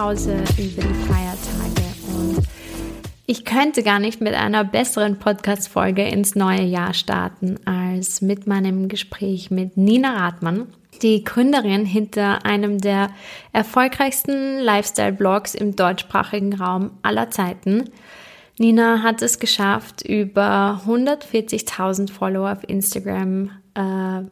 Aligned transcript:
Pause 0.00 0.32
über 0.56 0.80
die 0.80 0.94
Feiertage 1.12 1.84
und 2.16 2.42
ich 3.26 3.44
könnte 3.44 3.82
gar 3.82 3.98
nicht 3.98 4.22
mit 4.22 4.32
einer 4.32 4.64
besseren 4.64 5.18
Podcast-Folge 5.18 6.08
ins 6.08 6.34
neue 6.34 6.62
Jahr 6.62 6.94
starten 6.94 7.58
als 7.66 8.22
mit 8.22 8.46
meinem 8.46 8.88
Gespräch 8.88 9.50
mit 9.50 9.76
Nina 9.76 10.14
Rathmann 10.16 10.68
die 11.02 11.22
Gründerin 11.22 11.84
hinter 11.84 12.46
einem 12.46 12.78
der 12.78 13.10
erfolgreichsten 13.52 14.60
Lifestyle-Blogs 14.60 15.54
im 15.54 15.76
deutschsprachigen 15.76 16.54
Raum 16.54 16.92
aller 17.02 17.28
Zeiten. 17.28 17.90
Nina 18.58 19.02
hat 19.02 19.20
es 19.20 19.38
geschafft, 19.38 20.00
über 20.00 20.80
140.000 20.86 22.10
Follower 22.10 22.52
auf 22.52 22.66
Instagram. 22.66 23.50
Äh, 23.74 24.22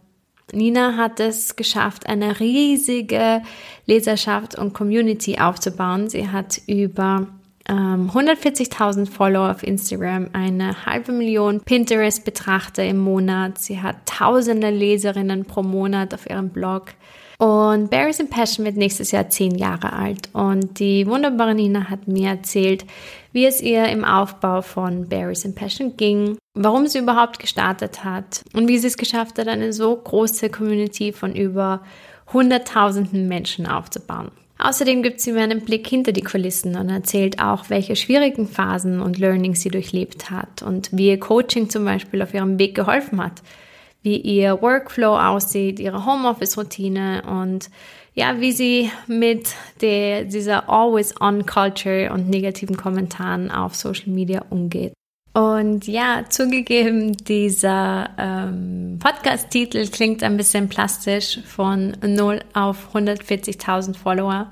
Nina 0.53 0.97
hat 0.97 1.21
es 1.21 1.57
geschafft, 1.57 2.07
eine 2.07 2.41
riesige 2.41 3.43
Leserschaft 3.87 4.57
und 4.57 4.73
Community 4.73 5.39
aufzubauen. 5.39 6.09
Sie 6.09 6.29
hat 6.29 6.61
über 6.67 7.27
140.000 7.69 8.99
ähm, 8.99 9.07
Follower 9.07 9.51
auf 9.51 9.63
Instagram, 9.63 10.31
eine 10.33 10.87
halbe 10.87 11.13
Million 11.13 11.61
Pinterest-Betrachter 11.61 12.85
im 12.85 12.99
Monat. 12.99 13.59
Sie 13.59 13.83
hat 13.83 13.97
tausende 14.07 14.71
Leserinnen 14.71 15.45
pro 15.45 15.63
Monat 15.63 16.15
auf 16.15 16.29
ihrem 16.29 16.49
Blog. 16.49 16.95
Und 17.39 17.89
Berries 17.89 18.19
in 18.19 18.29
Passion 18.29 18.67
wird 18.67 18.77
nächstes 18.77 19.13
Jahr 19.13 19.29
zehn 19.31 19.55
Jahre 19.55 19.93
alt. 19.93 20.29
Und 20.33 20.81
die 20.81 21.07
wunderbare 21.07 21.55
Nina 21.55 21.89
hat 21.89 22.09
mir 22.09 22.31
erzählt, 22.31 22.85
wie 23.33 23.47
es 23.47 23.63
ihr 23.63 23.87
im 23.87 24.05
Aufbau 24.05 24.61
von 24.61 25.09
Berries 25.09 25.45
in 25.45 25.55
Passion 25.55 25.97
ging, 25.97 26.37
warum 26.55 26.89
sie 26.89 26.99
überhaupt 26.99 27.39
gestartet 27.39 28.03
hat 28.03 28.43
und 28.55 28.67
wie 28.67 28.79
sie 28.79 28.89
es 28.89 28.97
geschafft 28.97 29.39
hat, 29.39 29.47
eine 29.47 29.73
so 29.73 29.95
große 29.95 30.51
Community 30.51 31.13
von 31.13 31.37
über 31.37 31.83
hunderttausenden 32.33 33.29
Menschen 33.29 33.67
aufzubauen. 33.67 34.33
Außerdem 34.59 35.05
gibt 35.05 35.21
sie 35.21 35.31
mir 35.31 35.43
einen 35.43 35.65
Blick 35.65 35.87
hinter 35.87 36.11
die 36.11 36.23
Kulissen 36.23 36.75
und 36.77 36.89
erzählt 36.89 37.41
auch, 37.41 37.71
welche 37.71 37.95
schwierigen 37.95 38.49
Phasen 38.49 39.01
und 39.01 39.17
Learnings 39.17 39.61
sie 39.61 39.69
durchlebt 39.69 40.33
hat 40.33 40.63
und 40.63 40.89
wie 40.91 41.11
ihr 41.11 41.21
Coaching 41.21 41.71
zum 41.71 41.85
Beispiel 41.85 42.21
auf 42.21 42.35
ihrem 42.35 42.59
Weg 42.59 42.75
geholfen 42.75 43.23
hat, 43.23 43.41
wie 44.03 44.17
ihr 44.17 44.61
Workflow 44.63 45.17
aussieht, 45.19 45.81
ihre 45.81 46.05
Homeoffice-Routine 46.07 47.23
und 47.23 47.71
ja, 48.15 48.41
wie 48.41 48.53
sie 48.53 48.91
mit 49.07 49.55
der, 49.81 50.25
dieser 50.25 50.69
Always-on-Culture 50.69 52.13
und 52.13 52.29
negativen 52.29 52.77
Kommentaren 52.77 53.51
auf 53.51 53.77
Social 53.77 54.09
Media 54.09 54.45
umgeht. 54.51 54.93
Und 55.35 55.87
ja, 55.87 56.25
zugegeben, 56.29 57.17
dieser 57.17 58.11
ähm, 58.19 58.99
Podcast-Titel 58.99 59.87
klingt 59.89 60.25
ein 60.25 60.37
bisschen 60.37 60.69
plastisch 60.69 61.39
von 61.47 61.97
0 62.05 62.41
auf 62.55 62.93
140.000 62.93 63.95
Follower. 63.95 64.51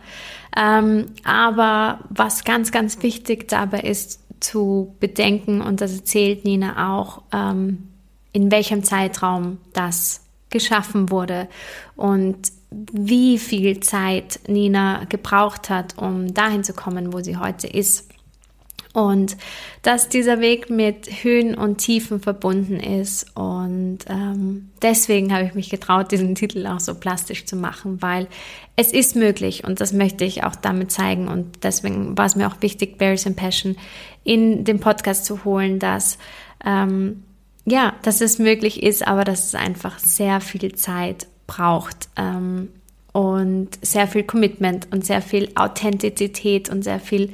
Ähm, 0.56 1.06
aber 1.24 2.00
was 2.10 2.44
ganz, 2.44 2.70
ganz 2.70 3.02
wichtig 3.02 3.48
dabei 3.48 3.80
ist 3.80 4.20
zu 4.38 4.94
bedenken, 5.00 5.60
und 5.60 5.80
das 5.80 5.96
erzählt 5.96 6.44
Nina 6.44 6.94
auch, 6.94 7.22
ähm, 7.32 7.88
in 8.36 8.50
welchem 8.50 8.84
Zeitraum 8.84 9.56
das 9.72 10.20
geschaffen 10.50 11.10
wurde 11.10 11.48
und 11.96 12.36
wie 12.70 13.38
viel 13.38 13.80
Zeit 13.80 14.40
Nina 14.46 15.04
gebraucht 15.04 15.70
hat, 15.70 15.96
um 15.96 16.34
dahin 16.34 16.62
zu 16.62 16.74
kommen, 16.74 17.14
wo 17.14 17.20
sie 17.20 17.38
heute 17.38 17.66
ist. 17.66 18.10
Und 18.92 19.38
dass 19.80 20.10
dieser 20.10 20.40
Weg 20.40 20.68
mit 20.68 21.22
Höhen 21.22 21.54
und 21.54 21.78
Tiefen 21.78 22.20
verbunden 22.20 22.78
ist. 22.78 23.34
Und 23.36 24.00
ähm, 24.08 24.70
deswegen 24.82 25.32
habe 25.32 25.44
ich 25.44 25.54
mich 25.54 25.70
getraut, 25.70 26.12
diesen 26.12 26.34
Titel 26.34 26.66
auch 26.66 26.80
so 26.80 26.94
plastisch 26.94 27.46
zu 27.46 27.56
machen, 27.56 28.02
weil 28.02 28.26
es 28.74 28.92
ist 28.92 29.16
möglich 29.16 29.64
und 29.64 29.80
das 29.80 29.94
möchte 29.94 30.24
ich 30.24 30.44
auch 30.44 30.56
damit 30.56 30.92
zeigen. 30.92 31.28
Und 31.28 31.64
deswegen 31.64 32.18
war 32.18 32.26
es 32.26 32.36
mir 32.36 32.48
auch 32.48 32.60
wichtig, 32.60 32.98
Berries 32.98 33.26
and 33.26 33.36
Passion 33.36 33.76
in 34.24 34.64
den 34.64 34.78
Podcast 34.78 35.24
zu 35.24 35.44
holen, 35.44 35.78
dass 35.78 36.18
ähm, 36.64 37.22
ja, 37.66 37.94
dass 38.02 38.20
es 38.20 38.38
möglich 38.38 38.82
ist, 38.82 39.06
aber 39.06 39.24
dass 39.24 39.46
es 39.46 39.54
einfach 39.54 39.98
sehr 39.98 40.40
viel 40.40 40.74
Zeit 40.74 41.26
braucht. 41.46 42.08
Ähm, 42.16 42.68
und 43.16 43.70
sehr 43.80 44.08
viel 44.08 44.24
Commitment 44.24 44.88
und 44.92 45.06
sehr 45.06 45.22
viel 45.22 45.48
Authentizität 45.54 46.68
und 46.68 46.82
sehr 46.82 47.00
viel 47.00 47.32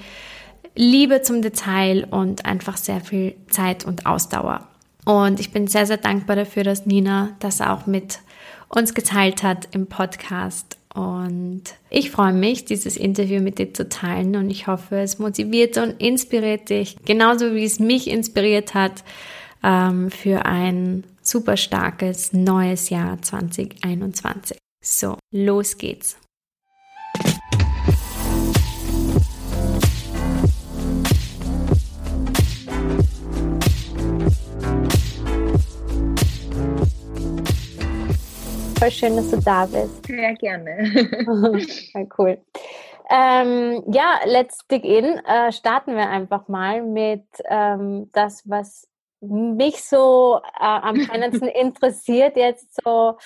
Liebe 0.76 1.22
zum 1.22 1.42
Detail 1.42 2.06
und 2.08 2.44
einfach 2.44 2.76
sehr 2.76 3.00
viel 3.00 3.34
Zeit 3.50 3.84
und 3.84 4.06
Ausdauer. 4.06 4.68
Und 5.04 5.40
ich 5.40 5.50
bin 5.50 5.66
sehr, 5.66 5.86
sehr 5.86 5.96
dankbar 5.96 6.36
dafür, 6.36 6.62
dass 6.62 6.86
Nina 6.86 7.30
das 7.40 7.60
auch 7.60 7.86
mit 7.86 8.20
uns 8.68 8.94
geteilt 8.94 9.42
hat 9.42 9.68
im 9.72 9.88
Podcast. 9.88 10.78
Und 10.94 11.64
ich 11.90 12.12
freue 12.12 12.32
mich, 12.32 12.64
dieses 12.64 12.96
Interview 12.96 13.42
mit 13.42 13.58
dir 13.58 13.74
zu 13.74 13.88
teilen 13.88 14.36
und 14.36 14.50
ich 14.50 14.68
hoffe, 14.68 15.00
es 15.00 15.18
motiviert 15.18 15.78
und 15.78 16.00
inspiriert 16.00 16.68
dich, 16.68 16.96
genauso 17.04 17.56
wie 17.56 17.64
es 17.64 17.80
mich 17.80 18.08
inspiriert 18.08 18.74
hat, 18.74 19.02
ähm, 19.62 20.10
für 20.10 20.44
ein 20.44 21.04
super 21.22 21.56
starkes 21.56 22.32
neues 22.32 22.90
Jahr 22.90 23.20
2021. 23.20 24.58
So, 24.84 25.16
los 25.30 25.78
geht's. 25.78 26.16
Voll 38.82 38.90
schön, 38.90 39.14
dass 39.14 39.30
du 39.30 39.40
da 39.40 39.64
bist. 39.66 40.04
Sehr 40.06 40.34
gerne. 40.34 40.84
Voll 41.92 42.08
cool. 42.18 42.38
Ähm, 43.08 43.84
ja, 43.92 44.18
let's 44.24 44.66
dig 44.66 44.84
in. 44.84 45.04
Äh, 45.24 45.52
starten 45.52 45.94
wir 45.94 46.08
einfach 46.08 46.48
mal 46.48 46.82
mit 46.82 47.22
ähm, 47.48 48.10
das, 48.12 48.42
was 48.48 48.88
mich 49.22 49.84
so 49.84 50.40
äh, 50.58 50.64
am 50.64 50.94
brennendsten 51.06 51.48
interessiert. 51.48 52.36
Jetzt 52.36 52.76
so, 52.84 53.18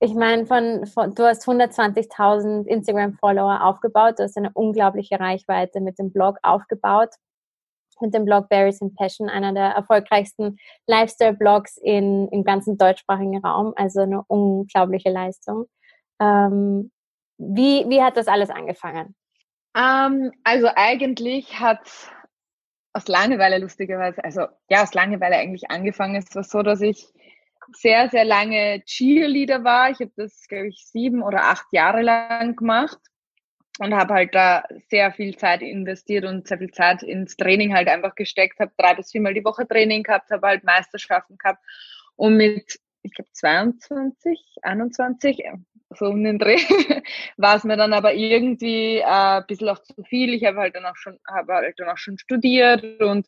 ich 0.00 0.14
meine, 0.14 0.46
von, 0.46 0.86
von, 0.86 1.14
du 1.14 1.24
hast 1.24 1.46
120.000 1.46 2.66
Instagram-Follower 2.66 3.64
aufgebaut, 3.64 4.18
du 4.18 4.22
hast 4.22 4.36
eine 4.36 4.50
unglaubliche 4.54 5.18
Reichweite 5.18 5.80
mit 5.80 5.98
dem 5.98 6.12
Blog 6.12 6.38
aufgebaut 6.42 7.10
mit 8.00 8.14
dem 8.14 8.24
Blog 8.24 8.48
Berries 8.48 8.80
in 8.80 8.94
Passion, 8.94 9.28
einer 9.28 9.52
der 9.52 9.70
erfolgreichsten 9.70 10.58
Lifestyle-Blogs 10.86 11.78
im 11.78 12.44
ganzen 12.44 12.78
deutschsprachigen 12.78 13.38
Raum. 13.38 13.72
Also 13.76 14.00
eine 14.00 14.22
unglaubliche 14.26 15.10
Leistung. 15.10 15.66
Ähm, 16.20 16.90
wie, 17.38 17.88
wie 17.88 18.02
hat 18.02 18.16
das 18.16 18.28
alles 18.28 18.50
angefangen? 18.50 19.14
Ähm, 19.76 20.32
also 20.44 20.68
eigentlich 20.74 21.58
hat 21.58 21.80
aus 22.94 23.08
Langeweile 23.08 23.58
lustigerweise, 23.58 24.22
also 24.24 24.46
ja, 24.70 24.82
aus 24.82 24.94
Langeweile 24.94 25.36
eigentlich 25.36 25.70
angefangen. 25.70 26.14
Es 26.14 26.34
war 26.34 26.44
so, 26.44 26.62
dass 26.62 26.80
ich 26.80 27.06
sehr, 27.72 28.08
sehr 28.08 28.24
lange 28.24 28.82
Cheerleader 28.84 29.64
war. 29.64 29.90
Ich 29.90 29.98
habe 29.98 30.12
das, 30.16 30.46
glaube 30.48 30.68
ich, 30.68 30.86
sieben 30.86 31.22
oder 31.22 31.44
acht 31.44 31.66
Jahre 31.72 32.02
lang 32.02 32.54
gemacht 32.56 32.98
und 33.80 33.94
habe 33.94 34.14
halt 34.14 34.34
da 34.34 34.62
sehr 34.88 35.12
viel 35.12 35.36
Zeit 35.36 35.62
investiert 35.62 36.24
und 36.24 36.46
sehr 36.46 36.58
viel 36.58 36.70
Zeit 36.70 37.02
ins 37.02 37.36
Training 37.36 37.74
halt 37.74 37.88
einfach 37.88 38.14
gesteckt, 38.14 38.60
habe 38.60 38.72
drei 38.76 38.94
bis 38.94 39.10
viermal 39.10 39.34
die 39.34 39.44
Woche 39.44 39.66
Training 39.66 40.04
gehabt, 40.04 40.30
habe 40.30 40.46
halt 40.46 40.62
Meisterschaften 40.64 41.36
gehabt 41.36 41.64
und 42.14 42.36
mit, 42.36 42.78
ich 43.02 43.12
glaube 43.12 43.30
22, 43.32 44.58
21, 44.62 45.42
so 45.96 46.06
um 46.06 46.22
den 46.22 46.38
Dreh, 46.38 46.56
war 47.36 47.56
es 47.56 47.64
mir 47.64 47.76
dann 47.76 47.92
aber 47.92 48.14
irgendwie 48.14 48.98
äh, 48.98 49.04
ein 49.04 49.46
bisschen 49.46 49.68
auch 49.68 49.80
zu 49.80 50.02
viel. 50.04 50.34
Ich 50.34 50.44
habe 50.44 50.58
halt 50.58 50.74
dann 50.74 50.86
auch 50.86 50.96
schon, 50.96 51.18
halt 51.26 51.78
dann 51.78 51.88
auch 51.88 51.98
schon 51.98 52.18
studiert 52.18 53.00
und 53.00 53.26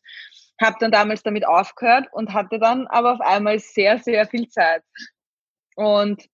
habe 0.61 0.77
dann 0.79 0.91
damals 0.91 1.23
damit 1.23 1.47
aufgehört 1.47 2.07
und 2.11 2.33
hatte 2.33 2.59
dann 2.59 2.87
aber 2.87 3.13
auf 3.13 3.21
einmal 3.21 3.59
sehr, 3.59 3.99
sehr 3.99 4.25
viel 4.27 4.49
Zeit. 4.49 4.83
Und 5.75 6.27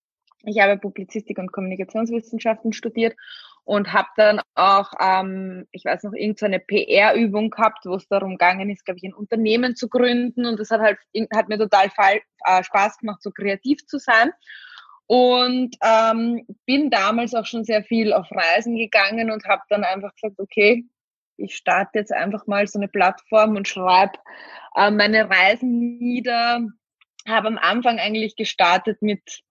ich 0.46 0.60
habe 0.60 0.78
Publizistik 0.78 1.38
und 1.38 1.52
Kommunikationswissenschaften 1.52 2.74
studiert 2.74 3.16
und 3.66 3.94
habe 3.94 4.10
dann 4.18 4.42
auch, 4.56 4.92
ähm, 5.00 5.68
ich 5.72 5.86
weiß 5.86 6.04
noch, 6.04 6.14
irgendeine 6.14 6.60
so 6.60 6.66
PR-Übung 6.68 7.50
gehabt, 7.50 7.86
wo 7.86 7.96
es 7.96 8.08
darum 8.08 8.32
gegangen 8.32 8.70
ist, 8.70 8.86
glaube 8.86 8.98
ich, 8.98 9.04
ein 9.06 9.14
Unternehmen 9.14 9.76
zu 9.76 9.88
gründen 9.88 10.46
und 10.46 10.60
das 10.60 10.70
hat 10.70 10.82
halt 10.82 10.98
hat 11.34 11.48
mir 11.48 11.58
total 11.58 11.90
fall, 11.90 12.20
äh, 12.46 12.64
Spaß 12.64 12.98
gemacht, 12.98 13.22
so 13.22 13.32
kreativ 13.32 13.86
zu 13.86 14.00
sein. 14.00 14.32
Und 15.14 15.78
ähm, 15.84 16.44
bin 16.66 16.90
damals 16.90 17.36
auch 17.36 17.46
schon 17.46 17.64
sehr 17.64 17.84
viel 17.84 18.14
auf 18.14 18.26
Reisen 18.32 18.76
gegangen 18.76 19.30
und 19.30 19.46
habe 19.46 19.62
dann 19.70 19.84
einfach 19.84 20.12
gesagt, 20.16 20.40
okay, 20.40 20.86
ich 21.38 21.56
starte 21.56 22.00
jetzt 22.00 22.12
einfach 22.12 22.48
mal 22.48 22.66
so 22.66 22.80
eine 22.80 22.88
Plattform 22.88 23.56
und 23.56 23.68
schreibe 23.68 24.14
äh, 24.76 24.90
meine 24.90 25.30
Reisen 25.30 26.00
nieder. 26.00 26.62
Habe 27.28 27.48
am 27.48 27.60
Anfang 27.60 28.00
eigentlich 28.00 28.36
gestartet 28.36 29.04
mit 29.04 29.44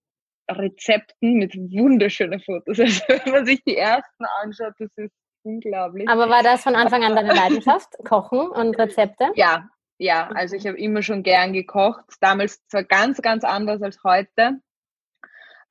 Rezepten, 0.51 1.35
mit 1.35 1.55
wunderschönen 1.55 2.41
Fotos. 2.41 2.79
Also 2.81 3.03
wenn 3.07 3.33
man 3.33 3.47
sich 3.47 3.63
die 3.63 3.77
ersten 3.77 4.25
anschaut, 4.43 4.75
das 4.81 4.91
ist 4.97 5.15
unglaublich. 5.45 6.09
Aber 6.09 6.29
war 6.29 6.43
das 6.43 6.65
von 6.65 6.75
Anfang 6.75 7.05
an 7.05 7.15
deine 7.15 7.35
Leidenschaft, 7.35 7.95
Kochen 8.05 8.49
und 8.49 8.77
Rezepte? 8.81 9.31
Ja, 9.37 9.69
ja. 9.99 10.29
Also 10.35 10.57
ich 10.57 10.67
habe 10.67 10.77
immer 10.77 11.03
schon 11.03 11.23
gern 11.23 11.53
gekocht. 11.53 12.03
Damals 12.21 12.67
zwar 12.67 12.83
ganz, 12.83 13.23
ganz 13.23 13.45
anders 13.45 13.81
als 13.81 14.03
heute. 14.03 14.61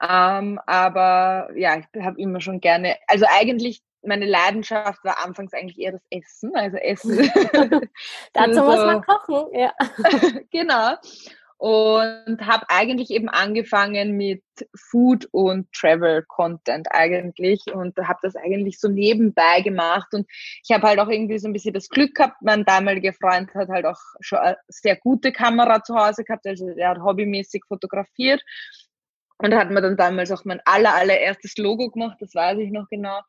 Ähm, 0.01 0.59
aber 0.65 1.49
ja, 1.55 1.77
ich 1.77 2.03
habe 2.03 2.19
immer 2.19 2.41
schon 2.41 2.59
gerne, 2.59 2.95
also 3.07 3.25
eigentlich 3.29 3.81
meine 4.03 4.25
Leidenschaft 4.25 5.03
war 5.03 5.23
anfangs 5.23 5.53
eigentlich 5.53 5.79
eher 5.79 5.91
das 5.91 6.05
Essen. 6.09 6.55
Also 6.55 6.77
Essen. 6.77 7.17
Dazu 8.33 8.53
so, 8.53 8.65
muss 8.65 8.77
man 8.77 9.03
kochen, 9.03 9.45
ja. 9.53 9.71
genau. 10.51 10.95
Und 11.57 12.39
habe 12.41 12.65
eigentlich 12.69 13.11
eben 13.11 13.29
angefangen 13.29 14.17
mit 14.17 14.41
Food 14.75 15.27
und 15.31 15.71
Travel 15.73 16.23
Content 16.27 16.87
eigentlich 16.89 17.61
und 17.71 17.95
habe 17.97 18.17
das 18.23 18.35
eigentlich 18.35 18.79
so 18.79 18.87
nebenbei 18.87 19.61
gemacht 19.61 20.07
und 20.13 20.25
ich 20.63 20.73
habe 20.73 20.87
halt 20.87 20.99
auch 20.99 21.07
irgendwie 21.07 21.37
so 21.37 21.47
ein 21.47 21.53
bisschen 21.53 21.75
das 21.75 21.89
Glück 21.89 22.15
gehabt, 22.15 22.37
mein 22.41 22.65
damaliger 22.65 23.13
Freund 23.13 23.53
hat 23.53 23.69
halt 23.69 23.85
auch 23.85 23.99
schon 24.21 24.39
eine 24.39 24.57
sehr 24.69 24.95
gute 24.95 25.31
Kamera 25.31 25.83
zu 25.83 25.93
Hause 25.93 26.23
gehabt, 26.23 26.47
also 26.47 26.67
er 26.67 26.89
hat 26.89 27.03
hobbymäßig 27.03 27.61
fotografiert 27.67 28.41
und 29.41 29.55
hat 29.55 29.71
mir 29.71 29.81
dann 29.81 29.97
damals 29.97 30.31
auch 30.31 30.45
mein 30.45 30.61
aller, 30.65 30.93
allererstes 30.93 31.57
Logo 31.57 31.89
gemacht, 31.89 32.17
das 32.19 32.35
weiß 32.35 32.59
ich 32.59 32.71
noch 32.71 32.87
genau. 32.89 33.19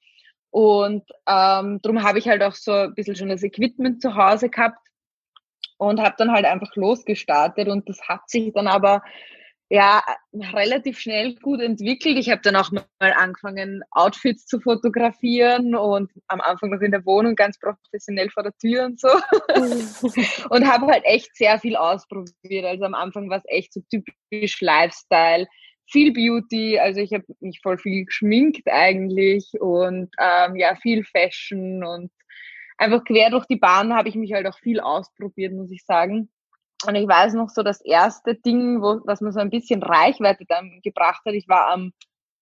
Und 0.51 1.05
ähm, 1.27 1.81
darum 1.83 2.03
habe 2.03 2.19
ich 2.19 2.29
halt 2.29 2.43
auch 2.43 2.55
so 2.55 2.73
ein 2.73 2.95
bisschen 2.95 3.17
schon 3.17 3.31
das 3.31 3.43
Equipment 3.43 4.03
zu 4.03 4.15
Hause 4.15 4.51
gehabt 4.51 4.79
und 5.79 6.01
habe 6.01 6.15
dann 6.19 6.31
halt 6.31 6.45
einfach 6.45 6.75
losgestartet 6.77 7.69
und 7.69 7.89
das 7.89 8.01
hat 8.07 8.29
sich 8.29 8.53
dann 8.53 8.67
aber 8.67 9.03
ja 9.71 10.03
relativ 10.35 10.99
schnell 10.99 11.35
gut 11.37 11.63
entwickelt. 11.63 12.19
Ich 12.19 12.29
habe 12.29 12.43
dann 12.43 12.57
auch 12.57 12.71
mal 12.71 12.85
angefangen, 13.01 13.83
Outfits 13.91 14.45
zu 14.45 14.61
fotografieren 14.61 15.75
und 15.75 16.13
am 16.29 16.43
Anfang 16.43 16.69
noch 16.69 16.83
in 16.83 16.91
der 16.91 17.07
Wohnung 17.07 17.35
ganz 17.35 17.59
professionell 17.59 18.29
vor 18.29 18.43
der 18.43 18.53
Tür 18.59 18.85
und 18.85 19.01
so. 19.01 19.09
und 20.51 20.71
habe 20.71 20.87
halt 20.89 21.05
echt 21.07 21.35
sehr 21.35 21.59
viel 21.59 21.77
ausprobiert. 21.77 22.67
Also 22.67 22.85
am 22.85 22.95
Anfang 22.95 23.31
war 23.31 23.39
es 23.39 23.45
echt 23.47 23.73
so 23.73 23.81
typisch 23.91 24.61
Lifestyle 24.61 25.47
viel 25.93 26.13
Beauty, 26.13 26.79
also 26.79 27.01
ich 27.01 27.13
habe 27.13 27.25
mich 27.41 27.61
voll 27.63 27.79
viel 27.79 28.07
geschminkt 28.07 28.67
eigentlich 28.67 29.53
und 29.61 30.11
ähm, 30.19 30.57
ja, 30.57 30.75
viel 30.77 31.05
Fashion 31.05 31.85
und 31.85 32.11
einfach 32.79 33.05
quer 33.05 33.31
durch 33.31 33.47
die 33.47 33.57
Bahn 33.57 33.95
habe 33.95 34.09
ich 34.09 34.15
mich 34.15 34.33
halt 34.33 34.47
auch 34.47 34.59
viel 34.59 34.81
ausprobiert, 34.81 35.53
muss 35.53 35.71
ich 35.71 35.85
sagen. 35.85 36.31
Und 36.87 36.97
ich 36.97 37.07
weiß 37.07 37.35
noch 37.35 37.51
so 37.51 37.63
das 37.63 37.81
erste 37.83 38.35
Ding, 38.35 38.83
wo, 38.83 39.01
was 39.05 39.21
mir 39.21 39.33
so 39.33 39.39
ein 39.39 39.51
bisschen 39.51 39.83
Reichweite 39.83 40.45
dann 40.49 40.81
gebracht 40.83 41.23
hat. 41.25 41.35
Ich 41.35 41.47
war 41.49 41.71
am 41.71 41.93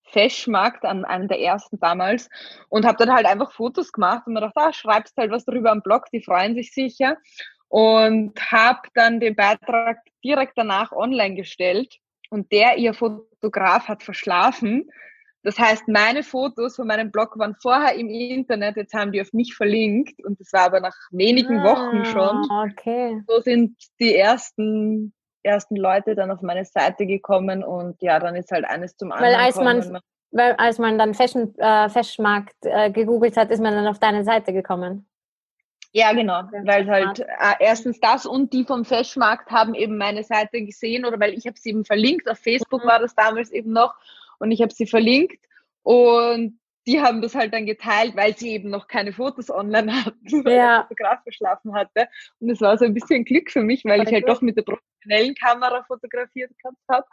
Fashmarkt, 0.05 0.85
an 0.85 1.05
einem 1.05 1.29
der 1.29 1.41
ersten 1.41 1.79
damals, 1.79 2.29
und 2.69 2.87
habe 2.87 2.97
dann 2.99 3.15
halt 3.15 3.27
einfach 3.27 3.53
Fotos 3.53 3.93
gemacht 3.93 4.27
und 4.27 4.33
mir 4.33 4.41
gedacht, 4.41 4.57
ah, 4.57 4.73
schreibst 4.73 5.17
halt 5.17 5.31
was 5.31 5.45
darüber 5.45 5.71
am 5.71 5.83
Blog, 5.83 6.07
die 6.13 6.23
freuen 6.23 6.55
sich 6.55 6.73
sicher. 6.73 7.17
Und 7.69 8.41
habe 8.51 8.81
dann 8.95 9.21
den 9.21 9.37
Beitrag 9.37 9.99
direkt 10.25 10.55
danach 10.57 10.91
online 10.91 11.35
gestellt 11.35 11.99
und 12.31 12.51
der 12.51 12.79
ihr 12.79 12.95
Fotograf 13.41 13.89
hat 13.89 14.03
verschlafen. 14.03 14.91
Das 15.43 15.59
heißt, 15.59 15.89
meine 15.89 16.23
Fotos 16.23 16.77
von 16.77 16.87
meinem 16.87 17.11
Blog 17.11 17.39
waren 17.39 17.57
vorher 17.63 17.95
im 17.95 18.11
Internet, 18.11 18.77
jetzt 18.77 18.93
haben 18.93 19.11
die 19.11 19.23
auf 19.23 19.33
mich 19.33 19.55
verlinkt 19.55 20.23
und 20.25 20.39
das 20.39 20.53
war 20.53 20.67
aber 20.67 20.81
nach 20.81 20.97
wenigen 21.13 21.61
ah, 21.61 21.65
Wochen 21.65 22.05
schon. 22.05 22.47
Okay. 22.69 23.23
So 23.27 23.41
sind 23.41 23.77
die 23.99 24.15
ersten 24.15 25.15
ersten 25.43 25.77
Leute 25.77 26.15
dann 26.15 26.31
auf 26.31 26.43
meine 26.43 26.65
Seite 26.65 27.07
gekommen 27.07 27.65
und 27.65 28.01
ja, 28.03 28.19
dann 28.19 28.37
ist 28.37 28.51
halt 28.51 28.65
eines 28.65 28.97
zum 28.97 29.13
anderen. 29.13 29.33
Weil 29.33 29.41
als 29.41 29.57
man, 29.57 30.01
weil 30.33 30.53
als 30.53 30.79
man 30.79 30.99
dann 30.99 31.15
Fashion, 31.15 31.55
äh, 31.59 31.89
Fashionmarkt 31.89 32.57
äh, 32.63 32.91
gegoogelt 32.91 33.37
hat, 33.37 33.51
ist 33.51 33.63
man 33.63 33.75
dann 33.75 33.87
auf 33.87 33.99
deine 33.99 34.25
Seite 34.25 34.53
gekommen. 34.53 35.07
Ja, 35.93 36.13
genau, 36.13 36.45
weil 36.65 36.87
halt 36.87 37.19
äh, 37.19 37.55
erstens 37.59 37.99
das 37.99 38.25
und 38.25 38.53
die 38.53 38.65
vom 38.65 38.85
Fashmarkt 38.85 39.51
haben 39.51 39.75
eben 39.75 39.99
meine 39.99 40.23
Seite 40.23 40.63
gesehen 40.63 41.05
oder 41.05 41.19
weil 41.19 41.35
ich 41.35 41.47
habe 41.47 41.59
sie 41.59 41.71
eben 41.71 41.85
verlinkt, 41.85 42.31
auf 42.31 42.39
Facebook 42.39 42.85
mhm. 42.85 42.89
war 42.89 43.01
das 43.01 43.15
damals 43.17 43.51
eben 43.51 43.73
noch 43.73 43.95
und 44.39 44.53
ich 44.53 44.63
habe 44.63 44.73
sie 44.73 44.87
verlinkt 44.87 45.45
und 45.83 46.61
die 46.87 47.01
haben 47.01 47.21
das 47.21 47.35
halt 47.35 47.53
dann 47.53 47.67
geteilt, 47.67 48.17
weil 48.17 48.37
sie 48.37 48.51
eben 48.51 48.71
noch 48.71 48.89
keine 48.89 49.13
Fotos 49.13 49.51
online 49.51 49.93
hatten, 50.05 50.45
weil 50.45 50.53
ja. 50.53 50.79
der 50.79 50.83
Fotograf 50.83 51.25
geschlafen 51.25 51.75
hatte. 51.75 52.09
Und 52.41 52.51
es 52.51 52.61
war 52.61 52.79
so 52.79 52.85
ein 52.85 52.95
bisschen 52.95 53.25
Glück 53.25 53.51
für 53.51 53.63
mich, 53.63 53.85
weil 53.85 54.03
ich 54.03 54.13
halt 54.13 54.29
doch 54.29 54.41
mit 54.41 54.57
der 54.57 54.63
professionellen 54.63 55.35
Kamera 55.35 55.85
fotografiert 55.85 56.51
habe. 56.89 57.07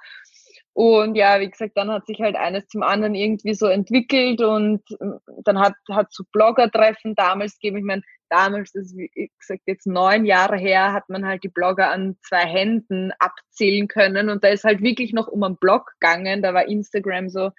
Und 0.77 1.15
ja, 1.15 1.39
wie 1.39 1.49
gesagt, 1.49 1.75
dann 1.75 1.89
hat 1.89 2.05
sich 2.05 2.21
halt 2.21 2.35
eines 2.35 2.67
zum 2.67 2.83
anderen 2.83 3.15
irgendwie 3.15 3.55
so 3.55 3.65
entwickelt 3.65 4.43
und 4.43 4.83
ähm, 5.01 5.17
dann 5.43 5.59
hat 5.59 5.73
hat 5.89 6.13
so 6.13 6.23
Blogger-Treffen 6.31 7.15
damals 7.15 7.57
gegeben. 7.57 7.79
Ich 7.79 7.83
meine, 7.83 8.03
damals, 8.29 8.73
das 8.73 8.83
ist 8.83 8.95
wie 8.95 9.31
gesagt 9.39 9.63
jetzt 9.65 9.87
neun 9.87 10.23
Jahre 10.23 10.55
her, 10.55 10.93
hat 10.93 11.09
man 11.09 11.25
halt 11.25 11.43
die 11.43 11.49
Blogger 11.49 11.89
an 11.89 12.15
zwei 12.21 12.45
Händen 12.45 13.11
abzählen 13.17 13.87
können 13.87 14.29
und 14.29 14.43
da 14.43 14.49
ist 14.49 14.65
halt 14.65 14.83
wirklich 14.83 15.13
noch 15.13 15.27
um 15.27 15.41
einen 15.41 15.57
Blog 15.57 15.93
gegangen. 15.99 16.43
Da 16.43 16.53
war 16.53 16.67
Instagram 16.67 17.29
so, 17.29 17.49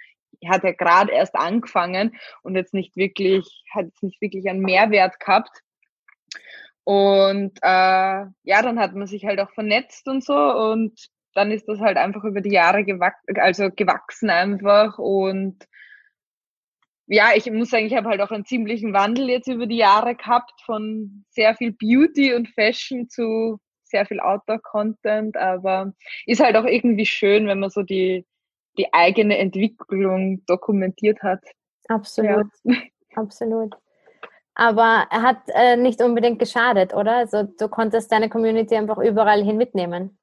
hat 0.47 0.62
ja 0.62 0.70
gerade 0.70 1.11
erst 1.11 1.35
angefangen 1.35 2.17
und 2.44 2.55
jetzt 2.55 2.73
nicht 2.73 2.94
wirklich, 2.94 3.65
hat 3.75 3.87
jetzt 3.87 4.05
nicht 4.05 4.20
wirklich 4.20 4.49
einen 4.49 4.61
Mehrwert 4.61 5.19
gehabt. 5.19 5.62
Und 6.85 7.59
äh, 7.62 7.67
ja, 7.67 8.62
dann 8.62 8.79
hat 8.79 8.94
man 8.94 9.09
sich 9.09 9.25
halt 9.25 9.41
auch 9.41 9.50
vernetzt 9.50 10.06
und 10.06 10.23
so 10.23 10.37
und 10.37 11.11
dann 11.38 11.52
ist 11.52 11.69
das 11.69 11.79
halt 11.79 11.96
einfach 11.96 12.25
über 12.25 12.40
die 12.40 12.52
Jahre 12.52 12.85
gewach 12.85 13.14
also 13.37 13.70
gewachsen 13.70 14.29
einfach 14.29 14.99
und 14.99 15.64
ja, 17.06 17.31
ich 17.35 17.50
muss 17.50 17.70
sagen, 17.70 17.87
ich 17.87 17.94
habe 17.96 18.08
halt 18.08 18.20
auch 18.20 18.31
einen 18.31 18.44
ziemlichen 18.44 18.93
Wandel 18.93 19.31
jetzt 19.31 19.49
über 19.49 19.67
die 19.67 19.79
Jahre 19.79 20.14
gehabt 20.14 20.61
von 20.67 21.25
sehr 21.31 21.55
viel 21.55 21.73
Beauty 21.73 22.35
und 22.35 22.49
Fashion 22.50 23.08
zu 23.08 23.58
sehr 23.85 24.05
viel 24.05 24.20
Outdoor-Content, 24.20 25.37
aber 25.38 25.94
ist 26.26 26.40
halt 26.43 26.56
auch 26.56 26.67
irgendwie 26.67 27.06
schön, 27.06 27.46
wenn 27.46 27.61
man 27.61 27.70
so 27.70 27.82
die, 27.82 28.26
die 28.76 28.93
eigene 28.93 29.38
Entwicklung 29.38 30.44
dokumentiert 30.44 31.23
hat. 31.23 31.41
Absolut, 31.88 32.46
ja. 32.64 32.77
absolut. 33.15 33.74
Aber 34.55 35.06
er 35.10 35.22
hat 35.22 35.39
äh, 35.55 35.77
nicht 35.77 36.03
unbedingt 36.03 36.39
geschadet, 36.39 36.93
oder? 36.93 37.17
Also 37.17 37.44
du 37.44 37.69
konntest 37.69 38.10
deine 38.13 38.29
Community 38.29 38.77
einfach 38.77 38.98
überall 38.98 39.43
hin 39.43 39.56
mitnehmen. 39.56 40.18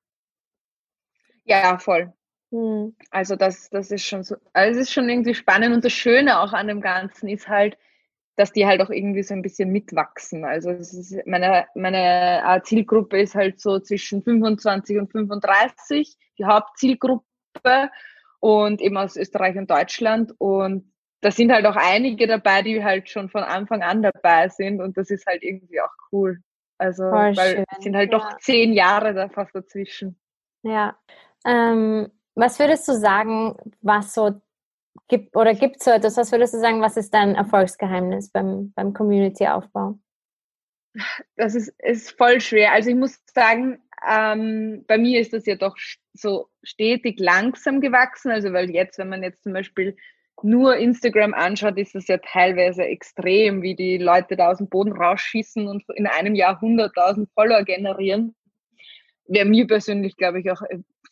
Ja, 1.46 1.78
voll. 1.78 2.14
Hm. 2.52 2.96
Also 3.12 3.36
das, 3.36 3.70
das 3.70 3.92
ist 3.92 4.06
schon 4.06 4.24
so, 4.24 4.36
also 4.54 4.80
es 4.80 4.88
ist 4.88 4.94
schon 4.94 5.10
irgendwie 5.10 5.34
spannend 5.34 5.74
und 5.74 5.86
das 5.86 5.94
Schöne 5.94 6.40
auch 6.40 6.54
an 6.54 6.68
dem 6.68 6.82
Ganzen 6.82 7.30
ist 7.30 7.48
halt, 7.48 7.78
dass 8.36 8.52
die 8.52 8.66
halt 8.66 8.82
auch 8.82 8.90
irgendwie 8.90 9.24
so 9.24 9.34
ein 9.34 9.42
bisschen 9.42 9.72
mitwachsen. 9.72 10.44
Also 10.44 10.72
ist, 10.72 11.16
meine, 11.26 11.68
meine 11.74 12.62
Zielgruppe 12.64 13.22
ist 13.22 13.36
halt 13.36 13.60
so 13.62 13.80
zwischen 13.80 14.24
25 14.24 14.98
und 14.98 15.12
35, 15.12 16.18
die 16.38 16.46
Hauptzielgruppe 16.46 17.24
und 18.40 18.82
eben 18.82 18.98
aus 18.98 19.16
Österreich 19.16 19.58
und 19.58 19.72
Deutschland 19.72 20.34
und 20.38 20.92
da 21.22 21.32
sind 21.32 21.52
halt 21.52 21.66
auch 21.66 21.76
einige 21.76 22.28
dabei, 22.28 22.62
die 22.62 22.84
halt 22.84 23.10
schon 23.10 23.30
von 23.30 23.42
Anfang 23.42 23.82
an 23.82 24.04
dabei 24.04 24.48
sind 24.50 24.80
und 24.80 24.96
das 24.96 25.10
ist 25.10 25.26
halt 25.26 25.42
irgendwie 25.42 25.82
auch 25.82 25.90
cool. 26.12 26.40
Also, 26.78 27.04
Voll 27.10 27.36
weil 27.36 27.56
schön. 27.56 27.66
es 27.76 27.84
sind 27.84 27.96
halt 27.96 28.12
ja. 28.12 28.20
doch 28.20 28.38
zehn 28.38 28.74
Jahre 28.74 29.14
da 29.14 29.30
fast 29.30 29.56
dazwischen. 29.56 30.20
Ja, 30.62 30.98
ähm, 31.46 32.12
was 32.36 32.60
würdest 32.60 32.88
du 32.88 32.94
sagen, 32.94 33.56
was 33.82 34.14
so 34.14 34.42
gibt 35.08 35.36
oder 35.36 35.54
gibt 35.54 35.82
so 35.82 35.92
etwas, 35.92 36.18
was 36.18 36.32
würdest 36.32 36.54
du 36.54 36.60
sagen, 36.60 36.82
was 36.82 36.98
ist 36.98 37.14
dein 37.14 37.36
Erfolgsgeheimnis 37.36 38.30
beim, 38.30 38.74
beim 38.76 38.94
Community-Aufbau? 38.94 40.00
Das 41.36 41.56
ist, 41.56 41.74
ist 41.80 42.12
voll 42.18 42.40
schwer. 42.42 42.72
Also 42.72 42.90
ich 42.90 42.96
muss 42.96 43.20
sagen, 43.34 43.80
ähm, 44.10 44.86
bei 44.88 44.98
mir 44.98 45.20
ist 45.20 45.34
das 45.34 45.46
ja 45.46 45.56
doch 45.56 45.76
so 46.14 46.50
stetig 46.64 47.20
langsam 47.20 47.82
gewachsen. 47.82 48.32
Also 48.32 48.54
weil 48.54 48.70
jetzt, 48.70 48.98
wenn 48.98 49.10
man 49.10 49.24
jetzt 49.24 49.44
zum 49.44 49.54
Beispiel 49.54 49.96
nur 50.42 50.76
Instagram 50.78 51.34
anschaut, 51.34 51.78
ist 51.78 51.96
es 51.96 52.08
ja 52.08 52.18
teilweise 52.18 52.84
extrem, 52.84 53.62
wie 53.62 53.76
die 53.76 53.98
Leute 53.98 54.36
da 54.36 54.52
aus 54.52 54.58
dem 54.58 54.70
Boden 54.70 54.94
rausschießen 54.94 55.68
und 55.68 55.84
in 55.96 56.08
einem 56.08 56.36
Jahr 56.36 56.62
100.000 56.62 57.28
Follower 57.34 57.64
generieren. 57.64 58.36
Wäre 59.28 59.46
mir 59.46 59.68
persönlich, 59.68 60.18
glaube 60.18 60.40
ich, 60.40 60.52
auch 60.52 60.62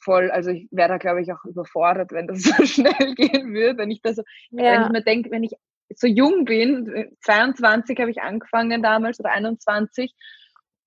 voll, 0.01 0.29
also 0.32 0.51
ich 0.51 0.67
wäre 0.72 0.89
da, 0.89 0.98
glaube 0.98 1.22
ich, 1.22 1.32
auch 1.32 1.43
überfordert, 1.46 2.12
wenn 2.12 2.27
das 2.27 2.43
so 2.43 2.65
schnell 2.65 3.15
gehen 3.15 3.53
würde. 3.53 3.79
Wenn 3.79 3.91
ich 3.91 4.01
da 4.01 4.13
so, 4.13 4.24
ja. 4.51 4.63
wenn 4.63 4.82
ich 4.84 4.89
mir 4.89 5.03
denke, 5.03 5.32
wenn 5.32 5.43
ich 5.43 5.53
so 5.96 6.08
jung 6.08 6.46
bin, 6.46 7.15
22 7.22 8.00
habe 8.00 8.12
ich 8.12 8.22
angefangen 8.22 8.82
damals 8.82 9.20
oder 9.20 9.32
21 9.32 10.13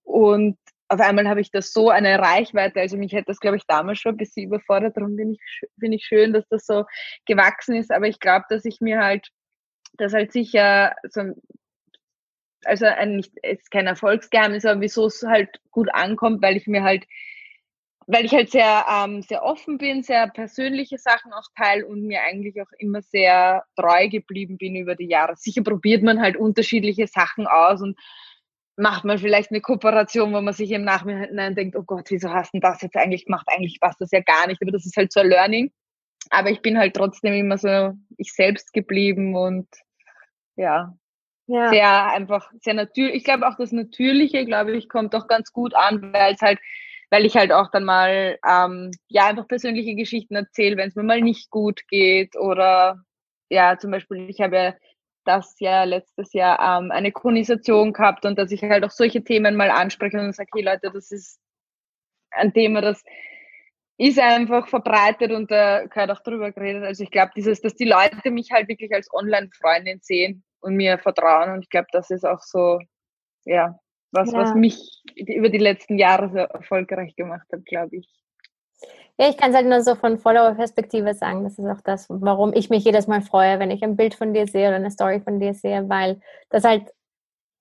und 0.02 0.56
auf 0.88 1.00
einmal 1.00 1.28
habe 1.28 1.40
ich 1.40 1.50
das 1.50 1.72
so 1.72 1.90
eine 1.90 2.18
Reichweite. 2.18 2.80
Also 2.80 2.96
mich 2.96 3.12
hätte 3.12 3.26
das, 3.26 3.40
glaube 3.40 3.56
ich, 3.56 3.66
damals 3.66 3.98
schon 3.98 4.14
ein 4.14 4.18
bisschen 4.18 4.44
überfordert. 4.44 4.96
Darum 4.96 5.16
bin 5.16 5.32
ich, 5.32 5.40
finde 5.80 5.96
ich 5.96 6.04
schön, 6.04 6.32
dass 6.32 6.46
das 6.48 6.64
so 6.64 6.84
gewachsen 7.26 7.74
ist. 7.74 7.90
Aber 7.90 8.06
ich 8.06 8.20
glaube, 8.20 8.44
dass 8.48 8.64
ich 8.64 8.80
mir 8.80 9.00
halt, 9.00 9.28
das 9.94 10.12
halt 10.12 10.32
sicher 10.32 10.94
so 11.08 11.22
also 12.66 12.86
ein, 12.86 13.16
nicht, 13.16 13.32
ist 13.42 13.70
kein 13.70 13.86
Erfolgsgeheimnis, 13.86 14.64
aber 14.64 14.80
wieso 14.80 15.06
es 15.06 15.22
halt 15.22 15.60
gut 15.70 15.88
ankommt, 15.92 16.42
weil 16.42 16.56
ich 16.56 16.66
mir 16.66 16.82
halt, 16.82 17.04
weil 18.06 18.24
ich 18.24 18.32
halt 18.32 18.50
sehr, 18.50 18.84
ähm, 18.88 19.22
sehr 19.22 19.42
offen 19.42 19.78
bin, 19.78 20.02
sehr 20.02 20.28
persönliche 20.28 20.98
Sachen 20.98 21.32
auch 21.32 21.46
teile 21.56 21.86
und 21.86 22.02
mir 22.02 22.22
eigentlich 22.22 22.60
auch 22.60 22.70
immer 22.78 23.02
sehr 23.02 23.64
treu 23.76 24.08
geblieben 24.08 24.58
bin 24.58 24.76
über 24.76 24.94
die 24.94 25.08
Jahre. 25.08 25.36
Sicher 25.36 25.62
probiert 25.62 26.02
man 26.02 26.20
halt 26.20 26.36
unterschiedliche 26.36 27.06
Sachen 27.06 27.46
aus 27.46 27.82
und 27.82 27.98
macht 28.76 29.04
man 29.04 29.18
vielleicht 29.18 29.50
eine 29.50 29.60
Kooperation, 29.60 30.34
wo 30.34 30.40
man 30.40 30.52
sich 30.54 30.70
im 30.70 30.84
Nachhinein 30.84 31.54
denkt, 31.54 31.76
oh 31.76 31.82
Gott, 31.82 32.10
wieso 32.10 32.30
hast 32.30 32.52
du 32.54 32.60
das 32.60 32.82
jetzt 32.82 32.96
eigentlich 32.96 33.24
gemacht? 33.24 33.46
Eigentlich 33.48 33.80
passt 33.80 34.00
das 34.00 34.10
ja 34.10 34.20
gar 34.20 34.46
nicht, 34.46 34.60
aber 34.60 34.70
das 34.70 34.84
ist 34.84 34.96
halt 34.96 35.12
so 35.12 35.20
ein 35.20 35.28
Learning. 35.28 35.72
Aber 36.30 36.50
ich 36.50 36.60
bin 36.60 36.78
halt 36.78 36.94
trotzdem 36.94 37.34
immer 37.34 37.56
so 37.56 37.92
ich 38.18 38.32
selbst 38.34 38.72
geblieben 38.72 39.34
und 39.34 39.68
ja, 40.56 40.94
ja. 41.46 41.68
sehr 41.68 42.06
einfach, 42.06 42.50
sehr 42.60 42.74
natürlich. 42.74 43.14
Ich 43.16 43.24
glaube 43.24 43.46
auch 43.46 43.56
das 43.56 43.72
Natürliche, 43.72 44.44
glaube 44.44 44.76
ich, 44.76 44.88
kommt 44.88 45.14
doch 45.14 45.28
ganz 45.28 45.52
gut 45.52 45.74
an, 45.74 46.12
weil 46.12 46.34
es 46.34 46.40
halt, 46.40 46.58
weil 47.10 47.24
ich 47.24 47.36
halt 47.36 47.52
auch 47.52 47.70
dann 47.70 47.84
mal, 47.84 48.38
ähm, 48.46 48.90
ja, 49.08 49.26
einfach 49.26 49.48
persönliche 49.48 49.94
Geschichten 49.94 50.34
erzähle, 50.34 50.76
wenn 50.76 50.88
es 50.88 50.96
mir 50.96 51.02
mal 51.04 51.20
nicht 51.20 51.50
gut 51.50 51.86
geht 51.88 52.36
oder 52.36 53.02
ja, 53.48 53.78
zum 53.78 53.92
Beispiel, 53.92 54.28
ich 54.28 54.40
habe 54.40 54.56
ja 54.56 54.74
das 55.24 55.56
ja 55.60 55.84
letztes 55.84 56.32
Jahr 56.32 56.80
ähm, 56.80 56.90
eine 56.90 57.12
Chronisation 57.12 57.92
gehabt 57.92 58.24
und 58.24 58.38
dass 58.38 58.50
ich 58.52 58.62
halt 58.62 58.84
auch 58.84 58.90
solche 58.90 59.22
Themen 59.24 59.56
mal 59.56 59.70
anspreche 59.70 60.18
und 60.18 60.34
sage, 60.34 60.50
hey 60.54 60.62
Leute, 60.62 60.90
das 60.92 61.10
ist 61.10 61.40
ein 62.30 62.52
Thema, 62.52 62.80
das 62.80 63.02
ist 63.98 64.18
einfach 64.18 64.68
verbreitet 64.68 65.32
und 65.32 65.50
da 65.50 65.86
gehört 65.86 66.10
auch 66.10 66.22
drüber 66.22 66.52
geredet. 66.52 66.84
Also 66.84 67.02
ich 67.04 67.10
glaube, 67.10 67.32
dieses, 67.36 67.60
dass 67.60 67.74
die 67.74 67.86
Leute 67.86 68.30
mich 68.30 68.50
halt 68.52 68.68
wirklich 68.68 68.92
als 68.92 69.12
Online-Freundin 69.12 70.00
sehen 70.02 70.44
und 70.60 70.76
mir 70.76 70.98
vertrauen 70.98 71.52
und 71.52 71.62
ich 71.62 71.70
glaube, 71.70 71.88
das 71.92 72.10
ist 72.10 72.24
auch 72.24 72.40
so, 72.40 72.78
ja, 73.44 73.78
was, 74.12 74.32
ja. 74.32 74.38
was 74.38 74.54
mich 74.54 75.02
über 75.16 75.48
die 75.48 75.58
letzten 75.58 75.98
Jahre 75.98 76.30
so 76.30 76.38
erfolgreich 76.38 77.14
gemacht 77.16 77.46
hat, 77.52 77.64
glaube 77.64 77.96
ich. 77.96 78.08
Ja, 79.18 79.30
ich 79.30 79.38
kann 79.38 79.50
es 79.50 79.56
halt 79.56 79.66
nur 79.66 79.82
so 79.82 79.94
von 79.94 80.18
Follower-Perspektive 80.18 81.14
sagen. 81.14 81.44
Das 81.44 81.58
ist 81.58 81.66
auch 81.66 81.80
das, 81.82 82.06
warum 82.10 82.52
ich 82.52 82.68
mich 82.68 82.84
jedes 82.84 83.06
Mal 83.06 83.22
freue, 83.22 83.58
wenn 83.58 83.70
ich 83.70 83.82
ein 83.82 83.96
Bild 83.96 84.14
von 84.14 84.34
dir 84.34 84.46
sehe 84.46 84.68
oder 84.68 84.76
eine 84.76 84.90
Story 84.90 85.20
von 85.20 85.40
dir 85.40 85.54
sehe, 85.54 85.88
weil 85.88 86.20
das 86.50 86.64
halt, 86.64 86.90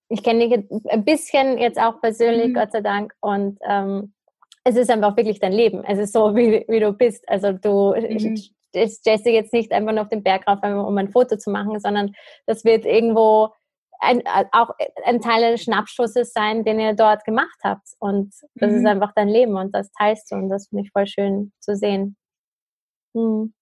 ich 0.09 0.21
kenne 0.21 0.49
dich 0.49 0.69
ein 0.89 1.05
bisschen 1.05 1.57
jetzt 1.57 1.79
auch 1.79 2.01
persönlich, 2.01 2.49
mhm. 2.49 2.55
Gott 2.55 2.73
sei 2.73 2.81
Dank, 2.81 3.13
und 3.21 3.57
ähm, 3.67 4.13
es 4.65 4.75
ist 4.75 4.89
einfach 4.89 5.15
wirklich 5.15 5.39
dein 5.39 5.53
Leben. 5.53 5.83
Es 5.85 5.99
ist 5.99 6.11
so, 6.11 6.35
wie, 6.35 6.65
wie 6.67 6.79
du 6.79 6.91
bist. 6.91 7.27
Also 7.29 7.53
du 7.53 7.95
mhm. 7.95 8.37
Stellst 8.75 9.25
dich 9.25 9.33
jetzt 9.33 9.53
nicht 9.53 9.71
einfach 9.71 9.93
nur 9.93 10.03
auf 10.03 10.09
den 10.09 10.23
Berg 10.23 10.47
rauf, 10.47 10.59
um 10.63 10.97
ein 10.97 11.11
Foto 11.11 11.37
zu 11.37 11.49
machen, 11.49 11.79
sondern 11.79 12.13
das 12.45 12.63
wird 12.63 12.85
irgendwo 12.85 13.49
ein, 13.99 14.19
äh, 14.19 14.45
auch 14.51 14.71
ein 15.05 15.21
Teil 15.21 15.51
des 15.51 15.63
Schnappschusses 15.63 16.33
sein, 16.33 16.63
den 16.63 16.79
ihr 16.79 16.93
dort 16.93 17.23
gemacht 17.25 17.57
habt. 17.63 17.87
Und 17.99 18.33
das 18.55 18.71
mhm. 18.71 18.77
ist 18.77 18.85
einfach 18.85 19.13
dein 19.15 19.29
Leben 19.29 19.55
und 19.55 19.73
das 19.73 19.91
teilst 19.91 20.31
du 20.31 20.35
und 20.35 20.49
das 20.49 20.67
finde 20.67 20.83
ich 20.83 20.91
voll 20.91 21.07
schön 21.07 21.53
zu 21.59 21.75
sehen. 21.75 22.17
Hm. 23.15 23.53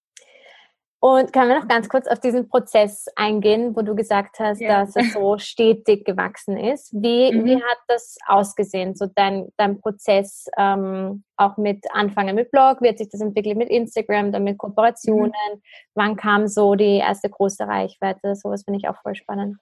Und 1.03 1.33
können 1.33 1.50
wir 1.50 1.60
noch 1.60 1.67
ganz 1.67 1.89
kurz 1.89 2.07
auf 2.07 2.22
diesen 2.22 2.48
Prozess 2.48 3.07
eingehen, 3.17 3.75
wo 3.75 3.81
du 3.81 3.93
gesagt 3.93 4.39
hast, 4.39 4.62
ja. 4.62 4.86
dass 4.86 4.95
es 4.95 5.12
so 5.12 5.38
stetig 5.38 6.05
gewachsen 6.05 6.55
ist. 6.55 6.93
Wie, 6.93 7.29
mhm. 7.29 7.43
wie 7.43 7.55
hat 7.55 7.77
das 7.89 8.15
ausgesehen, 8.25 8.95
so 8.95 9.07
dein, 9.13 9.50
dein 9.57 9.81
Prozess 9.81 10.45
ähm, 10.57 11.25
auch 11.36 11.57
mit 11.57 11.83
Anfangen 11.91 12.36
mit 12.36 12.51
Blog? 12.51 12.77
Wie 12.79 12.88
hat 12.88 13.00
sich 13.00 13.10
das 13.10 13.19
entwickelt 13.19 13.57
mit 13.57 13.69
Instagram, 13.69 14.31
dann 14.31 14.45
mit 14.45 14.57
Kooperationen? 14.57 15.33
Mhm. 15.33 15.62
Wann 15.93 16.15
kam 16.15 16.48
so 16.48 16.75
die 16.75 17.00
erste 17.00 17.29
große 17.29 17.67
Reichweite? 17.67 18.33
Sowas 18.38 18.63
finde 18.63 18.79
ich 18.79 18.88
auch 18.88 19.01
voll 19.01 19.15
spannend. 19.15 19.57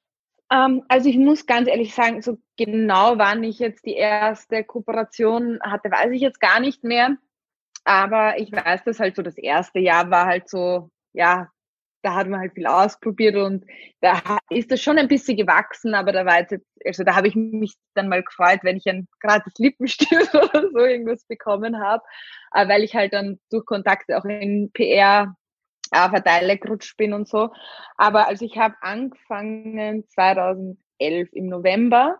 Ähm, 0.51 0.83
also 0.89 1.09
ich 1.09 1.17
muss 1.17 1.47
ganz 1.47 1.67
ehrlich 1.67 1.95
sagen, 1.95 2.21
so 2.21 2.37
genau 2.55 3.17
wann 3.17 3.43
ich 3.43 3.57
jetzt 3.57 3.83
die 3.83 3.95
erste 3.95 4.63
Kooperation 4.63 5.59
hatte, 5.63 5.89
weiß 5.89 6.11
ich 6.11 6.21
jetzt 6.21 6.39
gar 6.39 6.59
nicht 6.59 6.83
mehr. 6.83 7.17
Aber 7.83 8.37
ich 8.37 8.51
weiß, 8.51 8.83
dass 8.83 8.99
halt 8.99 9.15
so 9.15 9.23
das 9.23 9.39
erste 9.39 9.79
Jahr 9.79 10.11
war 10.11 10.27
halt 10.27 10.47
so, 10.47 10.91
ja, 11.13 11.49
da 12.01 12.15
hat 12.15 12.27
man 12.27 12.39
halt 12.39 12.53
viel 12.53 12.65
ausprobiert 12.65 13.35
und 13.35 13.65
da 14.01 14.39
ist 14.49 14.71
das 14.71 14.81
schon 14.81 14.97
ein 14.97 15.07
bisschen 15.07 15.37
gewachsen, 15.37 15.93
aber 15.93 16.11
da 16.11 16.25
war 16.25 16.39
jetzt, 16.39 16.55
also 16.85 17.03
da 17.03 17.15
habe 17.15 17.27
ich 17.27 17.35
mich 17.35 17.75
dann 17.93 18.09
mal 18.09 18.23
gefreut, 18.23 18.59
wenn 18.63 18.77
ich 18.77 18.87
ein 18.87 19.07
gratis 19.19 19.53
Lippenstift 19.57 20.33
oder 20.35 20.69
so 20.71 20.79
irgendwas 20.79 21.23
bekommen 21.25 21.79
habe, 21.79 22.03
äh, 22.53 22.67
weil 22.67 22.83
ich 22.83 22.95
halt 22.95 23.13
dann 23.13 23.39
durch 23.49 23.65
Kontakte 23.65 24.17
auch 24.17 24.25
in 24.25 24.71
PR 24.73 25.35
äh, 25.91 26.09
Verteiler 26.09 26.57
gerutscht 26.57 26.97
bin 26.97 27.13
und 27.13 27.27
so. 27.27 27.49
Aber 27.97 28.27
also 28.27 28.45
ich 28.45 28.57
habe 28.57 28.75
angefangen 28.81 30.07
2011 30.09 30.77
im 31.33 31.47
November 31.47 32.17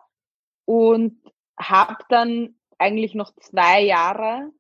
und 0.66 1.22
habe 1.60 2.04
dann 2.10 2.56
eigentlich 2.78 3.16
noch 3.16 3.34
zwei 3.36 3.82
Jahre, 3.82 4.52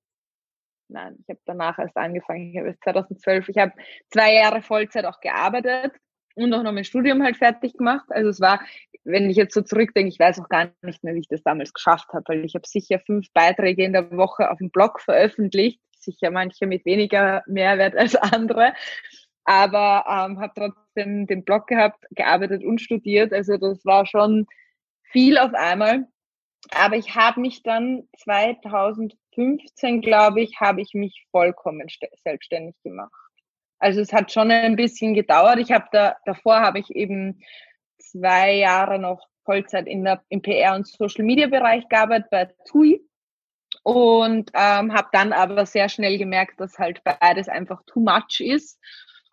nein, 0.91 1.15
ich 1.19 1.29
habe 1.29 1.39
danach 1.45 1.79
erst 1.79 1.97
angefangen, 1.97 2.51
ich 2.51 2.59
habe 2.59 2.77
2012, 2.83 3.49
ich 3.49 3.57
habe 3.57 3.73
zwei 4.09 4.33
Jahre 4.33 4.61
Vollzeit 4.61 5.05
auch 5.05 5.19
gearbeitet 5.19 5.93
und 6.35 6.53
auch 6.53 6.63
noch 6.63 6.71
mein 6.71 6.83
Studium 6.83 7.23
halt 7.23 7.37
fertig 7.37 7.73
gemacht. 7.73 8.05
Also 8.09 8.29
es 8.29 8.39
war, 8.39 8.61
wenn 9.03 9.29
ich 9.29 9.37
jetzt 9.37 9.53
so 9.53 9.61
zurückdenke, 9.61 10.09
ich 10.09 10.19
weiß 10.19 10.39
auch 10.39 10.49
gar 10.49 10.71
nicht 10.81 11.03
mehr, 11.03 11.15
wie 11.15 11.19
ich 11.19 11.27
das 11.27 11.43
damals 11.43 11.73
geschafft 11.73 12.09
habe, 12.13 12.23
weil 12.27 12.45
ich 12.45 12.55
habe 12.55 12.67
sicher 12.67 12.99
fünf 12.99 13.27
Beiträge 13.33 13.83
in 13.83 13.93
der 13.93 14.11
Woche 14.11 14.51
auf 14.51 14.59
dem 14.59 14.69
Blog 14.69 15.01
veröffentlicht 15.01 15.79
sicher 16.03 16.31
manche 16.31 16.67
mit 16.67 16.85
weniger 16.85 17.43
Mehrwert 17.47 17.95
als 17.95 18.15
andere. 18.15 18.73
Aber 19.43 20.05
ähm, 20.07 20.39
habe 20.39 20.53
trotzdem 20.55 21.25
den 21.27 21.43
Blog 21.43 21.67
gehabt, 21.67 22.05
gearbeitet 22.11 22.63
und 22.63 22.79
studiert. 22.79 23.33
Also 23.33 23.57
das 23.57 23.83
war 23.85 24.05
schon 24.05 24.45
viel 25.11 25.37
auf 25.37 25.53
einmal. 25.53 26.07
Aber 26.69 26.95
ich 26.95 27.15
habe 27.15 27.41
mich 27.41 27.63
dann 27.63 28.07
2015, 28.17 30.01
glaube 30.01 30.41
ich, 30.41 30.59
habe 30.59 30.81
ich 30.81 30.93
mich 30.93 31.25
vollkommen 31.31 31.87
selbstständig 32.23 32.75
gemacht. 32.83 33.11
Also 33.79 33.99
es 33.99 34.13
hat 34.13 34.31
schon 34.31 34.51
ein 34.51 34.75
bisschen 34.75 35.15
gedauert. 35.15 35.57
Ich 35.57 35.71
habe 35.71 35.87
da 35.91 36.15
davor 36.25 36.59
habe 36.59 36.79
ich 36.79 36.91
eben 36.91 37.41
zwei 37.97 38.53
Jahre 38.53 38.99
noch 38.99 39.27
Vollzeit 39.43 39.87
in 39.87 40.03
der, 40.03 40.23
im 40.29 40.41
PR 40.41 40.75
und 40.75 40.87
Social 40.87 41.25
Media 41.25 41.47
Bereich 41.47 41.87
gearbeitet 41.89 42.29
bei 42.29 42.53
TUI 42.67 43.01
und 43.83 44.51
ähm, 44.53 44.93
habe 44.93 45.09
dann 45.11 45.33
aber 45.33 45.65
sehr 45.65 45.89
schnell 45.89 46.17
gemerkt, 46.17 46.59
dass 46.59 46.77
halt 46.77 47.01
beides 47.03 47.49
einfach 47.49 47.81
too 47.87 47.99
much 47.99 48.39
ist. 48.39 48.79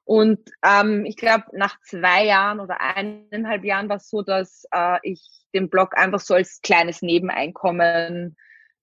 Und 0.09 0.41
ähm, 0.65 1.05
ich 1.05 1.17
glaube, 1.17 1.45
nach 1.53 1.79
zwei 1.83 2.25
Jahren 2.25 2.61
oder 2.61 2.81
eineinhalb 2.81 3.63
Jahren 3.63 3.91
war 3.91 3.97
es 3.97 4.09
so, 4.09 4.23
dass 4.23 4.65
äh, 4.75 4.97
ich 5.03 5.21
den 5.53 5.69
Blog 5.69 5.99
einfach 5.99 6.21
so 6.21 6.33
als 6.33 6.63
kleines 6.63 7.03
Nebeneinkommen 7.03 8.35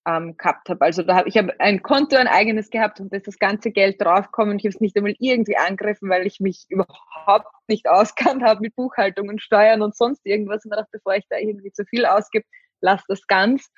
ähm, 0.08 0.38
gehabt 0.38 0.70
habe. 0.70 0.86
Also 0.86 1.01
da 1.01 1.15
habe 1.15 1.27
ich 1.27 1.36
habe 1.36 1.60
ein 1.60 1.82
Konto, 1.82 2.15
ein 2.15 2.27
eigenes 2.27 2.70
gehabt 2.70 3.00
und 3.00 3.12
da 3.12 3.17
ist 3.17 3.25
das 3.25 3.39
ganze 3.39 3.72
Geld 3.72 4.00
draufgekommen. 4.00 4.60
Ich 4.60 4.65
habe 4.65 4.75
es 4.75 4.82
nicht 4.82 4.96
einmal 4.96 5.15
irgendwie 5.17 5.58
angegriffen, 5.58 6.12
weil 6.12 6.27
ich 6.27 6.41
mich 6.41 6.67
überhaupt 6.70 7.48
nicht 7.67 7.89
auskannt 7.89 8.44
habe 8.44 8.62
mit 8.62 8.75
Buchhaltung 8.75 9.27
und 9.27 9.41
Steuern 9.41 9.82
und 9.82 9.96
sonst 9.96 10.24
irgendwas. 10.27 10.63
Und 10.63 10.75
dachte, 10.75 10.89
bevor 10.91 11.15
ich 11.15 11.25
da 11.27 11.39
irgendwie 11.39 11.72
zu 11.72 11.86
viel 11.86 12.05
ausgebe, 12.05 12.46
lass 12.82 13.03
das 13.08 13.25
ganz. 13.25 13.72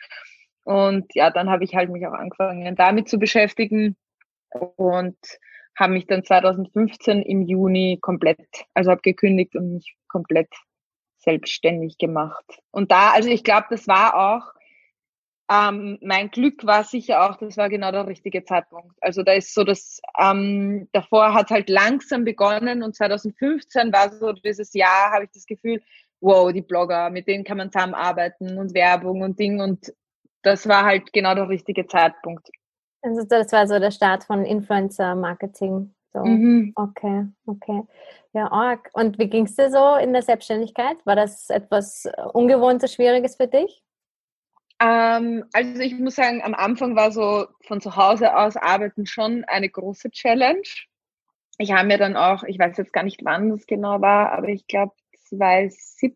Und 0.65 1.05
ja, 1.15 1.31
dann 1.31 1.49
habe 1.49 1.63
ich 1.63 1.75
halt 1.75 1.89
mich 1.91 2.05
auch 2.05 2.11
angefangen, 2.11 2.75
damit 2.75 3.07
zu 3.07 3.17
beschäftigen 3.17 3.95
und 4.49 5.17
habe 5.77 5.93
mich 5.93 6.07
dann 6.07 6.23
2015 6.23 7.21
im 7.21 7.43
Juni 7.43 7.99
komplett, 8.01 8.39
also 8.73 8.91
habe 8.91 9.01
gekündigt 9.01 9.55
und 9.55 9.73
mich 9.73 9.95
komplett 10.07 10.49
selbstständig 11.19 11.97
gemacht. 11.97 12.45
Und 12.71 12.91
da, 12.91 13.11
also 13.11 13.29
ich 13.29 13.43
glaube, 13.43 13.67
das 13.69 13.87
war 13.87 14.15
auch, 14.15 14.53
ähm, 15.49 15.97
mein 16.01 16.29
Glück 16.29 16.65
war 16.65 16.83
sicher 16.83 17.29
auch, 17.29 17.37
das 17.37 17.55
war 17.57 17.69
genau 17.69 17.91
der 17.91 18.07
richtige 18.07 18.43
Zeitpunkt. 18.43 18.95
Also 19.01 19.23
da 19.23 19.33
ist 19.33 19.53
so 19.53 19.63
das, 19.63 20.01
ähm, 20.19 20.89
davor 20.91 21.33
hat 21.33 21.51
halt 21.51 21.69
langsam 21.69 22.25
begonnen 22.25 22.83
und 22.83 22.95
2015 22.95 23.93
war 23.93 24.11
so 24.11 24.33
dieses 24.33 24.73
Jahr, 24.73 25.11
habe 25.11 25.25
ich 25.25 25.31
das 25.31 25.45
Gefühl, 25.45 25.81
wow, 26.19 26.51
die 26.51 26.61
Blogger, 26.61 27.09
mit 27.09 27.27
denen 27.27 27.43
kann 27.43 27.57
man 27.57 27.71
zusammenarbeiten 27.71 28.57
und 28.57 28.73
Werbung 28.73 29.21
und 29.21 29.39
Ding 29.39 29.61
und 29.61 29.93
das 30.41 30.67
war 30.67 30.83
halt 30.85 31.13
genau 31.13 31.35
der 31.35 31.49
richtige 31.49 31.87
Zeitpunkt. 31.87 32.49
Also 33.01 33.23
das 33.23 33.51
war 33.51 33.67
so 33.67 33.79
der 33.79 33.91
Start 33.91 34.23
von 34.23 34.45
Influencer-Marketing. 34.45 35.93
So. 36.13 36.19
Mhm. 36.19 36.73
Okay, 36.75 37.27
okay. 37.45 37.83
Ja, 38.33 38.51
arg. 38.51 38.89
Und 38.93 39.19
wie 39.19 39.29
ging 39.29 39.45
es 39.45 39.55
dir 39.55 39.69
so 39.69 39.95
in 39.95 40.13
der 40.13 40.21
Selbstständigkeit? 40.21 40.97
War 41.05 41.15
das 41.15 41.49
etwas 41.49 42.09
Ungewohntes, 42.33 42.93
Schwieriges 42.93 43.35
für 43.35 43.47
dich? 43.47 43.83
Ähm, 44.79 45.45
also 45.53 45.79
ich 45.79 45.97
muss 45.97 46.15
sagen, 46.15 46.41
am 46.43 46.53
Anfang 46.53 46.95
war 46.95 47.11
so 47.11 47.47
von 47.61 47.81
zu 47.81 47.95
Hause 47.95 48.35
aus 48.35 48.55
arbeiten 48.55 49.05
schon 49.05 49.43
eine 49.45 49.69
große 49.69 50.11
Challenge. 50.11 50.61
Ich 51.57 51.71
habe 51.71 51.87
mir 51.87 51.97
dann 51.97 52.15
auch, 52.15 52.43
ich 52.43 52.59
weiß 52.59 52.77
jetzt 52.77 52.93
gar 52.93 53.03
nicht, 53.03 53.25
wann 53.25 53.49
das 53.49 53.65
genau 53.65 54.01
war, 54.01 54.31
aber 54.33 54.49
ich 54.49 54.67
glaube 54.67 54.93
2017 55.29 56.15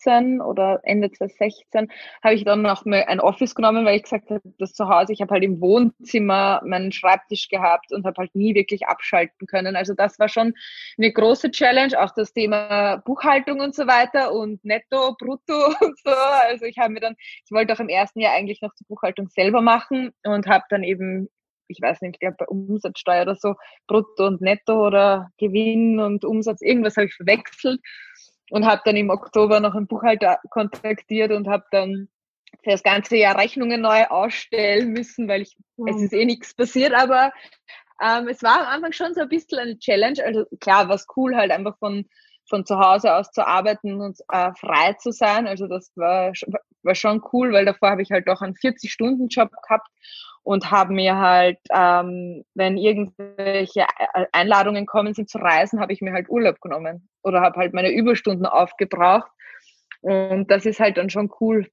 2015 0.00 0.40
oder 0.40 0.80
Ende 0.82 1.10
2016 1.10 1.88
habe 2.22 2.34
ich 2.34 2.44
dann 2.44 2.62
noch 2.62 2.84
mal 2.84 3.04
ein 3.04 3.20
Office 3.20 3.54
genommen, 3.54 3.84
weil 3.84 3.96
ich 3.96 4.04
gesagt 4.04 4.30
habe, 4.30 4.40
das 4.58 4.72
zu 4.72 4.88
Hause, 4.88 5.12
ich 5.12 5.20
habe 5.20 5.32
halt 5.32 5.44
im 5.44 5.60
Wohnzimmer 5.60 6.60
meinen 6.64 6.92
Schreibtisch 6.92 7.48
gehabt 7.48 7.92
und 7.92 8.04
habe 8.04 8.16
halt 8.18 8.34
nie 8.34 8.54
wirklich 8.54 8.86
abschalten 8.86 9.46
können. 9.46 9.76
Also 9.76 9.94
das 9.94 10.18
war 10.18 10.28
schon 10.28 10.54
eine 10.98 11.12
große 11.12 11.50
Challenge, 11.50 12.00
auch 12.00 12.12
das 12.14 12.32
Thema 12.32 12.96
Buchhaltung 12.98 13.60
und 13.60 13.74
so 13.74 13.86
weiter 13.86 14.32
und 14.32 14.64
Netto, 14.64 15.14
Brutto 15.18 15.66
und 15.80 15.98
so. 15.98 16.10
Also 16.10 16.64
ich 16.64 16.78
habe 16.78 16.92
mir 16.92 17.00
dann, 17.00 17.16
ich 17.44 17.50
wollte 17.50 17.72
auch 17.72 17.80
im 17.80 17.88
ersten 17.88 18.20
Jahr 18.20 18.34
eigentlich 18.34 18.62
noch 18.62 18.74
die 18.74 18.84
Buchhaltung 18.84 19.28
selber 19.28 19.60
machen 19.60 20.12
und 20.24 20.46
habe 20.46 20.64
dann 20.70 20.82
eben 20.82 21.28
ich 21.70 21.80
weiß 21.80 22.00
nicht, 22.00 22.14
ich 22.14 22.20
glaube 22.20 22.36
bei 22.38 22.46
Umsatzsteuer 22.46 23.22
oder 23.22 23.36
so, 23.36 23.54
Brutto 23.86 24.26
und 24.26 24.40
Netto 24.40 24.88
oder 24.88 25.30
Gewinn 25.38 26.00
und 26.00 26.24
Umsatz, 26.24 26.62
irgendwas 26.62 26.96
habe 26.96 27.06
ich 27.06 27.14
verwechselt 27.14 27.80
und 28.50 28.66
habe 28.66 28.82
dann 28.84 28.96
im 28.96 29.10
Oktober 29.10 29.60
noch 29.60 29.74
einen 29.74 29.86
Buchhalter 29.86 30.38
kontaktiert 30.50 31.32
und 31.32 31.48
habe 31.48 31.64
dann 31.70 32.08
für 32.62 32.70
das 32.70 32.82
ganze 32.82 33.16
Jahr 33.16 33.38
Rechnungen 33.38 33.80
neu 33.80 34.04
ausstellen 34.06 34.92
müssen, 34.92 35.28
weil 35.28 35.42
ich, 35.42 35.56
mhm. 35.76 35.88
es 35.88 36.02
ist 36.02 36.12
eh 36.12 36.24
nichts 36.24 36.54
passiert, 36.54 36.92
aber 36.92 37.32
ähm, 38.02 38.28
es 38.28 38.42
war 38.42 38.60
am 38.60 38.66
Anfang 38.66 38.92
schon 38.92 39.14
so 39.14 39.20
ein 39.20 39.28
bisschen 39.28 39.58
eine 39.58 39.78
Challenge. 39.78 40.24
Also 40.24 40.46
klar, 40.60 40.88
war 40.88 40.94
es 40.96 41.06
cool, 41.16 41.36
halt 41.36 41.50
einfach 41.50 41.78
von, 41.78 42.06
von 42.50 42.66
zu 42.66 42.78
Hause 42.78 43.14
aus 43.14 43.30
zu 43.30 43.46
arbeiten 43.46 44.00
und 44.00 44.18
äh, 44.30 44.52
frei 44.54 44.92
zu 44.94 45.12
sein. 45.12 45.46
Also 45.46 45.66
das 45.66 45.90
war, 45.96 46.32
war 46.82 46.94
schon 46.94 47.22
cool, 47.32 47.52
weil 47.52 47.64
davor 47.64 47.90
habe 47.90 48.02
ich 48.02 48.10
halt 48.10 48.28
auch 48.28 48.42
einen 48.42 48.54
40-Stunden-Job 48.54 49.50
gehabt 49.62 49.88
und 50.42 50.70
habe 50.70 50.92
mir 50.92 51.16
halt, 51.16 51.58
ähm, 51.72 52.44
wenn 52.54 52.76
irgendwelche 52.76 53.86
Einladungen 54.32 54.84
kommen 54.84 55.14
sind 55.14 55.30
zu 55.30 55.38
reisen, 55.38 55.80
habe 55.80 55.92
ich 55.92 56.00
mir 56.00 56.12
halt 56.12 56.28
Urlaub 56.28 56.60
genommen 56.60 57.08
oder 57.22 57.40
habe 57.40 57.60
halt 57.60 57.72
meine 57.72 57.92
Überstunden 57.92 58.46
aufgebraucht. 58.46 59.30
Und 60.02 60.50
das 60.50 60.66
ist 60.66 60.80
halt 60.80 60.96
dann 60.96 61.10
schon 61.10 61.30
cool, 61.40 61.68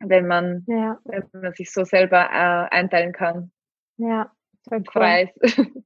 wenn 0.00 0.26
man, 0.26 0.64
ja. 0.66 0.98
wenn 1.04 1.28
man 1.32 1.54
sich 1.54 1.72
so 1.72 1.84
selber 1.84 2.28
äh, 2.30 2.74
einteilen 2.74 3.12
kann. 3.12 3.52
Ja, 3.96 4.32
voll 4.68 4.80
cool. 4.80 4.92
Frei 4.92 5.32
ist. 5.40 5.60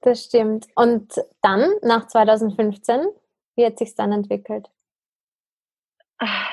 Das 0.00 0.24
stimmt. 0.24 0.66
Und 0.74 1.12
dann, 1.42 1.70
nach 1.82 2.06
2015, 2.06 3.00
wie 3.58 3.66
hat 3.66 3.78
sich 3.78 3.94
dann 3.94 4.12
entwickelt? 4.12 4.70
Ach 6.18 6.50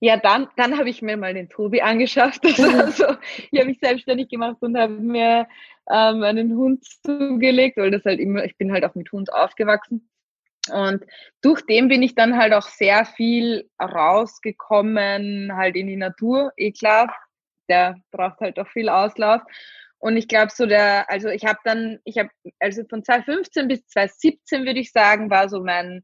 ja, 0.00 0.16
dann, 0.16 0.48
dann 0.56 0.78
habe 0.78 0.90
ich 0.90 1.02
mir 1.02 1.16
mal 1.16 1.34
den 1.34 1.48
Tobi 1.48 1.80
angeschafft. 1.80 2.42
Also, 2.58 3.04
ich 3.50 3.58
habe 3.58 3.70
mich 3.70 3.78
selbstständig 3.80 4.28
gemacht 4.28 4.56
und 4.60 4.76
habe 4.76 4.92
mir 4.92 5.48
ähm, 5.90 6.22
einen 6.22 6.56
Hund 6.56 6.84
zugelegt, 7.04 7.76
weil 7.76 7.90
das 7.90 8.04
halt 8.04 8.20
immer, 8.20 8.44
ich 8.44 8.56
bin 8.56 8.72
halt 8.72 8.84
auch 8.84 8.94
mit 8.94 9.10
Hund 9.12 9.32
aufgewachsen. 9.32 10.08
Und 10.70 11.04
durch 11.40 11.64
den 11.66 11.88
bin 11.88 12.02
ich 12.02 12.14
dann 12.14 12.36
halt 12.36 12.52
auch 12.52 12.66
sehr 12.66 13.04
viel 13.04 13.68
rausgekommen, 13.80 15.56
halt 15.56 15.74
in 15.76 15.86
die 15.86 15.96
Natur, 15.96 16.52
eh 16.56 16.72
klar. 16.72 17.14
Der 17.68 17.96
braucht 18.10 18.40
halt 18.40 18.58
auch 18.58 18.68
viel 18.68 18.88
Auslauf. 18.88 19.42
Und 19.98 20.16
ich 20.16 20.28
glaube 20.28 20.50
so 20.52 20.66
der, 20.66 21.08
also 21.10 21.28
ich 21.28 21.44
habe 21.44 21.60
dann, 21.64 22.00
ich 22.04 22.18
habe, 22.18 22.28
also 22.58 22.82
von 22.88 23.04
2015 23.04 23.68
bis 23.68 23.86
2017 23.86 24.66
würde 24.66 24.80
ich 24.80 24.90
sagen, 24.90 25.30
war 25.30 25.48
so 25.48 25.62
mein 25.62 26.02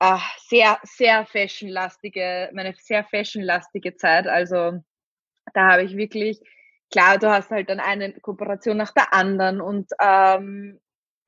äh, 0.00 0.18
sehr, 0.48 0.78
sehr 0.82 1.26
fashionlastige, 1.26 2.50
meine 2.52 2.74
sehr 2.78 3.04
fashionlastige 3.04 3.96
Zeit. 3.96 4.26
Also 4.26 4.82
da 5.54 5.72
habe 5.72 5.84
ich 5.84 5.96
wirklich, 5.96 6.40
klar, 6.90 7.18
du 7.18 7.30
hast 7.30 7.50
halt 7.50 7.68
dann 7.70 7.80
eine 7.80 8.12
Kooperation 8.20 8.76
nach 8.76 8.92
der 8.92 9.12
anderen 9.12 9.60
und 9.60 9.90
ähm, 10.00 10.80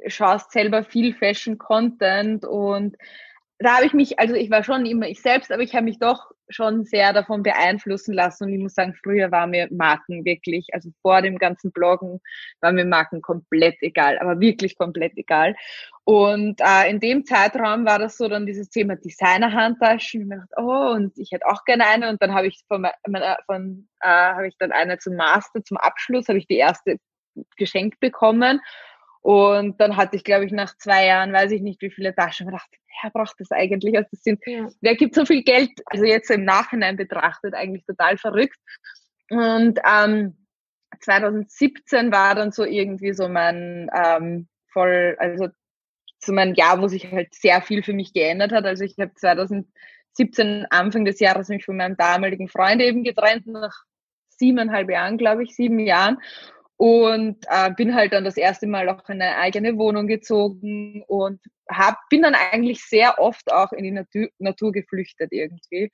schaust 0.06 0.52
selber 0.52 0.84
viel 0.84 1.14
Fashion-Content 1.14 2.44
und 2.44 2.96
da 3.58 3.76
habe 3.76 3.86
ich 3.86 3.92
mich, 3.92 4.18
also 4.20 4.34
ich 4.34 4.50
war 4.50 4.62
schon 4.62 4.86
immer 4.86 5.08
ich 5.08 5.20
selbst, 5.20 5.50
aber 5.50 5.62
ich 5.62 5.74
habe 5.74 5.84
mich 5.84 5.98
doch 5.98 6.30
schon 6.48 6.84
sehr 6.84 7.12
davon 7.12 7.42
beeinflussen 7.42 8.14
lassen. 8.14 8.44
Und 8.44 8.52
ich 8.52 8.60
muss 8.60 8.74
sagen, 8.74 8.94
früher 8.94 9.30
war 9.30 9.46
mir 9.46 9.68
Marken 9.70 10.24
wirklich, 10.24 10.68
also 10.72 10.90
vor 11.02 11.22
dem 11.22 11.38
ganzen 11.38 11.72
Bloggen 11.72 12.20
war 12.60 12.72
mir 12.72 12.84
Marken 12.84 13.22
komplett 13.22 13.76
egal, 13.80 14.18
aber 14.18 14.40
wirklich 14.40 14.76
komplett 14.76 15.16
egal. 15.16 15.54
Und 16.04 16.60
äh, 16.60 16.88
in 16.88 17.00
dem 17.00 17.24
Zeitraum 17.24 17.84
war 17.84 17.98
das 17.98 18.16
so 18.16 18.28
dann 18.28 18.46
dieses 18.46 18.70
Thema 18.70 18.96
Designer-Handtaschen. 18.96 20.22
Ich 20.22 20.28
dachte, 20.28 20.54
oh, 20.56 20.92
und 20.94 21.18
ich 21.18 21.32
hätte 21.32 21.46
auch 21.46 21.64
gerne 21.64 21.86
eine. 21.86 22.08
Und 22.08 22.22
dann 22.22 22.34
habe 22.34 22.46
ich 22.46 22.62
von, 22.66 22.86
von 23.46 23.88
äh, 24.00 24.08
habe 24.08 24.48
ich 24.48 24.56
dann 24.58 24.72
eine 24.72 24.98
zum 24.98 25.16
Master, 25.16 25.62
zum 25.62 25.76
Abschluss, 25.76 26.28
habe 26.28 26.38
ich 26.38 26.46
die 26.46 26.56
erste 26.56 26.96
geschenkt 27.56 28.00
bekommen. 28.00 28.60
Und 29.28 29.78
dann 29.78 29.98
hatte 29.98 30.16
ich, 30.16 30.24
glaube 30.24 30.46
ich, 30.46 30.52
nach 30.52 30.74
zwei 30.78 31.04
Jahren, 31.04 31.34
weiß 31.34 31.50
ich 31.50 31.60
nicht, 31.60 31.82
wie 31.82 31.90
viele 31.90 32.14
Taschen, 32.14 32.46
und 32.46 32.54
dachte, 32.54 32.78
wer 33.02 33.10
braucht 33.10 33.38
das 33.38 33.50
eigentlich? 33.50 33.94
Also 33.94 34.08
das 34.10 34.22
sind, 34.22 34.40
ja. 34.46 34.70
wer 34.80 34.96
gibt 34.96 35.14
so 35.14 35.26
viel 35.26 35.42
Geld? 35.42 35.68
Also 35.84 36.06
jetzt 36.06 36.30
im 36.30 36.46
Nachhinein 36.46 36.96
betrachtet, 36.96 37.52
eigentlich 37.52 37.84
total 37.84 38.16
verrückt. 38.16 38.56
Und 39.28 39.80
ähm, 39.86 40.34
2017 41.00 42.10
war 42.10 42.36
dann 42.36 42.52
so 42.52 42.64
irgendwie 42.64 43.12
so 43.12 43.28
mein 43.28 43.90
ähm, 43.94 44.48
voll, 44.72 45.14
also 45.18 45.48
so 46.20 46.32
mein 46.32 46.54
Jahr, 46.54 46.80
wo 46.80 46.88
sich 46.88 47.12
halt 47.12 47.34
sehr 47.34 47.60
viel 47.60 47.82
für 47.82 47.92
mich 47.92 48.14
geändert 48.14 48.52
hat. 48.52 48.64
Also 48.64 48.84
ich 48.84 48.96
habe 48.98 49.12
2017 49.14 50.64
Anfang 50.70 51.04
des 51.04 51.20
Jahres 51.20 51.48
mich 51.48 51.66
von 51.66 51.76
meinem 51.76 51.98
damaligen 51.98 52.48
Freund 52.48 52.80
eben 52.80 53.04
getrennt, 53.04 53.46
nach 53.46 53.84
siebeneinhalb 54.30 54.88
Jahren, 54.88 55.18
glaube 55.18 55.42
ich, 55.42 55.54
sieben 55.54 55.80
Jahren 55.80 56.16
und 56.78 57.44
äh, 57.48 57.72
bin 57.72 57.94
halt 57.94 58.12
dann 58.12 58.24
das 58.24 58.36
erste 58.36 58.68
Mal 58.68 58.88
auch 58.88 59.08
in 59.08 59.20
eine 59.20 59.36
eigene 59.36 59.76
Wohnung 59.76 60.06
gezogen 60.06 61.02
und 61.08 61.40
hab, 61.68 61.96
bin 62.08 62.22
dann 62.22 62.36
eigentlich 62.36 62.84
sehr 62.84 63.18
oft 63.18 63.52
auch 63.52 63.72
in 63.72 63.82
die 63.82 63.90
Natur, 63.90 64.28
Natur 64.38 64.70
geflüchtet 64.70 65.32
irgendwie. 65.32 65.90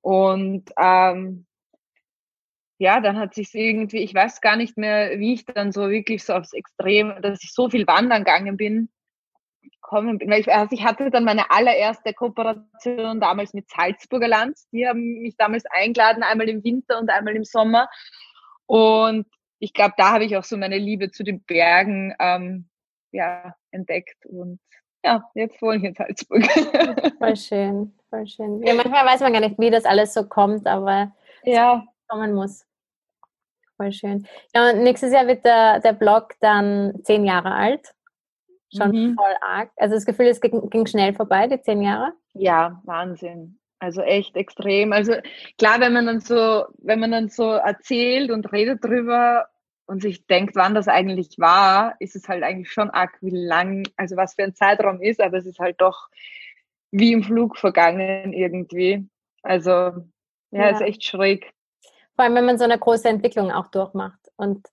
Und 0.00 0.68
ähm, 0.78 1.46
ja, 2.78 3.00
dann 3.00 3.18
hat 3.18 3.34
sich 3.34 3.54
irgendwie, 3.54 3.98
ich 3.98 4.14
weiß 4.14 4.40
gar 4.40 4.56
nicht 4.56 4.76
mehr, 4.76 5.16
wie 5.20 5.34
ich 5.34 5.44
dann 5.46 5.70
so 5.70 5.90
wirklich 5.90 6.24
so 6.24 6.34
aufs 6.34 6.52
Extrem, 6.52 7.22
dass 7.22 7.44
ich 7.44 7.52
so 7.52 7.70
viel 7.70 7.86
wandern 7.86 8.24
gegangen 8.24 8.56
bin, 8.56 8.88
kommen 9.80 10.18
bin. 10.18 10.32
Ich, 10.32 10.52
also 10.52 10.74
ich 10.74 10.84
hatte 10.84 11.08
dann 11.10 11.22
meine 11.22 11.52
allererste 11.52 12.12
Kooperation 12.12 13.20
damals 13.20 13.54
mit 13.54 13.70
Salzburger 13.70 14.26
Land. 14.26 14.58
Die 14.72 14.88
haben 14.88 15.22
mich 15.22 15.36
damals 15.36 15.64
eingeladen, 15.66 16.24
einmal 16.24 16.48
im 16.48 16.64
Winter 16.64 16.98
und 16.98 17.10
einmal 17.10 17.36
im 17.36 17.44
Sommer. 17.44 17.88
Und 18.66 19.26
ich 19.58 19.72
glaube, 19.72 19.94
da 19.96 20.12
habe 20.12 20.24
ich 20.24 20.36
auch 20.36 20.44
so 20.44 20.56
meine 20.56 20.78
Liebe 20.78 21.10
zu 21.10 21.22
den 21.22 21.42
Bergen 21.42 22.14
ähm, 22.18 22.68
ja, 23.12 23.54
entdeckt 23.70 24.26
und 24.26 24.60
ja, 25.04 25.22
jetzt 25.34 25.62
wohne 25.62 25.76
ich 25.76 25.84
in 25.84 25.94
Salzburg. 25.94 26.44
Voll 27.18 27.36
schön, 27.36 27.94
voll 28.10 28.26
schön. 28.26 28.62
Ja, 28.62 28.74
manchmal 28.74 29.06
weiß 29.06 29.20
man 29.20 29.32
gar 29.32 29.40
nicht, 29.40 29.58
wie 29.58 29.70
das 29.70 29.84
alles 29.84 30.12
so 30.12 30.26
kommt, 30.26 30.66
aber 30.66 31.12
ja. 31.44 31.84
kommen 32.08 32.34
muss. 32.34 32.66
Voll 33.76 33.92
schön. 33.92 34.26
Ja, 34.54 34.70
und 34.70 34.82
nächstes 34.82 35.12
Jahr 35.12 35.26
wird 35.26 35.44
der, 35.44 35.80
der 35.80 35.92
Blog 35.92 36.34
dann 36.40 36.94
zehn 37.04 37.24
Jahre 37.24 37.52
alt. 37.52 37.94
Schon 38.76 38.90
mhm. 38.90 39.14
voll 39.14 39.34
arg. 39.42 39.70
Also 39.76 39.94
das 39.94 40.06
Gefühl, 40.06 40.26
es 40.26 40.40
ging, 40.40 40.68
ging 40.70 40.86
schnell 40.86 41.14
vorbei, 41.14 41.46
die 41.46 41.60
zehn 41.60 41.82
Jahre? 41.82 42.12
Ja, 42.32 42.82
Wahnsinn. 42.84 43.55
Also 43.78 44.00
echt 44.00 44.36
extrem. 44.36 44.92
Also 44.92 45.14
klar, 45.58 45.80
wenn 45.80 45.92
man 45.92 46.06
dann 46.06 46.20
so, 46.20 46.64
wenn 46.78 47.00
man 47.00 47.10
dann 47.10 47.28
so 47.28 47.50
erzählt 47.52 48.30
und 48.30 48.50
redet 48.52 48.82
drüber 48.82 49.48
und 49.86 50.02
sich 50.02 50.26
denkt, 50.26 50.56
wann 50.56 50.74
das 50.74 50.88
eigentlich 50.88 51.38
war, 51.38 51.94
ist 52.00 52.16
es 52.16 52.28
halt 52.28 52.42
eigentlich 52.42 52.72
schon 52.72 52.90
arg, 52.90 53.16
wie 53.20 53.30
lang, 53.30 53.86
also 53.96 54.16
was 54.16 54.34
für 54.34 54.44
ein 54.44 54.54
Zeitraum 54.54 55.00
ist, 55.02 55.20
aber 55.20 55.38
es 55.38 55.46
ist 55.46 55.58
halt 55.58 55.80
doch 55.80 56.08
wie 56.90 57.12
im 57.12 57.22
Flug 57.22 57.58
vergangen 57.58 58.32
irgendwie. 58.32 59.06
Also 59.42 59.72
ja, 59.72 60.00
ja. 60.50 60.68
ist 60.70 60.80
echt 60.80 61.04
schräg. 61.04 61.52
Vor 62.14 62.24
allem, 62.24 62.34
wenn 62.34 62.46
man 62.46 62.58
so 62.58 62.64
eine 62.64 62.78
große 62.78 63.08
Entwicklung 63.08 63.50
auch 63.52 63.68
durchmacht 63.68 64.20
und 64.36 64.66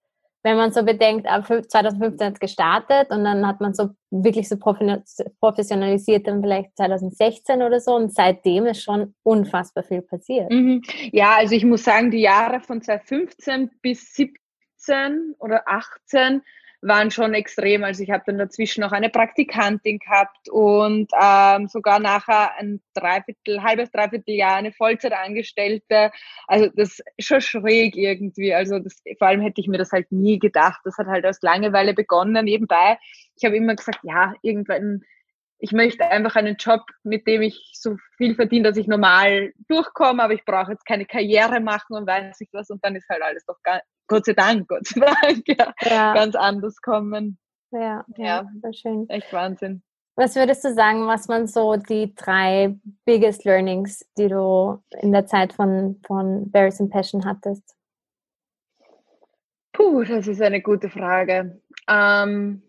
wenn 0.43 0.57
man 0.57 0.71
so 0.71 0.83
bedenkt, 0.83 1.25
ab 1.25 1.47
2015 1.47 2.27
hat 2.27 2.33
es 2.33 2.39
gestartet 2.39 3.09
und 3.09 3.23
dann 3.23 3.47
hat 3.47 3.61
man 3.61 3.73
so 3.73 3.91
wirklich 4.11 4.49
so 4.49 4.57
professionalisiert 4.57 6.27
dann 6.27 6.41
vielleicht 6.41 6.75
2016 6.75 7.61
oder 7.61 7.79
so 7.79 7.95
und 7.95 8.13
seitdem 8.13 8.65
ist 8.65 8.83
schon 8.83 9.15
unfassbar 9.23 9.83
viel 9.83 10.01
passiert. 10.01 10.51
Mhm. 10.51 10.81
Ja, 11.11 11.35
also 11.37 11.55
ich 11.55 11.63
muss 11.63 11.83
sagen, 11.83 12.11
die 12.11 12.21
Jahre 12.21 12.59
von 12.59 12.81
2015 12.81 13.71
bis 13.81 14.13
17 14.13 15.35
oder 15.39 15.63
18 15.65 16.41
waren 16.83 17.11
schon 17.11 17.33
extrem. 17.33 17.83
Also 17.83 18.03
ich 18.03 18.11
habe 18.11 18.23
dann 18.25 18.37
dazwischen 18.37 18.81
noch 18.81 18.91
eine 18.91 19.09
Praktikantin 19.09 19.99
gehabt 19.99 20.49
und 20.49 21.09
ähm, 21.19 21.67
sogar 21.67 21.99
nachher 21.99 22.55
ein 22.57 22.81
Dreiviertel, 22.93 23.63
halbes 23.63 23.91
Dreivierteljahr 23.91 24.55
eine 24.55 24.73
Vollzeitangestellte. 24.73 26.11
Also 26.47 26.69
das 26.75 26.99
ist 27.17 27.27
schon 27.27 27.41
schräg 27.41 27.95
irgendwie. 27.95 28.53
Also 28.53 28.79
das, 28.79 29.01
vor 29.17 29.27
allem 29.27 29.41
hätte 29.41 29.61
ich 29.61 29.67
mir 29.67 29.77
das 29.77 29.91
halt 29.91 30.11
nie 30.11 30.39
gedacht. 30.39 30.81
Das 30.83 30.97
hat 30.97 31.07
halt 31.07 31.25
aus 31.25 31.41
Langeweile 31.41 31.93
begonnen 31.93 32.45
nebenbei. 32.45 32.97
Ich 33.35 33.45
habe 33.45 33.55
immer 33.55 33.75
gesagt, 33.75 33.99
ja, 34.03 34.33
irgendwann 34.41 35.03
ich 35.63 35.71
möchte 35.71 36.05
einfach 36.05 36.35
einen 36.35 36.57
Job, 36.57 36.81
mit 37.03 37.25
dem 37.25 37.41
ich 37.41 37.71
so 37.73 37.95
viel 38.17 38.35
verdiene, 38.35 38.67
dass 38.67 38.77
ich 38.77 38.85
normal 38.85 39.53
durchkomme, 39.69 40.21
aber 40.21 40.33
ich 40.33 40.43
brauche 40.43 40.73
jetzt 40.73 40.85
keine 40.85 41.05
Karriere 41.05 41.61
machen 41.61 41.95
und 41.95 42.05
weiß 42.05 42.37
nicht 42.41 42.51
was 42.53 42.69
und 42.69 42.83
dann 42.83 42.97
ist 42.97 43.07
halt 43.07 43.21
alles 43.21 43.45
doch 43.45 43.63
gar, 43.63 43.81
Gott 44.07 44.25
sei 44.25 44.33
Dank, 44.33 44.67
Gott 44.67 44.87
sei 44.87 45.01
Dank, 45.01 45.43
ja, 45.47 45.73
ja. 45.81 46.13
ganz 46.13 46.35
anders 46.35 46.81
kommen. 46.81 47.37
Ja, 47.71 48.05
ja, 48.17 48.45
ja. 48.61 48.73
schön. 48.73 49.09
Echt 49.09 49.31
Wahnsinn. 49.33 49.81
Was 50.15 50.35
würdest 50.35 50.63
du 50.63 50.73
sagen, 50.73 51.07
was 51.07 51.27
waren 51.27 51.47
so 51.47 51.75
die 51.75 52.13
drei 52.13 52.77
biggest 53.03 53.45
learnings, 53.45 54.05
die 54.15 54.27
du 54.27 54.79
in 55.01 55.11
der 55.11 55.25
Zeit 55.25 55.53
von, 55.53 55.99
von 56.05 56.51
Berries 56.51 56.79
and 56.79 56.91
Passion 56.91 57.25
hattest? 57.25 57.75
Puh, 59.71 60.03
das 60.03 60.27
ist 60.27 60.39
eine 60.39 60.61
gute 60.61 60.91
Frage. 60.91 61.59
Ähm, 61.87 62.61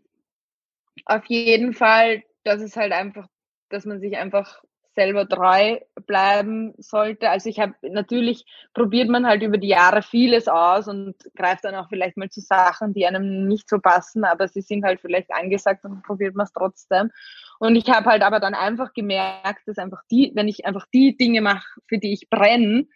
auf 1.04 1.26
jeden 1.26 1.74
Fall, 1.74 2.22
dass 2.44 2.62
es 2.62 2.76
halt 2.76 2.92
einfach, 2.92 3.28
dass 3.68 3.84
man 3.84 4.00
sich 4.00 4.16
einfach 4.16 4.62
selber 4.94 5.28
treu 5.28 5.78
bleiben 6.06 6.74
sollte. 6.78 7.30
Also 7.30 7.48
ich 7.48 7.58
habe 7.60 7.74
natürlich 7.82 8.44
probiert 8.72 9.08
man 9.08 9.26
halt 9.26 9.42
über 9.42 9.58
die 9.58 9.68
Jahre 9.68 10.02
vieles 10.02 10.48
aus 10.48 10.88
und 10.88 11.14
greift 11.36 11.64
dann 11.64 11.74
auch 11.74 11.88
vielleicht 11.88 12.16
mal 12.16 12.30
zu 12.30 12.40
Sachen, 12.40 12.94
die 12.94 13.06
einem 13.06 13.46
nicht 13.46 13.68
so 13.68 13.78
passen, 13.78 14.24
aber 14.24 14.48
sie 14.48 14.62
sind 14.62 14.84
halt 14.84 15.00
vielleicht 15.00 15.32
angesagt 15.32 15.84
und 15.84 16.02
probiert 16.02 16.34
man 16.34 16.44
es 16.44 16.52
trotzdem. 16.52 17.10
Und 17.58 17.76
ich 17.76 17.88
habe 17.90 18.06
halt 18.10 18.22
aber 18.22 18.40
dann 18.40 18.54
einfach 18.54 18.92
gemerkt, 18.92 19.66
dass 19.66 19.78
einfach 19.78 20.02
die, 20.10 20.32
wenn 20.34 20.48
ich 20.48 20.66
einfach 20.66 20.86
die 20.92 21.16
Dinge 21.16 21.40
mache, 21.40 21.66
für 21.86 21.98
die 21.98 22.12
ich 22.12 22.28
brenne, 22.28 22.86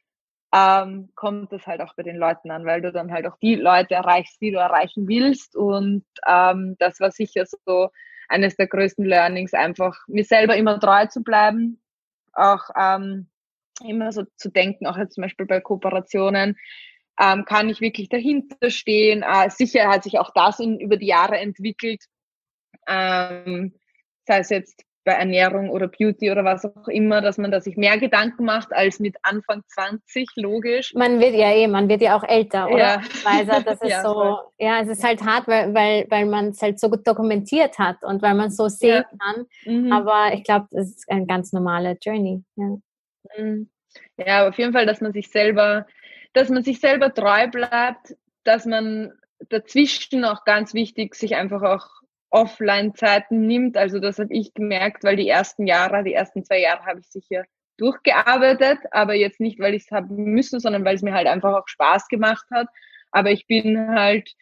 ähm, 0.55 1.11
kommt 1.15 1.53
das 1.53 1.67
halt 1.67 1.81
auch 1.81 1.95
bei 1.95 2.03
den 2.03 2.17
Leuten 2.17 2.51
an, 2.51 2.65
weil 2.65 2.81
du 2.81 2.91
dann 2.91 3.13
halt 3.13 3.27
auch 3.27 3.37
die 3.39 3.55
Leute 3.55 3.95
erreichst, 3.95 4.41
die 4.41 4.51
du 4.51 4.59
erreichen 4.59 5.07
willst. 5.07 5.57
Und 5.57 6.05
ähm, 6.27 6.77
das 6.79 7.01
war 7.01 7.11
sicher 7.11 7.45
so 7.47 7.91
eines 8.29 8.57
der 8.57 8.67
größten 8.67 9.05
Learnings, 9.05 9.55
einfach 9.55 9.97
mir 10.07 10.25
selber 10.25 10.57
immer 10.57 10.79
treu 10.79 11.07
zu 11.07 11.23
bleiben, 11.23 11.81
auch 12.39 12.71
ähm, 12.77 13.29
immer 13.85 14.13
so 14.13 14.25
zu 14.37 14.51
denken, 14.51 14.87
auch 14.87 14.97
jetzt 14.97 15.15
zum 15.15 15.23
Beispiel 15.23 15.47
bei 15.47 15.61
Kooperationen, 15.61 16.57
ähm, 17.21 17.45
kann 17.45 17.69
ich 17.69 17.81
wirklich 17.81 18.09
dahinter 18.09 18.71
stehen. 18.71 19.23
Äh, 19.23 19.51
sicher 19.51 19.89
hat 19.89 20.05
sich 20.05 20.19
auch 20.19 20.31
das 20.35 20.61
in, 20.61 20.79
über 20.79 20.97
die 20.97 21.07
Jahre 21.07 21.39
entwickelt, 21.39 22.05
ähm, 22.87 23.75
sei 24.27 24.39
es 24.39 24.51
jetzt 24.51 24.85
bei 25.09 25.15
Ernährung 25.15 25.71
oder 25.71 25.89
Beauty 25.89 26.31
oder 26.31 26.45
was 26.45 26.67
auch 26.67 26.87
immer, 26.87 27.23
dass 27.23 27.39
man 27.39 27.51
da 27.51 27.63
sich 27.63 27.79
mehr 27.79 27.97
Gedanken 27.97 28.45
macht 28.45 28.75
als 28.75 29.01
mit 29.01 29.17
Anfang 29.23 29.63
20, 29.69 30.29
logisch. 30.37 30.93
Man 30.93 31.19
wird 31.19 31.35
ja 31.35 31.51
eh, 31.51 31.67
man 31.67 31.89
wird 31.89 32.03
ja 32.03 32.15
auch 32.15 32.25
älter, 32.25 32.67
oder? 32.69 32.79
Ja. 32.79 33.03
Weiser, 33.25 33.63
das 33.63 33.81
ist 33.81 33.89
ja, 33.89 34.03
so, 34.03 34.13
voll. 34.13 34.37
ja, 34.59 34.83
es 34.83 34.89
ist 34.89 35.03
halt 35.03 35.23
hart, 35.23 35.49
weil, 35.49 35.73
weil, 35.73 36.07
weil 36.11 36.27
man 36.27 36.49
es 36.49 36.61
halt 36.61 36.79
so 36.79 36.91
gut 36.91 37.09
dokumentiert 37.09 37.79
hat 37.79 38.03
und 38.03 38.21
weil 38.21 38.35
man 38.35 38.51
so 38.51 38.69
sehen 38.69 39.03
ja. 39.11 39.19
kann. 39.19 39.47
Mhm. 39.65 39.91
Aber 39.91 40.35
ich 40.35 40.45
glaube, 40.45 40.67
das 40.73 40.91
ist 40.91 41.11
eine 41.11 41.25
ganz 41.25 41.55
normale 41.55 41.97
Journey. 42.03 42.45
Ja. 42.57 42.77
Mhm. 43.39 43.71
ja, 44.19 44.47
auf 44.47 44.59
jeden 44.59 44.75
Fall, 44.75 44.85
dass 44.85 45.01
man 45.01 45.15
sich 45.15 45.31
selber, 45.31 45.87
dass 46.35 46.51
man 46.51 46.65
sich 46.65 46.81
selber 46.81 47.15
treu 47.15 47.49
bleibt, 47.49 48.15
dass 48.45 48.67
man 48.67 49.15
dazwischen 49.49 50.27
auch 50.27 50.45
ganz 50.45 50.75
wichtig 50.75 51.15
sich 51.15 51.35
einfach 51.35 51.63
auch 51.63 51.98
Offline-Zeiten 52.31 53.47
nimmt. 53.47 53.77
Also 53.77 54.01
das 54.01 54.19
habe 54.19 54.33
ich 54.33 54.55
gemerkt, 54.55 55.05
weil 55.05 55.17
die 55.17 55.29
ersten 55.29 55.67
Jahre, 55.67 56.05
die 56.05 56.15
ersten 56.15 56.45
zwei 56.45 56.61
Jahre 56.61 56.85
habe 56.85 57.01
ich 57.01 57.09
sicher 57.09 57.45
durchgearbeitet, 57.79 58.79
aber 58.91 59.15
jetzt 59.15 59.41
nicht, 59.41 59.59
weil 59.61 59.75
ich 59.75 59.85
es 59.85 59.91
haben 59.91 60.17
müssen, 60.17 60.61
sondern 60.61 60.85
weil 60.85 60.97
es 60.97 61.03
mir 61.03 61.15
halt 61.15 61.29
einfach 61.29 61.55
auch 61.55 61.69
Spaß 61.69 62.09
gemacht 62.09 62.45
hat. 62.51 62.69
Aber 63.13 63.31
ich 63.31 63.47
bin 63.47 63.91
halt, 63.91 64.35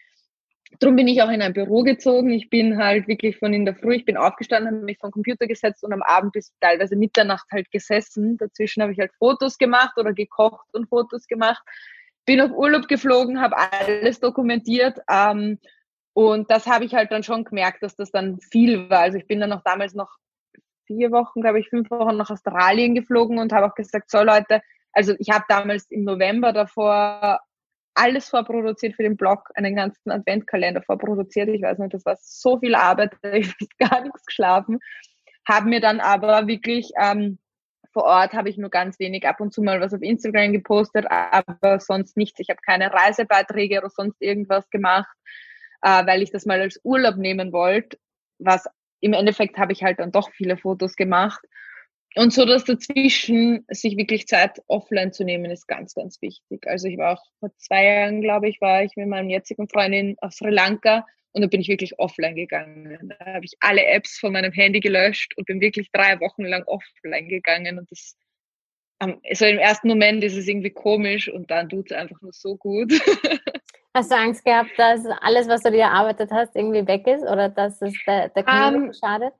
darum 0.80 0.96
bin 0.96 1.06
ich 1.06 1.22
auch 1.22 1.30
in 1.30 1.42
ein 1.42 1.52
Büro 1.52 1.82
gezogen. 1.82 2.30
Ich 2.30 2.50
bin 2.50 2.78
halt 2.78 3.06
wirklich 3.06 3.38
von 3.38 3.52
in 3.52 3.64
der 3.64 3.76
Früh, 3.76 3.94
ich 3.94 4.04
bin 4.04 4.16
aufgestanden, 4.16 4.74
habe 4.74 4.84
mich 4.84 4.98
vom 4.98 5.10
Computer 5.10 5.46
gesetzt 5.46 5.84
und 5.84 5.92
am 5.92 6.02
Abend 6.02 6.32
bis 6.32 6.52
teilweise 6.60 6.96
Mitternacht 6.96 7.46
halt 7.52 7.70
gesessen. 7.70 8.36
Dazwischen 8.38 8.82
habe 8.82 8.92
ich 8.92 8.98
halt 8.98 9.12
Fotos 9.18 9.58
gemacht 9.58 9.96
oder 9.98 10.12
gekocht 10.12 10.66
und 10.72 10.88
Fotos 10.88 11.26
gemacht. 11.28 11.62
Bin 12.24 12.40
auf 12.40 12.50
Urlaub 12.50 12.88
geflogen, 12.88 13.40
habe 13.40 13.56
alles 13.56 14.18
dokumentiert. 14.18 14.98
Ähm, 15.08 15.58
und 16.16 16.50
das 16.50 16.66
habe 16.66 16.86
ich 16.86 16.94
halt 16.94 17.12
dann 17.12 17.22
schon 17.22 17.44
gemerkt, 17.44 17.82
dass 17.82 17.94
das 17.94 18.10
dann 18.10 18.40
viel 18.40 18.88
war. 18.88 19.00
Also 19.00 19.18
ich 19.18 19.26
bin 19.26 19.38
dann 19.38 19.50
noch 19.50 19.62
damals 19.62 19.92
noch 19.92 20.16
vier 20.86 21.10
Wochen, 21.10 21.42
glaube 21.42 21.60
ich, 21.60 21.68
fünf 21.68 21.90
Wochen 21.90 22.16
nach 22.16 22.30
Australien 22.30 22.94
geflogen 22.94 23.38
und 23.38 23.52
habe 23.52 23.66
auch 23.66 23.74
gesagt, 23.74 24.10
so 24.10 24.22
Leute, 24.22 24.62
also 24.92 25.12
ich 25.18 25.28
habe 25.28 25.44
damals 25.46 25.90
im 25.90 26.04
November 26.04 26.54
davor 26.54 27.40
alles 27.92 28.30
vorproduziert 28.30 28.96
für 28.96 29.02
den 29.02 29.18
Blog, 29.18 29.50
einen 29.56 29.76
ganzen 29.76 30.10
Adventkalender 30.10 30.80
vorproduziert. 30.80 31.50
Ich 31.50 31.60
weiß 31.60 31.76
nicht, 31.80 31.92
das 31.92 32.06
war 32.06 32.16
so 32.18 32.58
viel 32.60 32.74
Arbeit, 32.74 33.12
ich 33.34 33.48
habe 33.48 33.90
gar 33.90 34.00
nichts 34.00 34.24
geschlafen. 34.24 34.78
Habe 35.46 35.68
mir 35.68 35.82
dann 35.82 36.00
aber 36.00 36.46
wirklich 36.46 36.92
ähm, 36.98 37.38
vor 37.92 38.04
Ort 38.04 38.32
habe 38.32 38.48
ich 38.48 38.56
nur 38.56 38.70
ganz 38.70 38.98
wenig 38.98 39.28
ab 39.28 39.38
und 39.42 39.52
zu 39.52 39.60
mal 39.60 39.82
was 39.82 39.92
auf 39.92 40.00
Instagram 40.00 40.54
gepostet, 40.54 41.04
aber 41.10 41.78
sonst 41.78 42.16
nichts. 42.16 42.40
Ich 42.40 42.48
habe 42.48 42.60
keine 42.64 42.90
Reisebeiträge 42.90 43.80
oder 43.80 43.90
sonst 43.90 44.22
irgendwas 44.22 44.70
gemacht 44.70 45.14
äh, 45.82 46.06
weil 46.06 46.22
ich 46.22 46.30
das 46.30 46.46
mal 46.46 46.60
als 46.60 46.80
Urlaub 46.84 47.16
nehmen 47.16 47.52
wollte. 47.52 47.98
Was 48.38 48.66
im 49.00 49.12
Endeffekt 49.12 49.58
habe 49.58 49.72
ich 49.72 49.82
halt 49.82 49.98
dann 49.98 50.12
doch 50.12 50.30
viele 50.32 50.56
Fotos 50.56 50.96
gemacht. 50.96 51.40
Und 52.16 52.32
so 52.32 52.46
dass 52.46 52.64
dazwischen 52.64 53.66
sich 53.68 53.96
wirklich 53.98 54.26
Zeit 54.26 54.62
offline 54.68 55.12
zu 55.12 55.22
nehmen, 55.22 55.50
ist 55.50 55.68
ganz, 55.68 55.94
ganz 55.94 56.20
wichtig. 56.22 56.66
Also 56.66 56.88
ich 56.88 56.96
war 56.96 57.12
auch 57.12 57.24
vor 57.40 57.50
zwei 57.58 57.84
Jahren, 57.84 58.22
glaube 58.22 58.48
ich, 58.48 58.60
war 58.62 58.82
ich 58.82 58.96
mit 58.96 59.06
meinem 59.06 59.28
jetzigen 59.28 59.68
Freundin 59.68 60.16
auf 60.22 60.32
Sri 60.32 60.50
Lanka 60.50 61.04
und 61.32 61.42
da 61.42 61.48
bin 61.48 61.60
ich 61.60 61.68
wirklich 61.68 61.98
offline 61.98 62.34
gegangen. 62.34 63.12
Da 63.20 63.34
habe 63.34 63.44
ich 63.44 63.52
alle 63.60 63.84
Apps 63.84 64.18
von 64.18 64.32
meinem 64.32 64.52
Handy 64.52 64.80
gelöscht 64.80 65.36
und 65.36 65.46
bin 65.46 65.60
wirklich 65.60 65.90
drei 65.92 66.18
Wochen 66.20 66.44
lang 66.44 66.64
offline 66.64 67.28
gegangen. 67.28 67.78
Und 67.78 67.90
das, 67.90 68.16
so 69.34 69.44
im 69.44 69.58
ersten 69.58 69.88
Moment 69.88 70.24
ist 70.24 70.36
es 70.36 70.48
irgendwie 70.48 70.70
komisch 70.70 71.28
und 71.28 71.50
dann 71.50 71.68
tut 71.68 71.90
es 71.90 71.96
einfach 71.96 72.22
nur 72.22 72.32
so 72.32 72.56
gut. 72.56 72.94
Hast 73.96 74.10
du 74.10 74.14
Angst 74.14 74.44
gehabt, 74.44 74.72
dass 74.76 75.06
alles, 75.22 75.48
was 75.48 75.62
du 75.62 75.70
dir 75.70 75.84
erarbeitet 75.84 76.30
hast, 76.30 76.54
irgendwie 76.54 76.86
weg 76.86 77.06
ist 77.06 77.22
oder 77.22 77.48
dass 77.48 77.80
es 77.80 77.94
der, 78.06 78.28
der 78.28 78.44
Community 78.44 78.88
um, 78.88 78.92
schadet? 78.92 79.32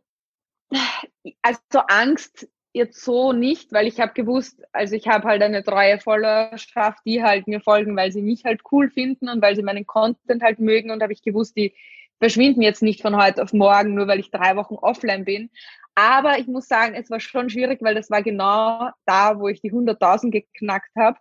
Also 1.43 1.81
Angst 1.89 2.49
jetzt 2.73 3.05
so 3.05 3.33
nicht, 3.33 3.71
weil 3.75 3.87
ich 3.87 4.01
habe 4.01 4.15
gewusst, 4.15 4.63
also 4.73 4.97
ich 4.97 5.09
habe 5.09 5.29
halt 5.29 5.43
eine 5.43 5.63
treue 5.63 5.99
Followerschaft, 5.99 7.01
die 7.05 7.23
halt 7.23 7.47
mir 7.47 7.61
folgen, 7.61 7.95
weil 7.99 8.13
sie 8.13 8.23
mich 8.23 8.47
halt 8.47 8.63
cool 8.73 8.89
finden 8.89 9.29
und 9.29 9.43
weil 9.43 9.57
sie 9.57 9.63
meinen 9.63 9.87
Content 9.87 10.43
halt 10.43 10.59
mögen 10.59 10.91
und 10.91 11.03
habe 11.03 11.13
ich 11.13 11.23
gewusst, 11.23 11.55
die 11.55 11.75
verschwinden 12.19 12.63
jetzt 12.63 12.83
nicht 12.83 13.03
von 13.03 13.15
heute 13.23 13.43
auf 13.43 13.53
morgen, 13.53 13.93
nur 13.93 14.09
weil 14.09 14.21
ich 14.21 14.31
drei 14.31 14.57
Wochen 14.57 14.77
offline 14.77 15.27
bin. 15.27 15.51
Aber 15.95 16.39
ich 16.39 16.47
muss 16.47 16.67
sagen, 16.67 16.95
es 16.95 17.11
war 17.11 17.21
schon 17.21 17.51
schwierig, 17.51 17.83
weil 17.83 17.95
das 17.95 18.11
war 18.11 18.23
genau 18.23 18.89
da, 19.05 19.39
wo 19.39 19.49
ich 19.49 19.61
die 19.61 19.71
100.000 19.71 20.31
geknackt 20.31 20.97
habe. 20.97 21.19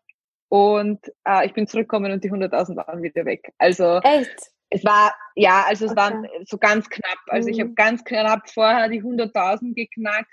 Und 0.49 0.99
äh, 1.27 1.45
ich 1.45 1.53
bin 1.53 1.67
zurückgekommen 1.67 2.12
und 2.12 2.23
die 2.23 2.31
100.000 2.31 2.75
waren 2.75 3.01
wieder 3.01 3.25
weg. 3.25 3.51
Also 3.58 3.99
Echt? 4.03 4.51
es 4.69 4.84
war, 4.84 5.13
ja, 5.36 5.63
also 5.67 5.86
es 5.86 5.91
okay. 5.91 6.01
war 6.01 6.23
so 6.45 6.58
ganz 6.58 6.89
knapp. 6.89 7.19
Also 7.27 7.47
mhm. 7.47 7.53
ich 7.53 7.60
habe 7.62 7.73
ganz 7.73 8.03
knapp 8.03 8.49
vorher 8.49 8.89
die 8.89 9.01
100.000 9.01 9.73
geknackt. 9.73 10.31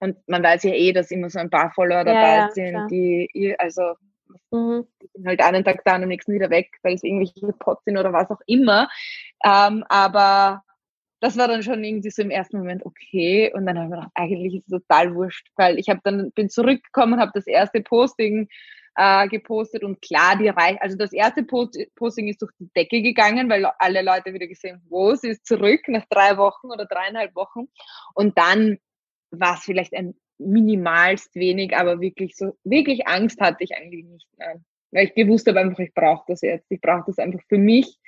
Und 0.00 0.16
man 0.26 0.42
weiß 0.42 0.64
ja 0.64 0.72
eh, 0.72 0.92
dass 0.92 1.12
immer 1.12 1.30
so 1.30 1.38
ein 1.38 1.50
paar 1.50 1.70
Follower 1.72 2.04
dabei 2.04 2.36
ja, 2.36 2.50
sind, 2.50 2.70
klar. 2.70 2.88
die, 2.88 3.54
also 3.58 3.94
mhm. 4.50 4.84
die 5.00 5.08
sind 5.14 5.26
halt 5.28 5.40
einen 5.40 5.64
Tag 5.64 5.84
da 5.84 5.94
und 5.94 6.02
am 6.02 6.08
nächsten 6.08 6.32
wieder 6.32 6.50
weg, 6.50 6.70
weil 6.82 6.94
es 6.94 7.04
irgendwelche 7.04 7.52
Pots 7.52 7.84
sind 7.84 7.96
oder 7.96 8.12
was 8.12 8.28
auch 8.30 8.40
immer. 8.46 8.88
Ähm, 9.44 9.84
aber 9.88 10.62
das 11.20 11.38
war 11.38 11.46
dann 11.46 11.62
schon 11.62 11.84
irgendwie 11.84 12.10
so 12.10 12.20
im 12.20 12.30
ersten 12.30 12.58
Moment 12.58 12.84
okay. 12.84 13.52
Und 13.54 13.64
dann 13.64 13.78
habe 13.78 13.86
ich 13.86 13.90
mir 13.90 13.96
gedacht, 13.96 14.12
eigentlich 14.16 14.54
ist 14.56 14.72
es 14.72 14.82
total 14.82 15.14
wurscht, 15.14 15.48
weil 15.54 15.78
ich 15.78 15.88
habe 15.88 16.00
dann 16.02 16.32
bin 16.32 16.50
zurückgekommen, 16.50 17.20
habe 17.20 17.30
das 17.32 17.46
erste 17.46 17.80
Posting 17.80 18.48
äh, 18.96 19.28
gepostet 19.28 19.84
und 19.84 20.02
klar, 20.02 20.36
die 20.36 20.48
Reich, 20.48 20.80
also 20.80 20.96
das 20.96 21.12
erste 21.12 21.42
Post 21.44 21.78
Posting 21.94 22.28
ist 22.28 22.42
durch 22.42 22.52
die 22.58 22.68
Decke 22.76 23.02
gegangen, 23.02 23.48
weil 23.48 23.64
alle 23.78 24.02
Leute 24.02 24.34
wieder 24.34 24.46
gesehen, 24.46 24.82
wo 24.88 25.14
sie 25.14 25.30
ist 25.30 25.46
zurück 25.46 25.80
nach 25.88 26.04
drei 26.10 26.36
Wochen 26.36 26.66
oder 26.66 26.84
dreieinhalb 26.86 27.34
Wochen 27.34 27.68
und 28.14 28.36
dann 28.36 28.78
war 29.30 29.54
es 29.54 29.64
vielleicht 29.64 29.94
ein 29.94 30.14
minimalst 30.38 31.34
wenig, 31.34 31.76
aber 31.76 32.00
wirklich 32.00 32.36
so, 32.36 32.56
wirklich 32.64 33.06
Angst 33.06 33.40
hatte 33.40 33.64
ich 33.64 33.74
eigentlich 33.74 34.04
nicht 34.04 34.28
mehr. 34.38 34.60
Weil 34.90 35.06
ich 35.06 35.14
gewusst 35.14 35.46
habe 35.46 35.60
einfach, 35.60 35.78
ich 35.78 35.94
brauche 35.94 36.24
das 36.28 36.42
jetzt, 36.42 36.70
ich 36.70 36.80
brauche 36.80 37.04
das 37.06 37.18
einfach 37.18 37.40
für 37.48 37.58
mich 37.58 37.98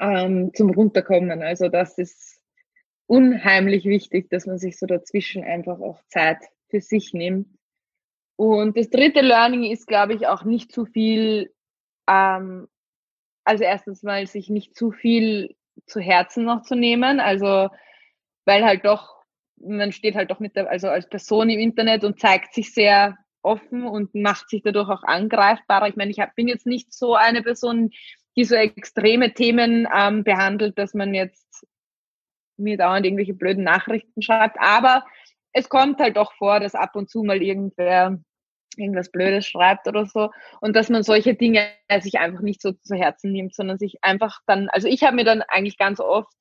ähm, 0.00 0.52
zum 0.54 0.70
Runterkommen. 0.70 1.42
Also 1.42 1.68
das 1.68 1.96
ist 1.96 2.42
unheimlich 3.06 3.84
wichtig, 3.84 4.28
dass 4.30 4.46
man 4.46 4.58
sich 4.58 4.78
so 4.78 4.86
dazwischen 4.86 5.44
einfach 5.44 5.80
auch 5.80 6.02
Zeit 6.08 6.38
für 6.68 6.80
sich 6.80 7.14
nimmt 7.14 7.48
und 8.36 8.76
das 8.76 8.90
dritte 8.90 9.22
Learning 9.22 9.64
ist, 9.64 9.86
glaube 9.86 10.14
ich, 10.14 10.26
auch 10.26 10.44
nicht 10.44 10.70
zu 10.70 10.84
viel, 10.84 11.52
ähm, 12.08 12.68
also 13.44 13.64
erstens 13.64 14.02
mal 14.02 14.26
sich 14.26 14.50
nicht 14.50 14.76
zu 14.76 14.92
viel 14.92 15.56
zu 15.86 16.00
Herzen 16.00 16.44
noch 16.44 16.62
zu 16.62 16.74
nehmen, 16.74 17.20
also 17.20 17.68
weil 18.44 18.64
halt 18.64 18.84
doch, 18.84 19.16
man 19.56 19.92
steht 19.92 20.14
halt 20.14 20.30
doch 20.30 20.38
mit 20.38 20.54
der, 20.54 20.70
also 20.70 20.88
als 20.88 21.08
Person 21.08 21.48
im 21.48 21.60
Internet 21.60 22.04
und 22.04 22.20
zeigt 22.20 22.54
sich 22.54 22.72
sehr 22.72 23.16
offen 23.42 23.84
und 23.84 24.14
macht 24.14 24.50
sich 24.50 24.62
dadurch 24.62 24.88
auch 24.88 25.02
angreifbarer. 25.02 25.88
Ich 25.88 25.96
meine, 25.96 26.10
ich 26.10 26.20
hab, 26.20 26.34
bin 26.34 26.48
jetzt 26.48 26.66
nicht 26.66 26.92
so 26.92 27.14
eine 27.14 27.42
Person, 27.42 27.90
die 28.36 28.44
so 28.44 28.54
extreme 28.54 29.32
Themen 29.32 29.88
ähm, 29.94 30.24
behandelt, 30.24 30.78
dass 30.78 30.92
man 30.94 31.14
jetzt 31.14 31.66
mir 32.58 32.76
dauernd 32.76 33.06
irgendwelche 33.06 33.34
blöden 33.34 33.64
Nachrichten 33.64 34.20
schreibt, 34.20 34.58
aber 34.60 35.04
es 35.56 35.70
kommt 35.70 36.00
halt 36.00 36.18
doch 36.18 36.34
vor, 36.34 36.60
dass 36.60 36.74
ab 36.74 36.94
und 36.96 37.08
zu 37.08 37.22
mal 37.22 37.42
irgendwer 37.42 38.18
irgendwas 38.76 39.10
Blödes 39.10 39.46
schreibt 39.46 39.88
oder 39.88 40.04
so 40.04 40.28
und 40.60 40.76
dass 40.76 40.90
man 40.90 41.02
solche 41.02 41.34
Dinge 41.34 41.66
sich 42.00 42.18
einfach 42.18 42.42
nicht 42.42 42.60
so 42.60 42.72
zu 42.72 42.94
Herzen 42.94 43.32
nimmt, 43.32 43.54
sondern 43.54 43.78
sich 43.78 43.96
einfach 44.02 44.40
dann, 44.46 44.68
also 44.68 44.86
ich 44.86 45.02
habe 45.02 45.16
mir 45.16 45.24
dann 45.24 45.40
eigentlich 45.40 45.78
ganz 45.78 45.98
oft 45.98 46.34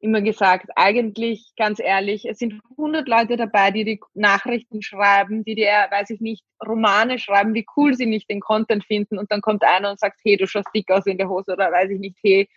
immer 0.00 0.22
gesagt, 0.22 0.70
eigentlich, 0.76 1.52
ganz 1.58 1.78
ehrlich, 1.78 2.24
es 2.24 2.38
sind 2.38 2.54
100 2.70 3.06
Leute 3.06 3.36
dabei, 3.36 3.70
die 3.70 3.84
die 3.84 4.00
Nachrichten 4.14 4.80
schreiben, 4.80 5.44
die 5.44 5.56
dir, 5.56 5.86
weiß 5.90 6.08
ich 6.08 6.20
nicht, 6.20 6.42
Romane 6.66 7.18
schreiben, 7.18 7.52
wie 7.52 7.66
cool 7.76 7.92
sie 7.94 8.06
nicht 8.06 8.30
den 8.30 8.40
Content 8.40 8.86
finden 8.86 9.18
und 9.18 9.30
dann 9.30 9.42
kommt 9.42 9.62
einer 9.62 9.90
und 9.90 10.00
sagt, 10.00 10.20
hey, 10.24 10.38
du 10.38 10.46
schaust 10.46 10.68
dick 10.74 10.90
aus 10.90 11.04
in 11.04 11.18
der 11.18 11.28
Hose 11.28 11.52
oder 11.52 11.70
weiß 11.70 11.90
ich 11.90 12.00
nicht, 12.00 12.16
hey, 12.22 12.48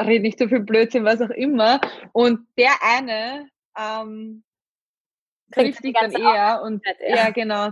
red 0.00 0.22
nicht 0.22 0.38
so 0.38 0.48
viel 0.48 0.60
Blödsinn, 0.60 1.04
was 1.04 1.20
auch 1.20 1.30
immer. 1.30 1.82
Und 2.12 2.46
der 2.56 2.72
eine 2.82 3.48
ähm, 3.78 4.42
trifft 5.52 5.84
dich 5.84 5.94
dann 5.94 6.12
eher 6.12 6.62
und 6.62 6.84
ja, 7.00 7.16
ja 7.16 7.30
genau. 7.30 7.70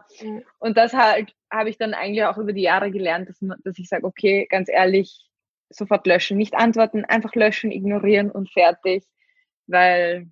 Und 0.59 0.77
das 0.77 0.93
halt 0.93 1.35
habe 1.51 1.71
ich 1.71 1.79
dann 1.79 1.95
eigentlich 1.95 2.25
auch 2.25 2.39
über 2.39 2.53
die 2.53 2.63
Jahre 2.63 2.91
gelernt, 2.91 3.29
dass, 3.29 3.39
dass 3.65 3.79
ich 3.79 3.89
sage, 3.89 4.05
okay, 4.05 4.47
ganz 4.49 4.69
ehrlich, 4.69 5.29
sofort 5.71 6.07
löschen, 6.07 6.37
nicht 6.37 6.55
antworten, 6.55 7.05
einfach 7.05 7.35
löschen, 7.35 7.71
ignorieren 7.71 8.31
und 8.31 8.51
fertig, 8.51 9.05
weil 9.67 10.29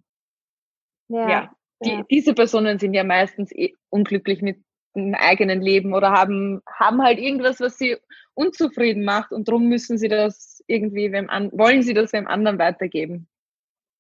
ja, 1.09 1.29
ja, 1.29 1.57
die, 1.85 1.91
ja. 1.91 2.03
diese 2.11 2.35
Personen 2.35 2.79
sind 2.79 2.95
ja 2.95 3.05
meistens 3.05 3.53
eh 3.53 3.75
unglücklich 3.91 4.41
mit 4.43 4.63
dem 4.95 5.15
eigenen 5.15 5.61
Leben 5.61 5.95
oder 5.95 6.13
haben, 6.13 6.63
haben 6.67 7.03
halt 7.03 7.19
irgendwas, 7.19 7.61
was 7.61 7.79
sie 7.79 7.97
unzufrieden 8.35 9.05
macht 9.05 9.33
und 9.33 9.49
darum 9.49 9.69
müssen 9.69 9.99
sie 9.99 10.09
das 10.09 10.63
irgendwie 10.67 11.13
wem 11.13 11.31
an, 11.31 11.51
wollen 11.53 11.83
sie 11.83 11.95
das 11.95 12.13
wem 12.13 12.27
anderen 12.27 12.59
weitergeben. 12.59 13.29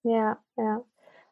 Ja, 0.05 0.38
ja. 0.57 0.85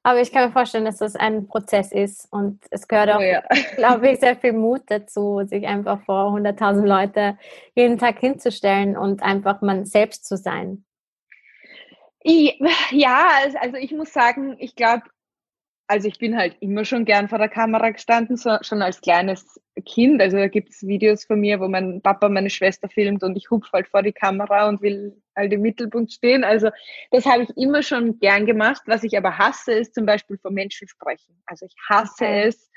Aber 0.02 0.20
ich 0.20 0.32
kann 0.32 0.46
mir 0.46 0.52
vorstellen, 0.52 0.86
dass 0.86 0.96
das 0.96 1.14
ein 1.14 1.46
Prozess 1.46 1.92
ist 1.92 2.26
und 2.32 2.64
es 2.70 2.88
gehört 2.88 3.10
auch, 3.10 3.18
oh 3.18 3.22
ja. 3.22 3.42
glaube 3.76 4.10
ich, 4.10 4.20
sehr 4.20 4.34
viel 4.34 4.54
Mut 4.54 4.82
dazu, 4.86 5.42
sich 5.44 5.66
einfach 5.66 6.02
vor 6.04 6.32
100.000 6.34 6.86
Leute 6.86 7.38
jeden 7.74 7.98
Tag 7.98 8.18
hinzustellen 8.18 8.96
und 8.96 9.22
einfach 9.22 9.60
man 9.60 9.84
selbst 9.84 10.24
zu 10.24 10.36
sein. 10.36 10.84
Ja, 12.90 13.28
also 13.60 13.76
ich 13.76 13.92
muss 13.92 14.12
sagen, 14.12 14.56
ich 14.58 14.74
glaube, 14.74 15.02
also 15.90 16.06
ich 16.06 16.18
bin 16.18 16.36
halt 16.36 16.56
immer 16.60 16.84
schon 16.84 17.04
gern 17.04 17.28
vor 17.28 17.38
der 17.38 17.48
Kamera 17.48 17.90
gestanden, 17.90 18.36
so, 18.36 18.56
schon 18.60 18.80
als 18.80 19.00
kleines 19.00 19.60
Kind. 19.84 20.22
Also 20.22 20.36
da 20.36 20.46
gibt 20.46 20.70
es 20.70 20.86
Videos 20.86 21.24
von 21.24 21.40
mir, 21.40 21.58
wo 21.58 21.66
mein 21.66 22.00
Papa 22.00 22.28
meine 22.28 22.48
Schwester 22.48 22.88
filmt 22.88 23.24
und 23.24 23.34
ich 23.36 23.50
hupf 23.50 23.72
halt 23.72 23.88
vor 23.88 24.04
die 24.04 24.12
Kamera 24.12 24.68
und 24.68 24.82
will 24.82 25.20
halt 25.34 25.52
im 25.52 25.62
Mittelpunkt 25.62 26.12
stehen. 26.12 26.44
Also 26.44 26.70
das 27.10 27.26
habe 27.26 27.42
ich 27.42 27.48
immer 27.56 27.82
schon 27.82 28.20
gern 28.20 28.46
gemacht. 28.46 28.82
Was 28.86 29.02
ich 29.02 29.18
aber 29.18 29.36
hasse, 29.36 29.72
ist 29.72 29.96
zum 29.96 30.06
Beispiel 30.06 30.38
vor 30.38 30.52
Menschen 30.52 30.86
sprechen. 30.86 31.42
Also 31.44 31.66
ich 31.66 31.74
hasse 31.88 32.24
okay. 32.24 32.44
es, 32.46 32.70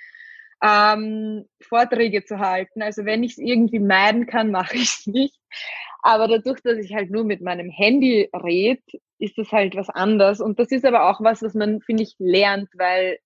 ähm, 0.63 1.45
Vorträge 1.61 2.25
zu 2.25 2.39
halten. 2.39 2.81
Also 2.81 3.05
wenn 3.05 3.21
ich 3.21 3.33
es 3.33 3.37
irgendwie 3.37 3.79
meiden 3.79 4.25
kann, 4.25 4.49
mache 4.59 4.75
ich 4.75 4.85
es 4.85 5.05
nicht. 5.05 5.39
Aber 6.01 6.27
dadurch, 6.27 6.61
dass 6.63 6.79
ich 6.79 6.95
halt 6.95 7.11
nur 7.11 7.25
mit 7.25 7.41
meinem 7.41 7.69
Handy 7.69 8.27
rede, 8.33 8.81
ist 9.23 9.37
das 9.37 9.51
halt 9.51 9.75
was 9.75 9.89
anderes. 9.89 10.41
Und 10.41 10.59
das 10.59 10.71
ist 10.71 10.85
aber 10.85 11.09
auch 11.09 11.21
was, 11.21 11.41
was 11.41 11.53
man, 11.53 11.81
finde 11.81 12.03
ich, 12.03 12.15
lernt, 12.19 12.69
weil 12.73 13.17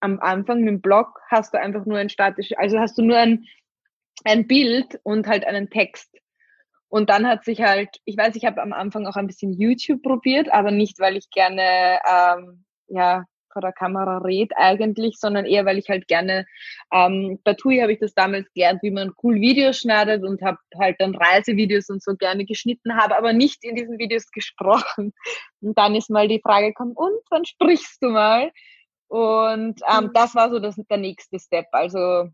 am 0.00 0.20
Anfang 0.20 0.60
mit 0.60 0.68
dem 0.68 0.80
Blog 0.80 1.20
hast 1.28 1.54
du 1.54 1.60
einfach 1.60 1.84
nur 1.84 1.98
ein 1.98 2.08
statisches, 2.08 2.56
also 2.56 2.78
hast 2.78 2.96
du 2.98 3.02
nur 3.02 3.18
ein, 3.18 3.44
ein 4.24 4.46
Bild 4.46 4.98
und 5.02 5.26
halt 5.26 5.44
einen 5.44 5.70
Text. 5.70 6.16
Und 6.88 7.10
dann 7.10 7.26
hat 7.26 7.44
sich 7.44 7.60
halt, 7.60 7.90
ich 8.04 8.16
weiß, 8.16 8.36
ich 8.36 8.46
habe 8.46 8.62
am 8.62 8.72
Anfang 8.72 9.06
auch 9.06 9.16
ein 9.16 9.26
bisschen 9.26 9.52
YouTube 9.52 10.02
probiert, 10.02 10.50
aber 10.50 10.70
nicht, 10.70 10.98
weil 10.98 11.16
ich 11.16 11.28
gerne 11.30 11.98
ähm, 12.08 12.64
ja 12.86 13.24
vor 13.52 13.62
der 13.62 13.72
Kamera 13.72 14.18
rede 14.18 14.56
eigentlich, 14.56 15.18
sondern 15.18 15.44
eher, 15.44 15.64
weil 15.64 15.78
ich 15.78 15.88
halt 15.88 16.08
gerne, 16.08 16.46
ähm, 16.92 17.38
bei 17.44 17.54
TUI 17.54 17.78
habe 17.78 17.92
ich 17.92 17.98
das 17.98 18.14
damals 18.14 18.50
gelernt, 18.52 18.82
wie 18.82 18.90
man 18.90 19.12
cool 19.22 19.36
Videos 19.36 19.78
schneidet 19.78 20.24
und 20.24 20.42
habe 20.42 20.58
halt 20.78 20.96
dann 20.98 21.14
Reisevideos 21.14 21.88
und 21.88 22.02
so 22.02 22.14
gerne 22.14 22.44
geschnitten, 22.44 22.96
habe 22.96 23.16
aber 23.16 23.32
nicht 23.32 23.64
in 23.64 23.74
diesen 23.74 23.98
Videos 23.98 24.26
gesprochen. 24.32 25.12
Und 25.60 25.78
dann 25.78 25.94
ist 25.94 26.10
mal 26.10 26.28
die 26.28 26.40
Frage 26.40 26.68
gekommen, 26.68 26.92
und 26.94 27.20
wann 27.30 27.44
sprichst 27.44 28.02
du 28.02 28.10
mal? 28.10 28.50
Und 29.08 29.80
ähm, 29.88 30.04
mhm. 30.04 30.10
das 30.12 30.34
war 30.34 30.50
so 30.50 30.58
das, 30.58 30.76
der 30.76 30.98
nächste 30.98 31.38
Step. 31.38 31.66
Also 31.72 32.28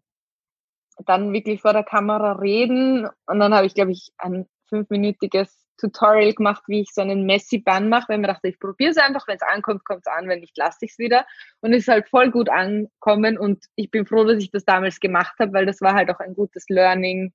dann 1.07 1.33
wirklich 1.33 1.61
vor 1.61 1.73
der 1.73 1.85
Kamera 1.85 2.33
reden 2.33 3.09
und 3.27 3.41
dann 3.41 3.55
habe 3.55 3.67
ich, 3.67 3.75
glaube 3.75 3.93
ich, 3.93 4.13
ein 4.19 4.47
fünfminütiges 4.69 5.64
Tutorial 5.77 6.33
gemacht, 6.35 6.63
wie 6.67 6.83
ich 6.83 6.93
so 6.93 7.01
einen 7.01 7.27
Messi-Bann 7.27 7.89
mache, 7.89 8.09
weil 8.09 8.19
mir 8.19 8.29
dachte, 8.29 8.49
ich 8.49 8.59
probiere 8.59 8.91
es 8.91 8.97
einfach, 8.97 9.27
wenn 9.27 9.37
es 9.37 9.43
ankommt, 9.43 9.85
kommt 9.85 10.07
es 10.07 10.13
an, 10.13 10.29
wenn 10.29 10.41
nicht, 10.41 10.57
lasse 10.57 10.79
ich 10.83 10.93
es 10.93 10.99
wieder. 10.99 11.27
Und 11.61 11.73
es 11.73 11.83
ist 11.83 11.89
halt 11.89 12.09
voll 12.09 12.31
gut 12.31 12.49
ankommen 12.49 13.39
und 13.39 13.65
ich 13.75 13.91
bin 13.91 14.07
froh, 14.07 14.25
dass 14.25 14.43
ich 14.43 14.51
das 14.51 14.65
damals 14.65 15.01
gemacht 15.01 15.35
habe, 15.39 15.53
weil 15.53 15.67
das 15.67 15.81
war 15.81 15.95
halt 15.95 16.11
auch 16.11 16.21
ein 16.21 16.35
gutes 16.35 16.69
Learning 16.69 17.33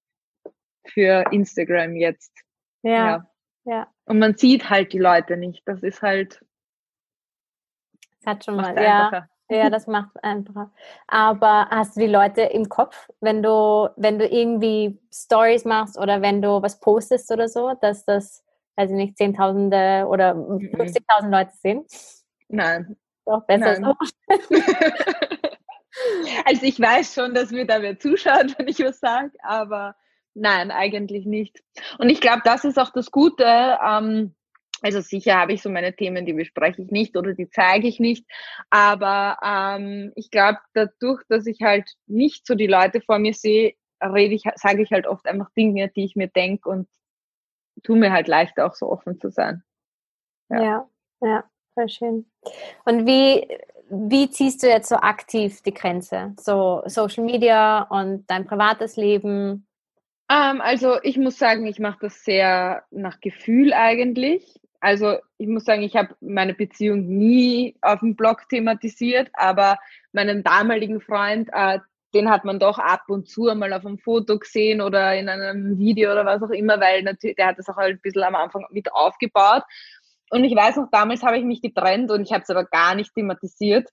für 0.88 1.26
Instagram 1.32 1.96
jetzt. 1.96 2.34
Ja, 2.82 2.92
ja. 2.92 3.32
ja. 3.66 3.88
Und 4.06 4.20
man 4.20 4.36
sieht 4.36 4.70
halt 4.70 4.94
die 4.94 5.00
Leute 5.00 5.38
nicht. 5.38 5.62
Das 5.66 5.84
ist 5.84 6.02
halt. 6.02 6.44
Das 8.20 8.34
hat 8.34 8.46
schon 8.46 8.56
mal, 8.56 8.76
ja. 8.76 9.28
Ja, 9.50 9.70
das 9.72 9.88
macht 9.88 10.24
einfacher. 10.24 10.72
Aber 11.08 11.68
hast 11.72 11.96
du 11.96 12.02
die 12.02 12.08
Leute 12.08 12.42
im 12.42 12.70
Kopf, 12.70 13.10
wenn 13.20 13.42
du, 13.42 13.90
wenn 13.96 14.20
du 14.20 14.28
irgendwie 14.28 15.00
Stories 15.12 15.66
machst 15.66 15.98
oder 15.98 16.22
wenn 16.22 16.42
du 16.42 16.62
was 16.62 16.80
postest 16.80 17.32
oder 17.32 17.50
so, 17.50 17.74
dass 17.82 18.06
das, 18.06 18.44
weiß 18.76 18.92
ich 18.92 18.96
nicht, 18.96 19.18
Zehntausende 19.18 20.06
oder 20.08 20.34
50.000 20.34 21.26
mhm. 21.26 21.32
Leute 21.32 21.52
sehen? 21.56 21.86
Nein. 22.48 22.96
Doch 23.26 23.46
besser 23.46 23.80
Nein. 23.80 23.84
so. 23.84 24.36
also 26.46 26.64
ich 26.64 26.80
weiß 26.80 27.14
schon, 27.16 27.34
dass 27.34 27.50
mir 27.50 27.66
da 27.66 27.82
wer 27.82 27.98
zuschaut, 28.00 28.58
wenn 28.58 28.68
ich 28.68 28.80
was 28.80 29.00
sage, 29.00 29.32
aber 29.42 29.96
nein, 30.36 30.70
eigentlich 30.70 31.26
nicht. 31.26 31.64
Und 31.98 32.10
ich 32.10 32.22
glaube, 32.22 32.42
das 32.46 32.66
ist 32.66 32.78
auch 32.78 32.92
das 32.92 33.10
Gute. 33.12 33.46
Ähm, 33.84 34.36
also 34.82 35.02
sicher 35.02 35.38
habe 35.38 35.54
ich 35.54 35.62
so 35.62 35.70
meine 35.70 35.96
Themen, 35.96 36.26
die 36.26 36.34
bespreche 36.34 36.82
ich 36.82 36.92
nicht 36.92 37.18
oder 37.18 37.34
die 37.34 37.50
zeige 37.50 37.88
ich 37.88 38.00
nicht. 38.00 38.26
Aber 38.70 39.38
ähm, 39.44 40.12
ich 40.16 40.32
glaube, 40.32 40.60
dadurch, 40.74 41.24
dass 41.28 41.46
ich 41.48 41.62
halt 41.62 41.90
nicht 42.08 42.46
so 42.48 42.56
die 42.56 42.68
Leute 42.68 43.02
vor 43.02 43.20
mir 43.20 43.34
sehe, 43.34 43.76
rede 44.02 44.36
ich, 44.36 44.44
sage 44.56 44.82
ich 44.82 44.92
halt 44.92 45.08
oft 45.08 45.26
einfach 45.26 45.50
Dinge, 45.52 45.90
die 45.90 46.06
ich 46.06 46.16
mir 46.16 46.28
denke 46.28 46.70
und 46.70 46.88
tue 47.84 47.98
mir 47.98 48.12
halt 48.12 48.28
leichter 48.28 48.66
auch 48.66 48.76
so 48.76 48.90
offen 48.90 49.20
zu 49.20 49.30
sein. 49.30 49.64
Ja, 50.50 50.62
ja, 50.62 50.90
ja 51.22 51.44
voll 51.74 51.90
schön. 51.90 52.26
Und 52.86 53.06
wie, 53.06 53.48
wie 53.90 54.30
ziehst 54.30 54.64
du 54.64 54.68
jetzt 54.68 54.90
so 54.90 54.96
aktiv 54.96 55.62
die 55.62 55.74
Grenze? 55.74 56.34
So 56.40 56.84
Social 56.86 57.24
Media 57.24 57.84
und 57.84 58.26
dein 58.28 58.46
privates 58.46 58.96
Leben? 58.96 59.68
Ähm, 60.30 60.62
also 60.62 61.02
ich 61.04 61.18
muss 61.18 61.38
sagen, 61.38 61.66
ich 61.66 61.80
mache 61.80 62.00
das 62.02 62.24
sehr 62.24 62.84
nach 62.92 63.20
Gefühl 63.20 63.74
eigentlich 63.74 64.60
also 64.80 65.18
ich 65.38 65.48
muss 65.48 65.66
sagen, 65.66 65.84
ich 65.84 65.96
habe 65.96 66.16
meine 66.22 66.54
Beziehung 66.54 67.06
nie 67.06 67.76
auf 67.82 68.00
dem 68.00 68.16
Blog 68.16 68.48
thematisiert, 68.50 69.30
aber 69.34 69.78
meinen 70.12 70.44
damaligen 70.44 71.02
Freund, 71.02 71.50
äh, 71.52 71.80
den 72.14 72.30
hat 72.30 72.46
man 72.46 72.60
doch 72.60 72.80
ab 72.80 73.04
und 73.08 73.28
zu 73.28 73.50
einmal 73.50 73.72
auf 73.74 73.86
einem 73.86 74.00
Foto 74.00 74.40
gesehen 74.40 74.82
oder 74.82 75.16
in 75.16 75.30
einem 75.30 75.78
Video 75.78 76.12
oder 76.12 76.26
was 76.26 76.42
auch 76.42 76.50
immer, 76.50 76.80
weil 76.80 77.04
natürlich, 77.04 77.36
der 77.36 77.48
hat 77.48 77.60
das 77.60 77.70
auch 77.70 77.78
halt 77.78 77.98
ein 77.98 78.02
bisschen 78.02 78.24
am 78.24 78.36
Anfang 78.36 78.66
mit 78.72 78.92
aufgebaut. 78.92 79.64
Und 80.32 80.44
ich 80.44 80.56
weiß 80.56 80.78
noch, 80.78 80.90
damals 80.92 81.24
habe 81.24 81.38
ich 81.38 81.44
mich 81.44 81.62
getrennt 81.62 82.12
und 82.12 82.22
ich 82.22 82.32
habe 82.32 82.44
es 82.44 82.50
aber 82.50 82.66
gar 82.66 82.96
nicht 82.96 83.14
thematisiert, 83.14 83.90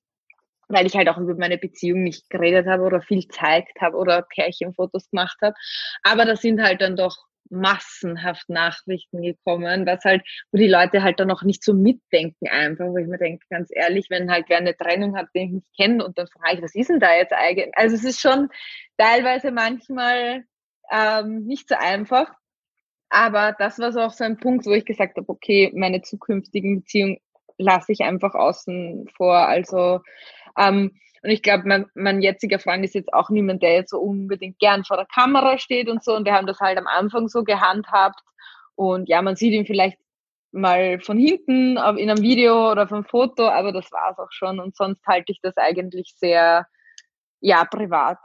weil 0.68 0.86
ich 0.86 0.96
halt 0.96 1.08
auch 1.08 1.18
über 1.18 1.34
meine 1.34 1.58
Beziehung 1.58 2.02
nicht 2.02 2.30
geredet 2.30 2.66
habe 2.66 2.82
oder 2.82 3.00
viel 3.02 3.22
gezeigt 3.22 3.80
habe 3.80 3.96
oder 3.96 4.22
Pärchenfotos 4.22 5.10
gemacht 5.10 5.38
habe. 5.42 5.54
Aber 6.02 6.24
das 6.24 6.40
sind 6.40 6.62
halt 6.62 6.80
dann 6.80 6.96
doch 6.96 7.16
massenhaft 7.50 8.48
Nachrichten 8.48 9.22
gekommen, 9.22 9.86
was 9.86 10.04
halt, 10.04 10.22
wo 10.52 10.58
die 10.58 10.68
Leute 10.68 11.02
halt 11.02 11.20
dann 11.20 11.30
auch 11.30 11.42
nicht 11.42 11.64
so 11.64 11.74
mitdenken 11.74 12.48
einfach, 12.48 12.86
wo 12.86 12.96
ich 12.96 13.06
mir 13.06 13.18
denke, 13.18 13.44
ganz 13.50 13.68
ehrlich, 13.72 14.06
wenn 14.10 14.30
halt 14.30 14.46
wer 14.48 14.58
eine 14.58 14.76
Trennung 14.76 15.16
hat, 15.16 15.28
den 15.34 15.46
ich 15.46 15.52
nicht 15.52 15.76
kenne 15.76 16.04
und 16.04 16.18
dann 16.18 16.26
frage 16.28 16.56
ich, 16.56 16.62
was 16.62 16.74
ist 16.74 16.90
denn 16.90 17.00
da 17.00 17.14
jetzt 17.14 17.32
eigentlich? 17.32 17.76
Also 17.76 17.96
es 17.96 18.04
ist 18.04 18.20
schon 18.20 18.48
teilweise 18.98 19.50
manchmal 19.50 20.44
ähm, 20.90 21.44
nicht 21.44 21.68
so 21.68 21.74
einfach, 21.76 22.32
aber 23.08 23.54
das 23.58 23.78
war 23.78 23.92
so 23.92 24.00
auch 24.00 24.12
so 24.12 24.24
ein 24.24 24.38
Punkt, 24.38 24.66
wo 24.66 24.72
ich 24.72 24.84
gesagt 24.84 25.16
habe, 25.16 25.28
okay, 25.28 25.72
meine 25.74 26.02
zukünftigen 26.02 26.80
Beziehungen 26.80 27.18
lasse 27.58 27.92
ich 27.92 28.00
einfach 28.00 28.34
außen 28.34 29.08
vor, 29.16 29.36
also 29.36 30.00
ähm, 30.58 30.92
und 31.26 31.32
ich 31.32 31.42
glaube, 31.42 31.64
mein, 31.66 31.86
mein 31.96 32.22
jetziger 32.22 32.60
Freund 32.60 32.84
ist 32.84 32.94
jetzt 32.94 33.12
auch 33.12 33.30
niemand, 33.30 33.60
der 33.60 33.74
jetzt 33.74 33.90
so 33.90 33.98
unbedingt 33.98 34.60
gern 34.60 34.84
vor 34.84 34.96
der 34.96 35.06
Kamera 35.06 35.58
steht 35.58 35.88
und 35.88 36.04
so. 36.04 36.14
Und 36.14 36.24
wir 36.24 36.32
haben 36.32 36.46
das 36.46 36.60
halt 36.60 36.78
am 36.78 36.86
Anfang 36.86 37.26
so 37.26 37.42
gehandhabt. 37.42 38.20
Und 38.76 39.08
ja, 39.08 39.20
man 39.22 39.34
sieht 39.34 39.52
ihn 39.52 39.66
vielleicht 39.66 39.98
mal 40.52 41.00
von 41.00 41.18
hinten 41.18 41.78
in 41.78 41.78
einem 41.78 42.22
Video 42.22 42.70
oder 42.70 42.86
vom 42.86 43.04
Foto, 43.04 43.48
aber 43.48 43.72
das 43.72 43.90
war 43.90 44.12
es 44.12 44.18
auch 44.20 44.30
schon. 44.30 44.60
Und 44.60 44.76
sonst 44.76 45.04
halte 45.04 45.32
ich 45.32 45.40
das 45.42 45.56
eigentlich 45.56 46.14
sehr, 46.16 46.68
ja, 47.40 47.64
privat. 47.64 48.20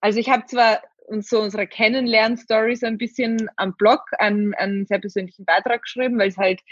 Also 0.00 0.18
ich 0.18 0.30
habe 0.30 0.46
zwar 0.46 0.80
so 1.20 1.42
unsere 1.42 1.66
Kennenlern-Stories 1.66 2.84
ein 2.84 2.96
bisschen 2.96 3.50
am 3.56 3.76
Blog 3.76 4.00
einen, 4.18 4.54
einen 4.54 4.86
sehr 4.86 4.98
persönlichen 4.98 5.44
Beitrag 5.44 5.82
geschrieben, 5.82 6.18
weil 6.18 6.28
es 6.28 6.38
halt 6.38 6.62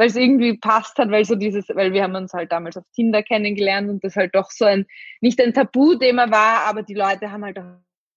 weil 0.00 0.06
es 0.06 0.16
irgendwie 0.16 0.56
passt 0.56 0.96
hat, 0.96 1.10
weil 1.10 1.26
so 1.26 1.34
dieses, 1.34 1.68
weil 1.68 1.92
wir 1.92 2.02
haben 2.02 2.14
uns 2.14 2.32
halt 2.32 2.50
damals 2.52 2.78
auf 2.78 2.86
Tinder 2.94 3.22
kennengelernt 3.22 3.90
und 3.90 4.02
das 4.02 4.16
halt 4.16 4.34
doch 4.34 4.50
so 4.50 4.64
ein, 4.64 4.86
nicht 5.20 5.38
ein 5.42 5.52
Tabuthema 5.52 6.30
war, 6.30 6.64
aber 6.64 6.82
die 6.82 6.94
Leute 6.94 7.30
haben 7.30 7.44
halt 7.44 7.58
auch 7.58 7.76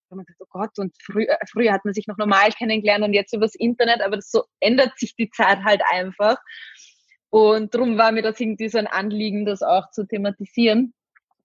gesagt, 0.09 0.39
oh 0.39 0.45
Gott, 0.49 0.69
und 0.79 0.95
früher, 1.03 1.27
äh, 1.27 1.45
früher 1.51 1.73
hat 1.73 1.83
man 1.83 1.93
sich 1.93 2.07
noch 2.07 2.15
normal 2.15 2.51
kennengelernt 2.51 3.03
und 3.03 3.11
jetzt 3.11 3.33
übers 3.33 3.53
Internet, 3.55 3.99
aber 4.01 4.15
das 4.15 4.31
so 4.31 4.45
ändert 4.61 4.97
sich 4.97 5.13
die 5.17 5.29
Zeit 5.29 5.61
halt 5.65 5.81
einfach. 5.91 6.37
Und 7.29 7.75
darum 7.75 7.97
war 7.97 8.13
mir 8.13 8.21
das 8.21 8.39
irgendwie 8.39 8.69
so 8.69 8.77
ein 8.77 8.87
Anliegen, 8.87 9.45
das 9.45 9.61
auch 9.61 9.91
zu 9.91 10.07
thematisieren. 10.07 10.93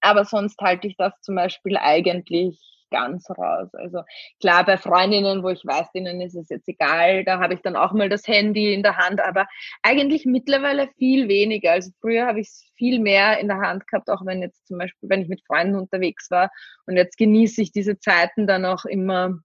Aber 0.00 0.24
sonst 0.24 0.60
halte 0.60 0.86
ich 0.86 0.96
das 0.96 1.14
zum 1.20 1.34
Beispiel 1.34 1.76
eigentlich 1.76 2.77
ganz 2.90 3.28
raus. 3.30 3.68
Also 3.74 4.02
klar, 4.40 4.64
bei 4.64 4.76
Freundinnen, 4.76 5.42
wo 5.42 5.48
ich 5.48 5.64
weiß, 5.64 5.92
denen 5.92 6.20
ist 6.20 6.34
es 6.34 6.48
jetzt 6.48 6.68
egal, 6.68 7.24
da 7.24 7.40
habe 7.40 7.54
ich 7.54 7.60
dann 7.60 7.76
auch 7.76 7.92
mal 7.92 8.08
das 8.08 8.26
Handy 8.26 8.72
in 8.74 8.82
der 8.82 8.96
Hand, 8.96 9.20
aber 9.20 9.46
eigentlich 9.82 10.24
mittlerweile 10.24 10.88
viel 10.98 11.28
weniger. 11.28 11.72
Also 11.72 11.90
früher 12.00 12.26
habe 12.26 12.40
ich 12.40 12.48
es 12.48 12.70
viel 12.76 13.00
mehr 13.00 13.38
in 13.38 13.48
der 13.48 13.58
Hand 13.58 13.86
gehabt, 13.86 14.08
auch 14.10 14.24
wenn 14.24 14.42
jetzt 14.42 14.66
zum 14.66 14.78
Beispiel, 14.78 15.08
wenn 15.08 15.22
ich 15.22 15.28
mit 15.28 15.44
Freunden 15.46 15.76
unterwegs 15.76 16.30
war. 16.30 16.50
Und 16.86 16.96
jetzt 16.96 17.16
genieße 17.16 17.62
ich 17.62 17.72
diese 17.72 17.98
Zeiten 17.98 18.46
dann 18.46 18.64
auch 18.64 18.84
immer 18.84 19.38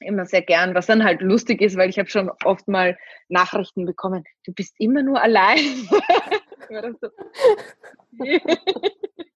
immer 0.00 0.26
sehr 0.26 0.42
gern, 0.42 0.74
was 0.74 0.86
dann 0.86 1.04
halt 1.04 1.22
lustig 1.22 1.60
ist, 1.60 1.76
weil 1.76 1.88
ich 1.88 1.98
habe 1.98 2.08
schon 2.08 2.30
oft 2.44 2.66
mal 2.68 2.98
Nachrichten 3.28 3.86
bekommen, 3.86 4.24
du 4.44 4.52
bist 4.52 4.74
immer 4.78 5.02
nur 5.02 5.22
allein. 5.22 5.88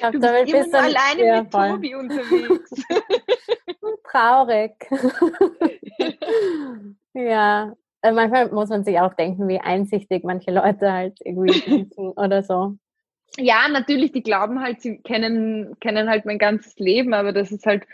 Glaub, 0.00 0.12
du 0.12 0.20
bist 0.20 0.52
immer 0.52 0.66
nur 0.66 0.80
alleine 0.80 1.24
ja, 1.24 1.42
mit 1.42 1.50
voll. 1.50 1.70
Tobi 1.70 1.94
unterwegs. 1.94 2.70
Traurig. 4.10 4.72
ja, 7.14 7.72
äh, 8.02 8.12
manchmal 8.12 8.50
muss 8.50 8.68
man 8.68 8.84
sich 8.84 8.98
auch 9.00 9.14
denken, 9.14 9.48
wie 9.48 9.60
einsichtig 9.60 10.24
manche 10.24 10.50
Leute 10.50 10.92
halt 10.92 11.18
irgendwie 11.24 11.52
sind 11.52 11.96
oder 11.96 12.42
so. 12.42 12.76
Ja, 13.38 13.66
natürlich, 13.68 14.12
die 14.12 14.22
glauben 14.22 14.60
halt, 14.60 14.82
sie 14.82 14.98
kennen, 14.98 15.78
kennen 15.80 16.10
halt 16.10 16.26
mein 16.26 16.38
ganzes 16.38 16.76
Leben, 16.78 17.14
aber 17.14 17.32
das 17.32 17.50
ist 17.50 17.64
halt 17.64 17.84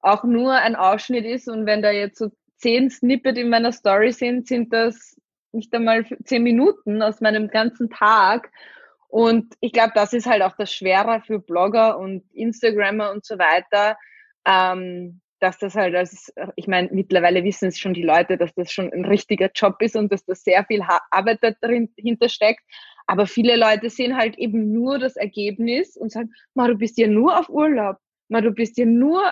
auch 0.00 0.24
nur 0.24 0.52
ein 0.52 0.76
Ausschnitt 0.76 1.26
ist 1.26 1.48
und 1.48 1.66
wenn 1.66 1.82
da 1.82 1.90
jetzt 1.90 2.18
so 2.18 2.30
zehn 2.56 2.88
Snippet 2.88 3.36
in 3.36 3.50
meiner 3.50 3.72
Story 3.72 4.12
sind, 4.12 4.46
sind 4.46 4.72
das 4.72 5.20
nicht 5.52 5.74
einmal 5.74 6.06
zehn 6.24 6.42
Minuten 6.42 7.02
aus 7.02 7.20
meinem 7.20 7.48
ganzen 7.48 7.90
Tag 7.90 8.50
und 9.08 9.54
ich 9.60 9.72
glaube, 9.72 9.92
das 9.94 10.12
ist 10.12 10.26
halt 10.26 10.42
auch 10.42 10.56
das 10.56 10.72
Schwere 10.72 11.22
für 11.26 11.38
Blogger 11.38 11.98
und 11.98 12.24
Instagrammer 12.32 13.12
und 13.12 13.24
so 13.24 13.38
weiter, 13.38 13.96
ähm, 14.46 15.20
dass 15.38 15.58
das 15.58 15.74
halt 15.74 15.94
als, 15.94 16.32
ich 16.56 16.66
meine, 16.66 16.88
mittlerweile 16.92 17.44
wissen 17.44 17.68
es 17.68 17.78
schon 17.78 17.94
die 17.94 18.02
Leute, 18.02 18.38
dass 18.38 18.54
das 18.54 18.72
schon 18.72 18.92
ein 18.92 19.04
richtiger 19.04 19.50
Job 19.54 19.76
ist 19.80 19.96
und 19.96 20.12
dass 20.12 20.24
da 20.24 20.34
sehr 20.34 20.64
viel 20.64 20.82
Arbeit 21.10 21.40
dahinter 21.60 22.28
steckt. 22.28 22.62
Aber 23.06 23.26
viele 23.26 23.56
Leute 23.56 23.90
sehen 23.90 24.16
halt 24.16 24.36
eben 24.38 24.72
nur 24.72 24.98
das 24.98 25.16
Ergebnis 25.16 25.96
und 25.96 26.10
sagen, 26.10 26.32
Ma, 26.54 26.66
du 26.66 26.76
bist 26.76 26.98
ja 26.98 27.06
nur 27.06 27.38
auf 27.38 27.48
Urlaub. 27.48 27.96
Ma, 28.28 28.40
du 28.40 28.50
bist 28.50 28.78
ja 28.78 28.86
nur, 28.86 29.22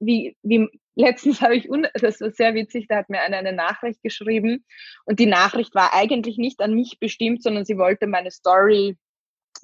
wie, 0.00 0.36
wie, 0.42 0.68
letztens 0.94 1.40
habe 1.40 1.56
ich, 1.56 1.68
das 1.94 2.20
war 2.20 2.30
sehr 2.30 2.54
witzig, 2.54 2.86
da 2.88 2.96
hat 2.96 3.08
mir 3.08 3.20
einer 3.20 3.38
eine 3.38 3.52
Nachricht 3.52 4.02
geschrieben 4.02 4.64
und 5.04 5.18
die 5.20 5.26
Nachricht 5.26 5.74
war 5.74 5.94
eigentlich 5.94 6.36
nicht 6.38 6.60
an 6.60 6.74
mich 6.74 6.98
bestimmt, 6.98 7.42
sondern 7.42 7.64
sie 7.64 7.78
wollte 7.78 8.06
meine 8.06 8.30
Story 8.30 8.96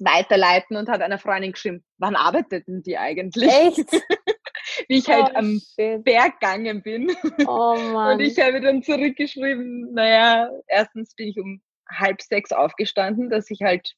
weiterleiten 0.03 0.77
und 0.77 0.89
hat 0.89 1.01
einer 1.01 1.19
Freundin 1.19 1.51
geschrieben, 1.51 1.83
wann 1.97 2.15
arbeiteten 2.15 2.83
die 2.83 2.97
eigentlich? 2.97 3.51
Echt? 3.51 3.91
Wie 4.87 4.97
ich 4.97 5.09
halt 5.09 5.31
oh, 5.33 5.37
am 5.37 5.59
shit. 5.59 6.03
Berg 6.03 6.39
gegangen 6.39 6.81
bin. 6.81 7.11
Oh 7.47 7.75
Mann. 7.75 8.13
Und 8.13 8.19
ich 8.21 8.39
habe 8.39 8.61
dann 8.61 8.83
zurückgeschrieben, 8.83 9.93
naja, 9.93 10.49
erstens 10.67 11.15
bin 11.15 11.29
ich 11.29 11.39
um 11.39 11.61
halb 11.89 12.21
sechs 12.21 12.51
aufgestanden, 12.51 13.29
dass 13.29 13.49
ich 13.49 13.61
halt 13.61 13.95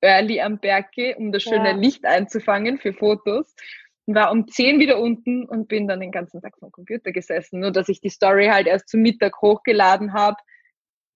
early 0.00 0.40
am 0.40 0.58
Berg 0.58 0.92
gehe, 0.92 1.16
um 1.16 1.32
das 1.32 1.42
schöne 1.42 1.70
ja. 1.70 1.76
Licht 1.76 2.04
einzufangen 2.04 2.78
für 2.78 2.92
Fotos. 2.92 3.54
War 4.06 4.30
um 4.30 4.48
zehn 4.48 4.78
wieder 4.78 4.98
unten 5.00 5.46
und 5.46 5.68
bin 5.68 5.86
dann 5.86 6.00
den 6.00 6.12
ganzen 6.12 6.40
Tag 6.40 6.56
vom 6.58 6.70
Computer 6.70 7.12
gesessen. 7.12 7.60
Nur, 7.60 7.72
dass 7.72 7.88
ich 7.88 8.00
die 8.00 8.08
Story 8.08 8.46
halt 8.46 8.66
erst 8.66 8.88
zum 8.88 9.02
Mittag 9.02 9.40
hochgeladen 9.42 10.14
habe, 10.14 10.36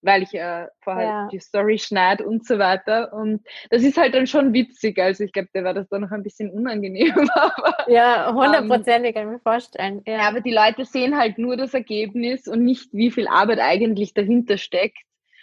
weil 0.03 0.23
ich 0.25 0.35
äh, 0.35 0.67
vorher 0.81 1.05
ja. 1.05 1.29
die 1.31 1.39
Story 1.39 1.79
schneide 1.79 2.27
und 2.27 2.45
so 2.45 2.59
weiter. 2.59 3.13
Und 3.13 3.41
das 3.71 3.83
ist 3.83 3.97
halt 3.97 4.15
dann 4.15 4.27
schon 4.27 4.53
witzig. 4.53 4.99
Also 4.99 5.25
ich 5.25 5.33
glaube, 5.33 5.49
der 5.55 5.65
war 5.65 5.75
das 5.75 5.89
dann 5.89 6.03
noch 6.03 6.11
ein 6.11 6.23
bisschen 6.23 6.51
unangenehm. 6.51 7.15
aber, 7.35 7.77
ja, 7.89 8.33
hundertprozentig, 8.35 9.15
kann 9.15 9.27
ich 9.29 9.33
mir 9.33 9.41
vorstellen. 9.41 10.03
Ja. 10.07 10.15
ja, 10.15 10.29
aber 10.29 10.41
die 10.41 10.53
Leute 10.53 10.85
sehen 10.85 11.17
halt 11.17 11.39
nur 11.39 11.57
das 11.57 11.73
Ergebnis 11.73 12.49
und 12.49 12.65
nicht, 12.65 12.93
wie 12.93 13.11
viel 13.11 13.29
Arbeit 13.29 13.61
eigentlich 13.61 14.13
dahinter 14.13 14.59
steckt. 14.59 14.99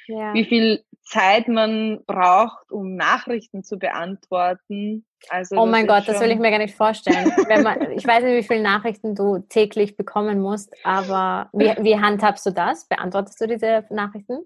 Ja. 0.10 0.34
Wie 0.34 0.46
viel 0.46 0.84
Zeit 1.10 1.48
man 1.48 2.04
braucht, 2.06 2.72
um 2.72 2.96
Nachrichten 2.96 3.64
zu 3.64 3.78
beantworten. 3.80 5.06
Also 5.28 5.58
oh 5.58 5.66
mein 5.66 5.88
Gott, 5.88 6.08
das 6.08 6.22
will 6.22 6.32
ich 6.32 6.38
mir 6.38 6.52
gar 6.52 6.60
nicht 6.60 6.76
vorstellen. 6.76 7.32
Man, 7.64 7.92
ich 7.92 8.06
weiß 8.06 8.24
nicht, 8.24 8.38
wie 8.38 8.48
viele 8.48 8.62
Nachrichten 8.64 9.16
du 9.16 9.40
täglich 9.40 9.98
bekommen 9.98 10.40
musst, 10.40 10.74
aber 10.84 11.50
wie, 11.52 11.74
wie 11.84 12.00
handhabst 12.00 12.46
du 12.46 12.52
das? 12.52 12.88
Beantwortest 12.88 13.42
du 13.42 13.48
diese 13.48 13.86
Nachrichten? 13.90 14.46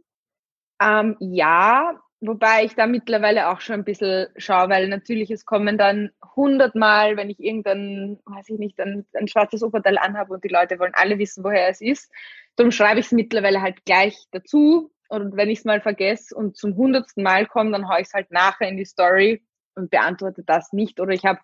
Ähm, 0.82 1.17
ja, 1.19 1.99
wobei 2.21 2.63
ich 2.63 2.76
da 2.76 2.88
mittlerweile 2.88 3.49
auch 3.49 3.60
schon 3.60 3.76
ein 3.76 3.84
bisschen 3.84 4.28
schaue, 4.38 4.69
weil 4.69 4.88
natürlich 4.88 5.30
es 5.32 5.45
kommen 5.45 5.78
dann 5.78 6.12
hundertmal, 6.36 7.17
wenn 7.17 7.30
ich 7.30 7.39
irgendein, 7.39 8.19
weiß 8.26 8.49
ich 8.49 8.58
nicht, 8.58 8.80
ein, 8.80 9.06
ein 9.13 9.28
schwarzes 9.28 9.63
Oberteil 9.63 9.97
anhabe 9.97 10.34
und 10.34 10.43
die 10.43 10.49
Leute 10.49 10.80
wollen 10.80 10.93
alle 10.95 11.19
wissen, 11.19 11.43
woher 11.43 11.67
es 11.67 11.82
ist, 11.82 12.12
darum 12.56 12.71
schreibe 12.71 12.99
ich 13.02 13.08
es 13.08 13.12
mittlerweile 13.12 13.62
halt 13.62 13.86
gleich 13.86 14.17
dazu. 14.32 14.91
Und 15.13 15.38
wenn 15.38 15.52
ich 15.52 15.60
es 15.60 15.65
mal 15.65 15.80
vergesse 15.80 16.36
und 16.36 16.58
zum 16.58 16.76
hundertsten 16.76 17.23
Mal 17.23 17.45
komme, 17.45 17.71
dann 17.71 17.88
haue 17.88 18.02
ich 18.02 18.08
es 18.08 18.13
halt 18.13 18.32
nachher 18.32 18.67
in 18.67 18.78
die 18.78 18.86
Story 18.86 19.43
und 19.76 19.91
beantworte 19.91 20.43
das 20.43 20.73
nicht. 20.73 20.99
Oder 20.99 21.13
ich 21.13 21.23
habe 21.23 21.39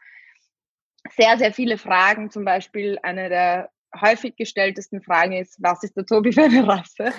sehr, 1.15 1.37
sehr 1.37 1.53
viele 1.53 1.77
Fragen. 1.77 2.31
Zum 2.31 2.45
Beispiel 2.45 2.97
eine 3.03 3.29
der 3.29 3.69
häufig 4.01 4.35
gestelltesten 4.35 5.03
Fragen 5.03 5.33
ist, 5.33 5.61
was 5.61 5.83
ist 5.83 5.95
der 5.95 6.07
Tobi 6.07 6.31
für 6.31 6.45
eine 6.45 6.67
Rasse? 6.67 7.13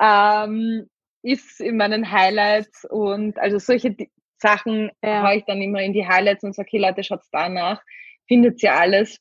Ähm, 0.00 0.88
ist 1.22 1.60
in 1.60 1.76
meinen 1.76 2.10
Highlights 2.10 2.84
und 2.84 3.38
also 3.38 3.58
solche 3.58 3.96
Sachen 4.38 4.90
ja. 5.04 5.22
haue 5.22 5.36
ich 5.36 5.44
dann 5.44 5.62
immer 5.62 5.82
in 5.82 5.92
die 5.92 6.06
Highlights 6.06 6.42
und 6.42 6.52
sage, 6.52 6.66
okay 6.68 6.78
Leute, 6.78 7.04
schaut's 7.04 7.28
danach, 7.30 7.80
findet 8.26 8.60
ihr 8.64 8.74
alles, 8.74 9.18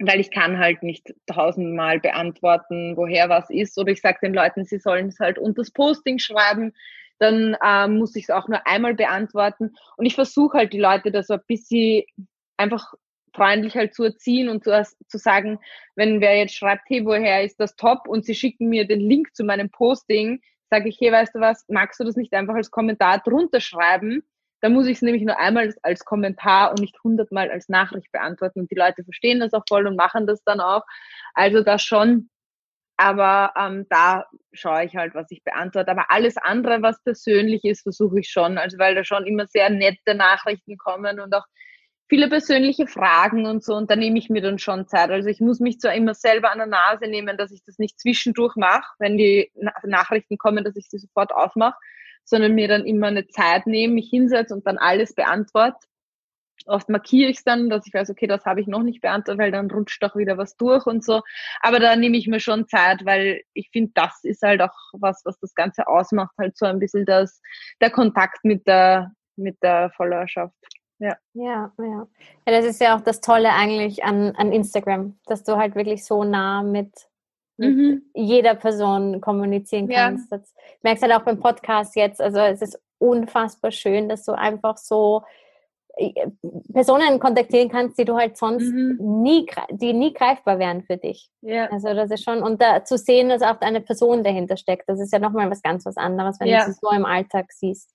weil 0.00 0.18
ich 0.18 0.30
kann 0.30 0.58
halt 0.58 0.82
nicht 0.82 1.14
tausendmal 1.26 2.00
beantworten, 2.00 2.96
woher 2.96 3.28
was 3.28 3.50
ist. 3.50 3.78
Oder 3.78 3.92
ich 3.92 4.00
sage 4.00 4.18
den 4.22 4.34
Leuten, 4.34 4.64
sie 4.64 4.78
sollen 4.78 5.08
es 5.08 5.20
halt 5.20 5.38
unter 5.38 5.62
das 5.62 5.70
Posting 5.70 6.18
schreiben, 6.18 6.72
dann 7.18 7.56
ähm, 7.64 7.98
muss 7.98 8.16
ich 8.16 8.24
es 8.24 8.30
auch 8.30 8.48
nur 8.48 8.66
einmal 8.66 8.94
beantworten. 8.94 9.74
Und 9.96 10.06
ich 10.06 10.14
versuche 10.14 10.56
halt 10.56 10.72
die 10.72 10.80
Leute 10.80 11.12
da 11.12 11.22
so 11.22 11.34
ein 11.34 11.40
bisschen 11.46 12.04
einfach 12.56 12.94
freundlich 13.34 13.76
halt 13.76 13.94
zu 13.94 14.04
erziehen 14.04 14.48
und 14.48 14.64
zu, 14.64 14.70
zu 15.06 15.18
sagen, 15.18 15.58
wenn 15.96 16.20
wer 16.20 16.36
jetzt 16.38 16.54
schreibt, 16.54 16.88
hey, 16.88 17.04
woher 17.04 17.44
ist 17.44 17.60
das 17.60 17.76
top 17.76 18.08
und 18.08 18.24
sie 18.24 18.34
schicken 18.34 18.68
mir 18.68 18.86
den 18.86 19.00
Link 19.00 19.34
zu 19.36 19.44
meinem 19.44 19.70
Posting, 19.70 20.40
sage 20.70 20.88
ich, 20.88 20.98
hey, 21.00 21.12
weißt 21.12 21.34
du 21.34 21.40
was, 21.40 21.64
magst 21.68 22.00
du 22.00 22.04
das 22.04 22.16
nicht 22.16 22.32
einfach 22.32 22.54
als 22.54 22.70
Kommentar 22.70 23.20
drunter 23.20 23.60
schreiben? 23.60 24.22
Da 24.60 24.68
muss 24.68 24.86
ich 24.86 24.96
es 24.96 25.02
nämlich 25.02 25.22
nur 25.22 25.38
einmal 25.38 25.74
als 25.82 26.04
Kommentar 26.04 26.70
und 26.70 26.80
nicht 26.80 26.96
hundertmal 27.02 27.50
als 27.50 27.68
Nachricht 27.68 28.12
beantworten. 28.12 28.60
Und 28.60 28.70
die 28.70 28.76
Leute 28.76 29.04
verstehen 29.04 29.40
das 29.40 29.52
auch 29.54 29.64
voll 29.68 29.86
und 29.86 29.96
machen 29.96 30.26
das 30.26 30.42
dann 30.44 30.60
auch. 30.60 30.82
Also 31.34 31.62
das 31.62 31.82
schon 31.82 32.28
aber 33.00 33.54
ähm, 33.56 33.86
da 33.88 34.26
schaue 34.52 34.84
ich 34.84 34.94
halt, 34.94 35.14
was 35.14 35.30
ich 35.30 35.42
beantworte. 35.42 35.90
Aber 35.90 36.10
alles 36.10 36.36
andere, 36.36 36.82
was 36.82 37.02
persönlich 37.02 37.64
ist, 37.64 37.80
versuche 37.80 38.20
ich 38.20 38.28
schon. 38.28 38.58
Also 38.58 38.76
weil 38.76 38.94
da 38.94 39.04
schon 39.04 39.24
immer 39.24 39.46
sehr 39.46 39.70
nette 39.70 40.14
Nachrichten 40.14 40.76
kommen 40.76 41.18
und 41.18 41.34
auch 41.34 41.46
viele 42.10 42.28
persönliche 42.28 42.86
Fragen 42.86 43.46
und 43.46 43.64
so. 43.64 43.74
Und 43.74 43.90
da 43.90 43.96
nehme 43.96 44.18
ich 44.18 44.28
mir 44.28 44.42
dann 44.42 44.58
schon 44.58 44.86
Zeit. 44.86 45.08
Also 45.10 45.30
ich 45.30 45.40
muss 45.40 45.60
mich 45.60 45.80
zwar 45.80 45.94
immer 45.94 46.12
selber 46.12 46.52
an 46.52 46.58
der 46.58 46.66
Nase 46.66 47.06
nehmen, 47.06 47.38
dass 47.38 47.52
ich 47.52 47.62
das 47.64 47.78
nicht 47.78 47.98
zwischendurch 47.98 48.54
mache, 48.56 48.92
wenn 48.98 49.16
die 49.16 49.50
Nachrichten 49.82 50.36
kommen, 50.36 50.62
dass 50.62 50.76
ich 50.76 50.90
sie 50.90 50.98
sofort 50.98 51.32
aufmache, 51.32 51.78
sondern 52.24 52.54
mir 52.54 52.68
dann 52.68 52.86
immer 52.86 53.08
eine 53.08 53.26
Zeit 53.28 53.66
nehme, 53.66 53.94
mich 53.94 54.08
hinsetze 54.10 54.54
und 54.54 54.66
dann 54.66 54.78
alles 54.78 55.14
beantworte 55.14 55.78
oft 56.66 56.88
markiere 56.88 57.30
ich 57.30 57.38
es 57.38 57.44
dann, 57.44 57.70
dass 57.70 57.86
ich 57.86 57.94
weiß, 57.94 58.10
okay, 58.10 58.26
das 58.26 58.44
habe 58.44 58.60
ich 58.60 58.66
noch 58.66 58.82
nicht 58.82 59.00
beantwortet, 59.00 59.40
weil 59.40 59.52
dann 59.52 59.70
rutscht 59.70 60.02
doch 60.02 60.16
wieder 60.16 60.38
was 60.38 60.56
durch 60.56 60.86
und 60.86 61.04
so. 61.04 61.22
Aber 61.60 61.80
da 61.80 61.96
nehme 61.96 62.16
ich 62.16 62.26
mir 62.26 62.40
schon 62.40 62.68
Zeit, 62.68 63.04
weil 63.04 63.42
ich 63.54 63.70
finde, 63.70 63.92
das 63.94 64.20
ist 64.22 64.42
halt 64.42 64.60
auch 64.62 64.74
was, 64.92 65.22
was 65.24 65.38
das 65.40 65.54
Ganze 65.54 65.86
ausmacht, 65.86 66.34
halt 66.38 66.56
so 66.56 66.66
ein 66.66 66.78
bisschen 66.78 67.04
das, 67.04 67.40
der 67.80 67.90
Kontakt 67.90 68.44
mit 68.44 68.66
der, 68.66 69.12
mit 69.36 69.62
der 69.62 69.90
Followerschaft. 69.96 70.54
Ja. 70.98 71.16
ja, 71.32 71.72
ja. 71.78 72.06
Ja, 72.46 72.52
das 72.52 72.66
ist 72.66 72.80
ja 72.80 72.94
auch 72.94 73.00
das 73.00 73.22
Tolle 73.22 73.50
eigentlich 73.54 74.04
an, 74.04 74.36
an 74.36 74.52
Instagram, 74.52 75.18
dass 75.24 75.44
du 75.44 75.56
halt 75.56 75.74
wirklich 75.74 76.04
so 76.04 76.24
nah 76.24 76.62
mit, 76.62 77.09
mit 77.60 77.76
mhm. 77.76 78.02
jeder 78.14 78.54
Person 78.54 79.20
kommunizieren 79.20 79.88
kannst. 79.88 80.30
Ja. 80.30 80.38
Das 80.38 80.54
merkst 80.82 81.02
halt 81.02 81.12
auch 81.12 81.22
beim 81.22 81.38
Podcast 81.38 81.94
jetzt. 81.94 82.20
Also 82.20 82.40
es 82.40 82.62
ist 82.62 82.80
unfassbar 82.98 83.70
schön, 83.70 84.08
dass 84.08 84.24
du 84.24 84.32
einfach 84.32 84.76
so 84.76 85.22
äh, 85.96 86.12
Personen 86.72 87.18
kontaktieren 87.18 87.68
kannst, 87.68 87.98
die 87.98 88.04
du 88.04 88.16
halt 88.16 88.36
sonst 88.36 88.72
mhm. 88.72 88.98
nie, 89.22 89.46
die 89.70 89.92
nie 89.92 90.12
greifbar 90.12 90.58
wären 90.58 90.82
für 90.82 90.96
dich. 90.96 91.30
Ja. 91.42 91.66
Also 91.70 91.94
das 91.94 92.10
ist 92.10 92.24
schon, 92.24 92.42
und 92.42 92.60
da 92.60 92.84
zu 92.84 92.98
sehen, 92.98 93.28
dass 93.28 93.42
auch 93.42 93.60
eine 93.60 93.80
Person 93.80 94.24
dahinter 94.24 94.56
steckt, 94.56 94.88
das 94.88 95.00
ist 95.00 95.12
ja 95.12 95.18
nochmal 95.18 95.50
was 95.50 95.62
ganz 95.62 95.86
was 95.86 95.96
anderes, 95.96 96.40
wenn 96.40 96.48
ja. 96.48 96.64
du 96.64 96.70
es 96.70 96.78
so 96.80 96.90
im 96.90 97.04
Alltag 97.04 97.52
siehst. 97.52 97.90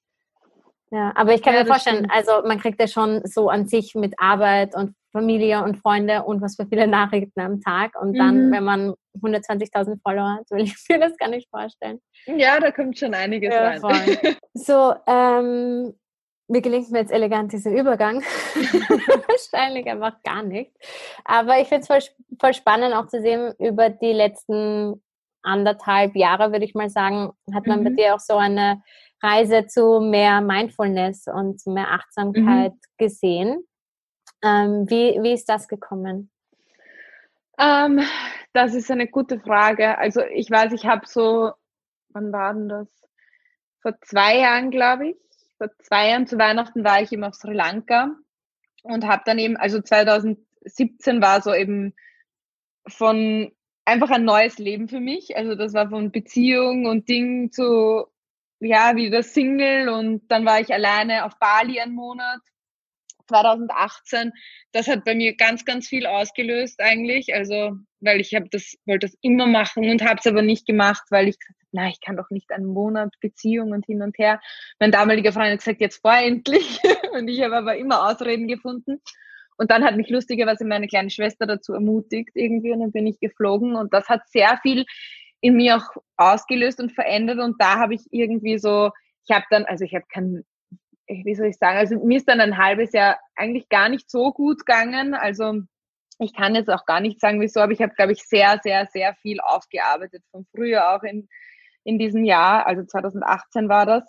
Ja, 0.91 1.11
aber 1.16 1.34
ich 1.34 1.41
kann 1.41 1.55
ja, 1.55 1.61
mir 1.61 1.68
vorstellen, 1.68 2.05
stimmt. 2.05 2.13
also 2.13 2.47
man 2.47 2.59
kriegt 2.59 2.80
ja 2.80 2.88
schon 2.88 3.22
so 3.26 3.49
an 3.49 3.68
sich 3.68 3.95
mit 3.95 4.13
Arbeit 4.18 4.76
und 4.76 4.95
Familie 5.11 5.63
und 5.63 5.78
Freunde 5.78 6.24
und 6.24 6.41
was 6.41 6.55
für 6.55 6.66
viele 6.66 6.88
Nachrichten 6.88 7.39
am 7.39 7.61
Tag. 7.61 7.99
Und 7.99 8.18
dann, 8.18 8.47
mhm. 8.47 8.51
wenn 8.51 8.63
man 8.63 8.93
120.000 9.22 9.99
Follower. 10.01 10.39
So 10.47 10.55
will 10.55 10.66
ich 10.66 10.76
mir 10.89 10.99
das 10.99 11.18
gar 11.18 11.30
nicht 11.30 11.49
vorstellen. 11.49 12.01
Ja, 12.26 12.59
da 12.59 12.72
kommt 12.72 12.97
schon 12.97 13.13
einiges 13.13 13.53
ja, 13.53 13.68
rein. 13.68 13.82
Voll. 13.82 14.36
So, 14.53 14.93
ähm, 15.07 15.93
wie 16.47 16.61
gelingt 16.61 16.91
mir 16.91 16.99
jetzt 16.99 17.11
elegant 17.11 17.51
dieser 17.51 17.72
Übergang? 17.72 18.22
Wahrscheinlich 18.53 19.88
einfach 19.88 20.22
gar 20.24 20.43
nicht. 20.43 20.72
Aber 21.24 21.59
ich 21.59 21.68
finde 21.68 21.82
es 21.82 21.88
voll, 21.88 21.99
voll 22.39 22.53
spannend 22.53 22.93
auch 22.93 23.07
zu 23.07 23.22
sehen, 23.22 23.53
über 23.59 23.89
die 23.89 24.13
letzten 24.13 25.03
anderthalb 25.43 26.16
Jahre, 26.16 26.51
würde 26.51 26.66
ich 26.66 26.74
mal 26.74 26.89
sagen, 26.89 27.32
hat 27.53 27.68
man 27.68 27.82
mhm. 27.82 27.84
bei 27.84 27.89
dir 27.91 28.16
auch 28.16 28.20
so 28.20 28.36
eine 28.36 28.82
Reise 29.22 29.68
zu 29.68 29.99
mehr 29.99 30.41
Mindfulness 30.41 31.28
und 31.28 31.59
zu 31.59 31.72
mehr 31.72 31.91
Achtsamkeit 31.91 32.74
mhm. 32.74 32.80
gesehen. 32.97 33.68
Ähm, 34.43 34.89
wie, 34.89 35.18
wie 35.22 35.34
ist 35.34 35.49
das 35.49 35.68
gekommen? 35.68 36.32
Ähm, 37.58 38.01
das 38.53 38.74
ist 38.74 38.91
eine 38.91 39.08
gute 39.08 39.39
Frage. 39.39 39.97
Also 39.97 40.22
ich 40.22 40.49
weiß, 40.49 40.74
ich 40.74 40.86
habe 40.86 41.08
so, 41.08 41.51
wann 42.10 42.32
war 42.32 42.53
denn 42.53 42.70
das? 42.70 42.88
Vor 43.82 43.93
zwei 44.01 44.39
Jahren, 44.39 44.72
glaube 44.72 45.10
ich. 45.10 45.18
Vor 45.58 45.70
zwei 45.80 46.10
Jahren 46.10 46.28
zu 46.28 46.38
Weihnachten 46.38 46.84
war 46.84 47.01
ich 47.01 47.12
eben 47.12 47.24
auf 47.24 47.36
Sri 47.36 47.53
Lanka 47.53 48.16
und 48.84 49.06
habe 49.08 49.24
dann 49.26 49.39
eben, 49.39 49.58
also 49.58 49.82
2017 49.82 51.22
war 51.22 51.41
so 51.41 51.53
eben 51.53 51.93
von 52.88 53.51
einfach 53.86 54.10
ein 54.10 54.26
neues 54.26 54.58
Leben 54.58 54.89
für 54.89 54.99
mich. 54.99 55.38
Also 55.38 55.56
das 55.56 55.74
war 55.74 55.89
von 55.89 56.12
Beziehung 56.12 56.86
und 56.86 57.08
Ding 57.08 57.51
zu, 57.51 58.06
ja, 58.60 58.95
wieder 58.95 59.24
Single 59.24 59.89
und 59.89 60.30
dann 60.30 60.45
war 60.45 60.60
ich 60.60 60.74
alleine 60.74 61.26
auf 61.26 61.38
Bali 61.39 61.80
einen 61.80 61.93
Monat 61.93 62.41
2018. 63.28 64.32
Das 64.71 64.88
hat 64.88 65.05
bei 65.05 65.15
mir 65.15 65.36
ganz, 65.36 65.65
ganz 65.65 65.88
viel 65.88 66.05
ausgelöst 66.05 66.80
eigentlich. 66.80 67.34
Also, 67.34 67.73
weil 67.99 68.21
ich 68.21 68.36
habe 68.36 68.47
das, 68.49 68.76
wollte 68.86 69.07
das 69.07 69.17
immer 69.21 69.47
machen 69.47 69.89
und 69.89 70.03
habe 70.03 70.19
es 70.19 70.28
aber 70.28 70.41
nicht 70.41 70.65
gemacht, 70.65 71.03
weil 71.09 71.28
ich 71.28 71.39
gesagt 71.39 71.59
habe, 71.59 71.69
na, 71.71 71.89
ich 71.89 71.99
kann 71.99 72.15
doch 72.15 72.30
nicht 72.30 72.51
einen 72.51 72.67
Monat 72.67 73.13
Beziehung 73.19 73.71
und 73.71 73.86
hin 73.86 74.01
und 74.01 74.17
her. 74.17 74.39
Mein 74.80 74.91
damaliger 74.91 75.34
Freund 75.34 75.51
hat 75.51 75.59
gesagt, 75.59 75.82
jetzt 75.82 76.01
vor 76.01 76.15
endlich. 76.15 76.80
und 77.13 77.28
ich 77.28 77.41
habe 77.41 77.57
aber 77.57 77.76
immer 77.78 78.09
Ausreden 78.09 78.47
gefunden. 78.47 79.01
Und 79.57 79.71
dann 79.71 79.84
hat 79.84 79.95
mich 79.95 80.09
lustigerweise 80.09 80.65
meine 80.65 80.88
kleine 80.88 81.09
Schwester 81.09 81.45
dazu 81.45 81.73
ermutigt 81.73 82.32
irgendwie 82.34 82.71
und 82.71 82.82
dann 82.82 82.91
bin 82.91 83.07
ich 83.07 83.19
geflogen 83.19 83.76
und 83.76 83.93
das 83.93 84.09
hat 84.09 84.28
sehr 84.28 84.59
viel 84.61 84.86
in 85.41 85.55
mir 85.55 85.78
auch 85.78 86.01
ausgelöst 86.17 86.80
und 86.80 86.91
verändert 86.91 87.39
und 87.39 87.55
da 87.61 87.80
habe 87.80 87.93
ich 87.93 88.01
irgendwie 88.11 88.57
so, 88.57 88.91
ich 89.28 89.36
habe 89.36 89.45
dann, 89.49 89.65
also 89.65 89.86
ich 89.86 89.95
habe 89.95 90.05
kein, 90.11 90.43
wie 91.08 91.36
soll 91.36 91.47
ich 91.47 91.58
sagen, 91.58 91.78
also 91.78 91.99
mir 92.03 92.18
ist 92.18 92.28
dann 92.28 92.41
ein 92.41 92.58
halbes 92.58 92.91
Jahr 92.93 93.20
eigentlich 93.36 93.70
gar 93.70 93.89
nicht 93.89 94.10
so 94.10 94.32
gut 94.32 94.66
gegangen, 94.66 95.14
also 95.14 95.62
ich 96.20 96.34
kann 96.34 96.56
jetzt 96.56 96.70
auch 96.70 96.86
gar 96.86 97.01
nicht 97.01 97.20
sagen, 97.20 97.41
wieso, 97.41 97.60
aber 97.60 97.74
ich 97.74 97.82
habe, 97.82 97.93
glaube 97.93 98.14
ich, 98.14 98.24
sehr, 98.24 98.60
sehr, 98.64 98.88
sehr 98.88 99.14
viel 99.16 99.39
aufgearbeitet 99.39 100.24
von 100.32 100.45
früher 100.56 100.95
auch 100.95 101.03
in, 101.03 101.28
in 101.84 101.99
diesem 101.99 102.24
Jahr, 102.24 102.66
also 102.66 102.84
2018 102.84 103.70
war 103.70 103.86
das. 103.86 104.03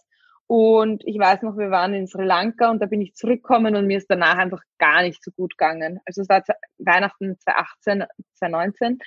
Und 0.48 1.02
ich 1.04 1.18
weiß 1.18 1.42
noch, 1.42 1.56
wir 1.56 1.72
waren 1.72 1.92
in 1.92 2.06
Sri 2.06 2.24
Lanka 2.24 2.70
und 2.70 2.80
da 2.80 2.86
bin 2.86 3.00
ich 3.00 3.16
zurückgekommen 3.16 3.74
und 3.74 3.88
mir 3.88 3.98
ist 3.98 4.08
danach 4.08 4.38
einfach 4.38 4.62
gar 4.78 5.02
nicht 5.02 5.22
so 5.24 5.32
gut 5.32 5.58
gegangen. 5.58 5.98
Also 6.04 6.22
es 6.22 6.28
war 6.28 6.44
Weihnachten 6.78 7.36
2018, 7.40 8.04
2019 8.34 8.98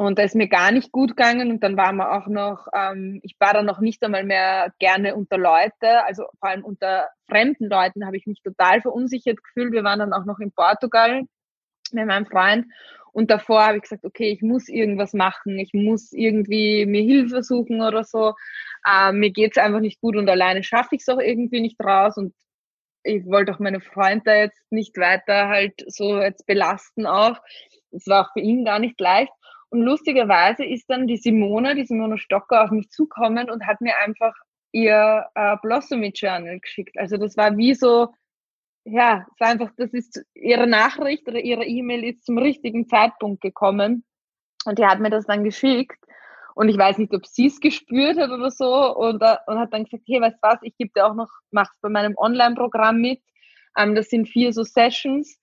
und 0.00 0.18
da 0.18 0.22
ist 0.22 0.34
mir 0.34 0.48
gar 0.48 0.72
nicht 0.72 0.92
gut 0.92 1.10
gegangen 1.10 1.50
und 1.50 1.62
dann 1.62 1.76
waren 1.76 1.96
wir 1.96 2.12
auch 2.16 2.26
noch, 2.26 2.68
ähm, 2.72 3.20
ich 3.22 3.36
war 3.38 3.52
dann 3.52 3.66
noch 3.66 3.80
nicht 3.80 4.02
einmal 4.02 4.24
mehr 4.24 4.72
gerne 4.78 5.14
unter 5.14 5.36
Leute, 5.36 6.02
also 6.06 6.24
vor 6.38 6.48
allem 6.48 6.64
unter 6.64 7.06
fremden 7.28 7.68
Leuten 7.68 8.06
habe 8.06 8.16
ich 8.16 8.26
mich 8.26 8.40
total 8.40 8.80
verunsichert 8.80 9.44
gefühlt. 9.44 9.72
Wir 9.72 9.84
waren 9.84 9.98
dann 9.98 10.14
auch 10.14 10.24
noch 10.24 10.38
in 10.38 10.52
Portugal 10.52 11.24
mit 11.92 12.06
meinem 12.06 12.24
Freund 12.24 12.64
und 13.12 13.30
davor 13.30 13.66
habe 13.66 13.76
ich 13.76 13.82
gesagt, 13.82 14.06
okay, 14.06 14.30
ich 14.30 14.40
muss 14.40 14.70
irgendwas 14.70 15.12
machen, 15.12 15.58
ich 15.58 15.74
muss 15.74 16.12
irgendwie 16.12 16.86
mir 16.86 17.02
Hilfe 17.02 17.42
suchen 17.42 17.82
oder 17.82 18.02
so. 18.02 18.32
Ähm, 18.90 19.18
mir 19.18 19.30
geht's 19.30 19.58
einfach 19.58 19.80
nicht 19.80 20.00
gut 20.00 20.16
und 20.16 20.30
alleine 20.30 20.62
schaffe 20.62 20.94
ich 20.94 21.02
es 21.02 21.10
auch 21.10 21.20
irgendwie 21.20 21.60
nicht 21.60 21.78
raus. 21.78 22.16
Und 22.16 22.32
ich 23.02 23.26
wollte 23.26 23.52
auch 23.52 23.58
meine 23.58 23.82
Freunde 23.82 24.32
jetzt 24.32 24.62
nicht 24.72 24.96
weiter 24.96 25.48
halt 25.48 25.74
so 25.88 26.18
jetzt 26.18 26.46
belasten 26.46 27.04
auch. 27.04 27.36
Es 27.90 28.06
war 28.06 28.24
auch 28.24 28.32
für 28.32 28.40
ihn 28.40 28.64
gar 28.64 28.78
nicht 28.78 28.98
leicht. 28.98 29.32
Und 29.70 29.82
lustigerweise 29.82 30.64
ist 30.64 30.90
dann 30.90 31.06
die 31.06 31.16
Simone, 31.16 31.74
die 31.74 31.86
Simone 31.86 32.18
Stocker 32.18 32.64
auf 32.64 32.70
mich 32.70 32.90
zukommen 32.90 33.50
und 33.50 33.66
hat 33.66 33.80
mir 33.80 33.96
einfach 34.04 34.34
ihr 34.72 35.26
äh, 35.34 35.56
Blossomy 35.62 36.12
Journal 36.14 36.58
geschickt. 36.60 36.98
Also 36.98 37.16
das 37.16 37.36
war 37.36 37.56
wie 37.56 37.74
so, 37.74 38.08
ja, 38.84 39.26
es 39.32 39.40
war 39.40 39.48
einfach, 39.48 39.70
das 39.76 39.92
ist 39.92 40.24
ihre 40.34 40.66
Nachricht 40.66 41.28
oder 41.28 41.38
ihre 41.38 41.64
E-Mail 41.64 42.04
ist 42.04 42.24
zum 42.24 42.38
richtigen 42.38 42.88
Zeitpunkt 42.88 43.42
gekommen. 43.42 44.04
Und 44.64 44.78
die 44.78 44.84
hat 44.84 45.00
mir 45.00 45.10
das 45.10 45.26
dann 45.26 45.44
geschickt. 45.44 45.98
Und 46.54 46.68
ich 46.68 46.76
weiß 46.76 46.98
nicht, 46.98 47.14
ob 47.14 47.26
sie 47.26 47.46
es 47.46 47.60
gespürt 47.60 48.18
hat 48.18 48.30
oder 48.30 48.50
so. 48.50 48.96
Und, 48.96 49.22
äh, 49.22 49.36
und 49.46 49.58
hat 49.58 49.72
dann 49.72 49.84
gesagt, 49.84 50.04
hey, 50.06 50.20
weißt 50.20 50.36
du 50.42 50.48
was, 50.48 50.58
ich 50.62 50.76
gebe 50.76 50.90
dir 50.94 51.06
auch 51.06 51.14
noch, 51.14 51.30
mach's 51.50 51.76
bei 51.80 51.88
meinem 51.88 52.16
Online-Programm 52.16 53.00
mit. 53.00 53.22
Ähm, 53.76 53.94
das 53.94 54.08
sind 54.08 54.28
vier 54.28 54.52
so 54.52 54.64
Sessions. 54.64 55.38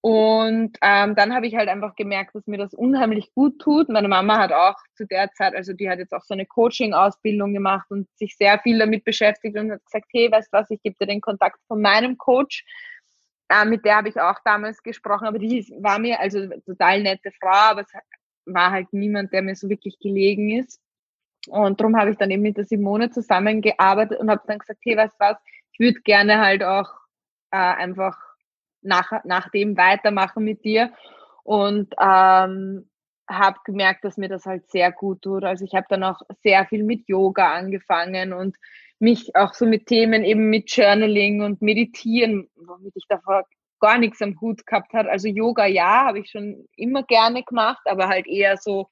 Und 0.00 0.78
ähm, 0.80 1.16
dann 1.16 1.34
habe 1.34 1.48
ich 1.48 1.56
halt 1.56 1.68
einfach 1.68 1.96
gemerkt, 1.96 2.34
dass 2.34 2.46
mir 2.46 2.58
das 2.58 2.72
unheimlich 2.72 3.32
gut 3.34 3.58
tut. 3.58 3.88
Meine 3.88 4.06
Mama 4.08 4.38
hat 4.38 4.52
auch 4.52 4.76
zu 4.94 5.06
der 5.06 5.32
Zeit, 5.32 5.56
also 5.56 5.72
die 5.72 5.90
hat 5.90 5.98
jetzt 5.98 6.12
auch 6.14 6.22
so 6.22 6.34
eine 6.34 6.46
Coaching-Ausbildung 6.46 7.52
gemacht 7.52 7.90
und 7.90 8.08
sich 8.16 8.36
sehr 8.36 8.60
viel 8.60 8.78
damit 8.78 9.04
beschäftigt 9.04 9.56
und 9.58 9.72
hat 9.72 9.84
gesagt, 9.84 10.06
hey, 10.12 10.30
weißt 10.30 10.52
du 10.52 10.58
was, 10.58 10.70
ich 10.70 10.80
gebe 10.82 10.96
dir 11.00 11.06
den 11.06 11.20
Kontakt 11.20 11.58
von 11.66 11.82
meinem 11.82 12.16
Coach. 12.16 12.64
Äh, 13.48 13.64
mit 13.64 13.84
der 13.84 13.96
habe 13.96 14.08
ich 14.08 14.20
auch 14.20 14.38
damals 14.44 14.82
gesprochen, 14.82 15.26
aber 15.26 15.38
die 15.40 15.66
war 15.80 15.98
mir 15.98 16.20
also 16.20 16.46
total 16.64 17.02
nette 17.02 17.32
Frau, 17.40 17.48
aber 17.48 17.80
es 17.80 17.92
war 18.46 18.70
halt 18.70 18.92
niemand, 18.92 19.32
der 19.32 19.42
mir 19.42 19.56
so 19.56 19.68
wirklich 19.68 19.98
gelegen 19.98 20.50
ist. 20.50 20.80
Und 21.48 21.80
darum 21.80 21.96
habe 21.96 22.10
ich 22.10 22.16
dann 22.18 22.30
eben 22.30 22.42
mit 22.42 22.56
der 22.56 22.64
Simone 22.64 23.10
zusammengearbeitet 23.10 24.20
und 24.20 24.30
habe 24.30 24.42
dann 24.46 24.58
gesagt, 24.58 24.80
hey, 24.84 24.96
weißt 24.96 25.16
was, 25.18 25.36
ich 25.72 25.80
würde 25.80 26.00
gerne 26.02 26.38
halt 26.38 26.62
auch 26.62 26.90
äh, 27.50 27.56
einfach 27.56 28.16
nach, 28.82 29.24
nach 29.24 29.50
dem 29.50 29.76
weitermachen 29.76 30.44
mit 30.44 30.64
dir. 30.64 30.92
Und 31.44 31.94
ähm, 32.00 32.88
habe 33.28 33.58
gemerkt, 33.64 34.04
dass 34.04 34.16
mir 34.16 34.28
das 34.28 34.46
halt 34.46 34.70
sehr 34.70 34.90
gut 34.90 35.22
tut. 35.22 35.44
Also 35.44 35.64
ich 35.64 35.74
habe 35.74 35.86
dann 35.88 36.02
auch 36.02 36.20
sehr 36.42 36.66
viel 36.66 36.82
mit 36.82 37.08
Yoga 37.08 37.52
angefangen 37.52 38.32
und 38.32 38.56
mich 38.98 39.36
auch 39.36 39.54
so 39.54 39.66
mit 39.66 39.86
Themen 39.86 40.24
eben 40.24 40.50
mit 40.50 40.70
Journaling 40.70 41.42
und 41.42 41.62
Meditieren, 41.62 42.48
womit 42.56 42.94
ich 42.96 43.04
davor 43.08 43.44
gar 43.80 43.98
nichts 43.98 44.20
am 44.22 44.40
Hut 44.40 44.66
gehabt 44.66 44.92
hat. 44.92 45.06
Also 45.06 45.28
Yoga 45.28 45.66
ja, 45.66 46.06
habe 46.06 46.20
ich 46.20 46.30
schon 46.30 46.66
immer 46.76 47.02
gerne 47.04 47.44
gemacht, 47.44 47.82
aber 47.84 48.08
halt 48.08 48.26
eher 48.26 48.56
so 48.56 48.88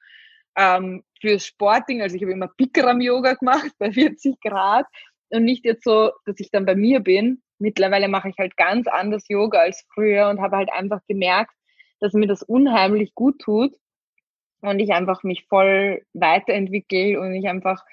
ähm, 0.57 1.03
fürs 1.20 1.45
Sporting. 1.45 2.03
Also 2.03 2.16
ich 2.16 2.22
habe 2.22 2.32
immer 2.32 2.51
Bikram-Yoga 2.57 3.34
gemacht 3.34 3.72
bei 3.78 3.91
40 3.91 4.41
Grad 4.41 4.87
und 5.30 5.45
nicht 5.45 5.64
jetzt 5.64 5.84
so, 5.84 6.12
dass 6.24 6.39
ich 6.39 6.51
dann 6.51 6.66
bei 6.66 6.76
mir 6.76 7.01
bin. 7.01 7.43
Mittlerweile 7.59 8.09
mache 8.09 8.29
ich 8.29 8.37
halt 8.39 8.57
ganz 8.57 8.87
anders 8.87 9.25
Yoga 9.29 9.61
als 9.61 9.87
früher 9.95 10.29
und 10.29 10.41
habe 10.41 10.57
halt 10.57 10.71
einfach 10.73 11.01
gemerkt, 11.09 11.53
dass 12.01 12.13
mir 12.13 12.27
das 12.27 12.43
unheimlich 12.43 13.15
gut 13.15 13.41
tut 13.41 13.73
und 14.61 14.81
ich 14.81 14.93
einfach 14.93 15.23
mich 15.23 15.47
voll 15.49 16.03
weiterentwickle 16.13 17.21
und 17.21 17.35
ich 17.35 17.49
einfach 17.49 17.85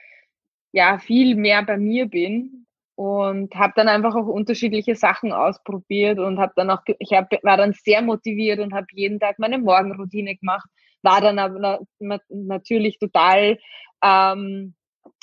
ja 0.72 0.97
viel 0.97 1.36
mehr 1.36 1.64
bei 1.64 1.78
mir 1.78 2.07
bin 2.07 2.66
und 2.95 3.55
habe 3.55 3.74
dann 3.76 3.88
einfach 3.88 4.16
auch 4.16 4.28
unterschiedliche 4.28 4.95
Sachen 4.95 5.32
ausprobiert 5.32 6.20
und 6.20 6.39
habe 6.39 6.53
dann 6.55 6.70
auch 6.70 6.82
ich 6.99 7.11
hab, 7.14 7.32
war 7.43 7.57
dann 7.57 7.74
sehr 7.74 8.01
motiviert 8.01 8.59
und 8.59 8.74
habe 8.74 8.88
jeden 8.91 9.20
Tag 9.20 9.39
meine 9.39 9.57
Morgenroutine 9.57 10.36
gemacht 10.36 10.70
war 11.01 11.22
dann 11.22 11.39
aber 11.39 11.80
na, 11.99 12.20
natürlich 12.30 12.99
total 12.99 13.57
ähm, 14.03 14.76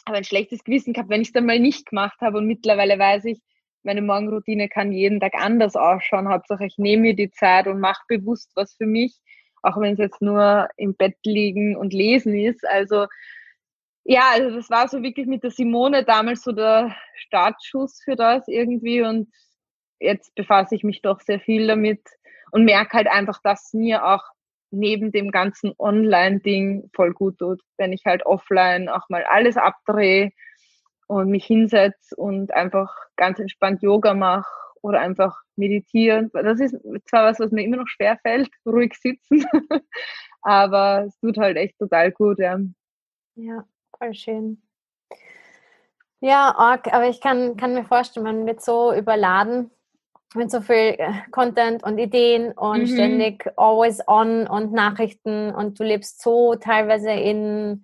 habe 0.06 0.18
ein 0.18 0.24
schlechtes 0.24 0.64
Gewissen 0.64 0.94
gehabt 0.94 1.10
wenn 1.10 1.20
ich 1.20 1.28
es 1.28 1.32
dann 1.32 1.46
mal 1.46 1.60
nicht 1.60 1.86
gemacht 1.86 2.20
habe 2.20 2.38
und 2.38 2.46
mittlerweile 2.46 2.98
weiß 2.98 3.26
ich 3.26 3.40
meine 3.82 4.02
Morgenroutine 4.02 4.68
kann 4.68 4.92
jeden 4.92 5.20
Tag 5.20 5.34
anders 5.34 5.76
ausschauen. 5.76 6.28
Hauptsache, 6.28 6.66
ich 6.66 6.78
nehme 6.78 7.02
mir 7.02 7.14
die 7.14 7.30
Zeit 7.30 7.66
und 7.66 7.80
mache 7.80 8.02
bewusst 8.08 8.52
was 8.54 8.74
für 8.74 8.86
mich, 8.86 9.18
auch 9.62 9.78
wenn 9.80 9.94
es 9.94 9.98
jetzt 9.98 10.22
nur 10.22 10.68
im 10.76 10.94
Bett 10.94 11.16
liegen 11.24 11.76
und 11.76 11.92
lesen 11.92 12.34
ist. 12.34 12.66
Also 12.66 13.06
ja, 14.04 14.30
also 14.32 14.56
das 14.56 14.70
war 14.70 14.88
so 14.88 15.02
wirklich 15.02 15.26
mit 15.26 15.42
der 15.42 15.50
Simone 15.50 16.04
damals 16.04 16.42
so 16.42 16.52
der 16.52 16.94
Startschuss 17.14 18.00
für 18.02 18.16
das 18.16 18.48
irgendwie 18.48 19.02
und 19.02 19.28
jetzt 20.00 20.34
befasse 20.34 20.74
ich 20.74 20.82
mich 20.82 21.02
doch 21.02 21.20
sehr 21.20 21.40
viel 21.40 21.66
damit 21.66 22.00
und 22.50 22.64
merke 22.64 22.96
halt 22.96 23.08
einfach, 23.08 23.40
dass 23.42 23.72
mir 23.72 24.04
auch 24.06 24.24
neben 24.70 25.12
dem 25.12 25.30
ganzen 25.30 25.74
Online-Ding 25.78 26.90
voll 26.94 27.12
gut 27.12 27.38
tut, 27.38 27.60
wenn 27.76 27.92
ich 27.92 28.04
halt 28.06 28.24
offline 28.24 28.88
auch 28.88 29.08
mal 29.08 29.24
alles 29.24 29.56
abdrehe 29.56 30.30
und 31.10 31.28
mich 31.28 31.44
hinsetze 31.44 32.14
und 32.14 32.54
einfach 32.54 32.94
ganz 33.16 33.40
entspannt 33.40 33.82
Yoga 33.82 34.14
mache 34.14 34.48
oder 34.80 35.00
einfach 35.00 35.42
meditieren. 35.56 36.30
Das 36.32 36.60
ist 36.60 36.76
zwar 37.06 37.24
was, 37.24 37.40
was 37.40 37.50
mir 37.50 37.64
immer 37.64 37.78
noch 37.78 37.88
schwer 37.88 38.16
fällt, 38.22 38.48
ruhig 38.64 38.94
sitzen, 38.94 39.44
aber 40.42 41.06
es 41.08 41.18
tut 41.18 41.36
halt 41.36 41.56
echt 41.56 41.76
total 41.80 42.12
gut, 42.12 42.38
ja. 42.38 42.60
Ja, 43.34 43.64
voll 43.98 44.14
schön. 44.14 44.62
Ja, 46.20 46.54
arg, 46.56 46.86
aber 46.92 47.08
ich 47.08 47.20
kann, 47.20 47.56
kann 47.56 47.74
mir 47.74 47.84
vorstellen, 47.84 48.24
man 48.24 48.46
wird 48.46 48.62
so 48.62 48.94
überladen 48.94 49.72
mit 50.36 50.52
so 50.52 50.60
viel 50.60 50.94
äh, 50.96 51.12
Content 51.32 51.82
und 51.82 51.98
Ideen 51.98 52.52
und 52.52 52.82
mhm. 52.82 52.86
ständig 52.86 53.52
always 53.56 54.00
on 54.06 54.46
und 54.46 54.72
Nachrichten 54.72 55.52
und 55.52 55.80
du 55.80 55.82
lebst 55.82 56.22
so 56.22 56.54
teilweise 56.54 57.10
in, 57.10 57.82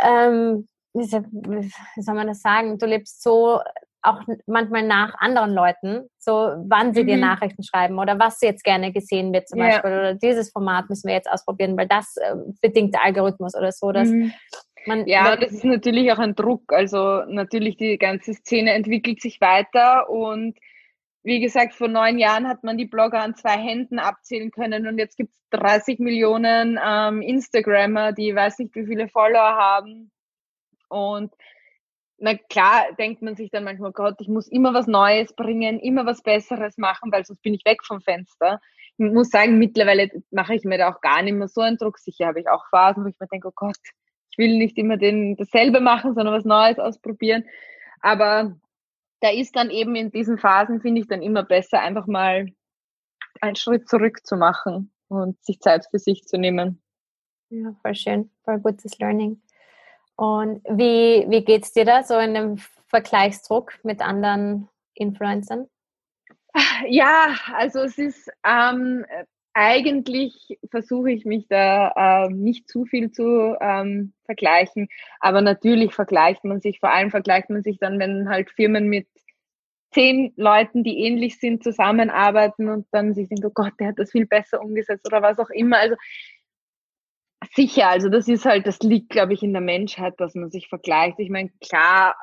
ähm, 0.00 0.66
wie 0.92 2.02
soll 2.02 2.14
man 2.14 2.26
das 2.26 2.40
sagen, 2.40 2.78
du 2.78 2.86
lebst 2.86 3.22
so 3.22 3.60
auch 4.02 4.20
manchmal 4.46 4.84
nach 4.84 5.14
anderen 5.18 5.52
Leuten, 5.52 6.08
so 6.18 6.32
wann 6.32 6.94
sie 6.94 7.02
mhm. 7.02 7.06
dir 7.06 7.16
Nachrichten 7.16 7.62
schreiben 7.62 7.98
oder 7.98 8.18
was 8.18 8.40
jetzt 8.40 8.64
gerne 8.64 8.92
gesehen 8.92 9.32
wird 9.32 9.48
zum 9.48 9.58
ja. 9.58 9.66
Beispiel 9.66 9.90
oder 9.90 10.14
dieses 10.14 10.50
Format 10.50 10.88
müssen 10.88 11.08
wir 11.08 11.14
jetzt 11.14 11.30
ausprobieren, 11.30 11.76
weil 11.76 11.88
das 11.88 12.16
äh, 12.16 12.34
bedingt 12.62 12.94
der 12.94 13.04
Algorithmus 13.04 13.54
oder 13.54 13.72
so, 13.72 13.92
dass 13.92 14.08
mhm. 14.08 14.32
man, 14.86 15.06
ja, 15.06 15.36
das 15.36 15.52
ist 15.52 15.64
natürlich 15.64 16.12
auch 16.12 16.18
ein 16.18 16.34
Druck. 16.34 16.72
Also 16.72 17.24
natürlich 17.26 17.76
die 17.76 17.98
ganze 17.98 18.34
Szene 18.34 18.72
entwickelt 18.72 19.20
sich 19.20 19.40
weiter 19.40 20.08
und 20.08 20.56
wie 21.24 21.40
gesagt, 21.40 21.74
vor 21.74 21.88
neun 21.88 22.18
Jahren 22.18 22.48
hat 22.48 22.62
man 22.64 22.78
die 22.78 22.86
Blogger 22.86 23.20
an 23.20 23.34
zwei 23.34 23.58
Händen 23.58 23.98
abzählen 23.98 24.50
können 24.50 24.86
und 24.86 24.98
jetzt 24.98 25.16
gibt 25.16 25.32
es 25.34 25.58
30 25.58 25.98
Millionen 25.98 26.78
ähm, 26.82 27.20
Instagrammer, 27.20 28.12
die 28.12 28.34
weiß 28.34 28.60
nicht 28.60 28.74
wie 28.74 28.86
viele 28.86 29.08
Follower 29.08 29.56
haben. 29.56 30.10
Und 30.88 31.32
na 32.18 32.34
klar 32.34 32.92
denkt 32.98 33.22
man 33.22 33.36
sich 33.36 33.50
dann 33.50 33.64
manchmal, 33.64 33.92
Gott, 33.92 34.16
ich 34.20 34.28
muss 34.28 34.48
immer 34.48 34.74
was 34.74 34.86
Neues 34.86 35.32
bringen, 35.34 35.78
immer 35.78 36.04
was 36.04 36.22
Besseres 36.22 36.76
machen, 36.76 37.12
weil 37.12 37.24
sonst 37.24 37.42
bin 37.42 37.54
ich 37.54 37.64
weg 37.64 37.84
vom 37.84 38.00
Fenster. 38.00 38.60
Ich 38.96 39.12
muss 39.12 39.30
sagen, 39.30 39.58
mittlerweile 39.58 40.10
mache 40.30 40.54
ich 40.54 40.64
mir 40.64 40.78
da 40.78 40.92
auch 40.92 41.00
gar 41.00 41.22
nicht 41.22 41.34
mehr 41.34 41.48
so 41.48 41.60
einen 41.60 41.76
Druck. 41.76 41.98
Sicher 41.98 42.26
habe 42.26 42.40
ich 42.40 42.48
auch 42.48 42.64
Phasen, 42.70 43.04
wo 43.04 43.08
ich 43.08 43.18
mir 43.20 43.28
denke, 43.28 43.48
oh 43.48 43.52
Gott, 43.54 43.76
ich 44.30 44.38
will 44.38 44.58
nicht 44.58 44.76
immer 44.78 44.96
den, 44.96 45.36
dasselbe 45.36 45.80
machen, 45.80 46.14
sondern 46.14 46.34
was 46.34 46.44
Neues 46.44 46.80
ausprobieren. 46.80 47.44
Aber 48.00 48.58
da 49.20 49.30
ist 49.30 49.54
dann 49.54 49.70
eben 49.70 49.94
in 49.94 50.10
diesen 50.10 50.38
Phasen, 50.38 50.80
finde 50.80 51.00
ich, 51.00 51.06
dann 51.06 51.22
immer 51.22 51.44
besser, 51.44 51.80
einfach 51.80 52.06
mal 52.06 52.46
einen 53.40 53.56
Schritt 53.56 53.88
zurück 53.88 54.26
zu 54.26 54.36
machen 54.36 54.92
und 55.08 55.42
sich 55.44 55.60
Zeit 55.60 55.86
für 55.90 55.98
sich 55.98 56.24
zu 56.24 56.36
nehmen. 56.36 56.82
Ja, 57.50 57.74
voll 57.82 57.94
schön, 57.94 58.30
voll 58.44 58.58
gutes 58.60 58.98
Learning. 58.98 59.40
Und 60.18 60.64
wie, 60.64 61.26
wie 61.28 61.44
geht 61.44 61.62
es 61.62 61.72
dir 61.72 61.84
da 61.84 62.02
so 62.02 62.18
in 62.18 62.34
dem 62.34 62.56
Vergleichsdruck 62.88 63.78
mit 63.84 64.00
anderen 64.00 64.68
Influencern? 64.94 65.68
Ja, 66.88 67.36
also 67.54 67.82
es 67.82 67.98
ist 67.98 68.28
ähm, 68.44 69.06
eigentlich 69.52 70.58
versuche 70.72 71.12
ich 71.12 71.24
mich 71.24 71.46
da 71.48 72.26
äh, 72.26 72.28
nicht 72.30 72.68
zu 72.68 72.84
viel 72.84 73.12
zu 73.12 73.56
ähm, 73.60 74.12
vergleichen, 74.24 74.88
aber 75.20 75.40
natürlich 75.40 75.94
vergleicht 75.94 76.42
man 76.42 76.60
sich, 76.60 76.80
vor 76.80 76.92
allem 76.92 77.12
vergleicht 77.12 77.48
man 77.48 77.62
sich 77.62 77.78
dann, 77.78 78.00
wenn 78.00 78.28
halt 78.28 78.50
Firmen 78.50 78.88
mit 78.88 79.06
zehn 79.92 80.32
Leuten, 80.36 80.82
die 80.82 80.98
ähnlich 80.98 81.38
sind, 81.38 81.62
zusammenarbeiten 81.62 82.68
und 82.68 82.88
dann 82.90 83.14
sich 83.14 83.28
denken, 83.28 83.46
oh 83.46 83.52
Gott, 83.54 83.74
der 83.78 83.88
hat 83.88 83.98
das 84.00 84.10
viel 84.10 84.26
besser 84.26 84.60
umgesetzt 84.60 85.06
oder 85.06 85.22
was 85.22 85.38
auch 85.38 85.50
immer. 85.50 85.78
Also 85.78 85.94
Sicher, 87.54 87.88
also 87.88 88.08
das 88.08 88.28
ist 88.28 88.44
halt, 88.44 88.66
das 88.66 88.78
liegt, 88.80 89.10
glaube 89.10 89.32
ich, 89.32 89.42
in 89.42 89.52
der 89.52 89.62
Menschheit, 89.62 90.14
dass 90.18 90.34
man 90.34 90.50
sich 90.50 90.68
vergleicht. 90.68 91.18
Ich 91.18 91.30
meine, 91.30 91.50
klar, 91.60 92.16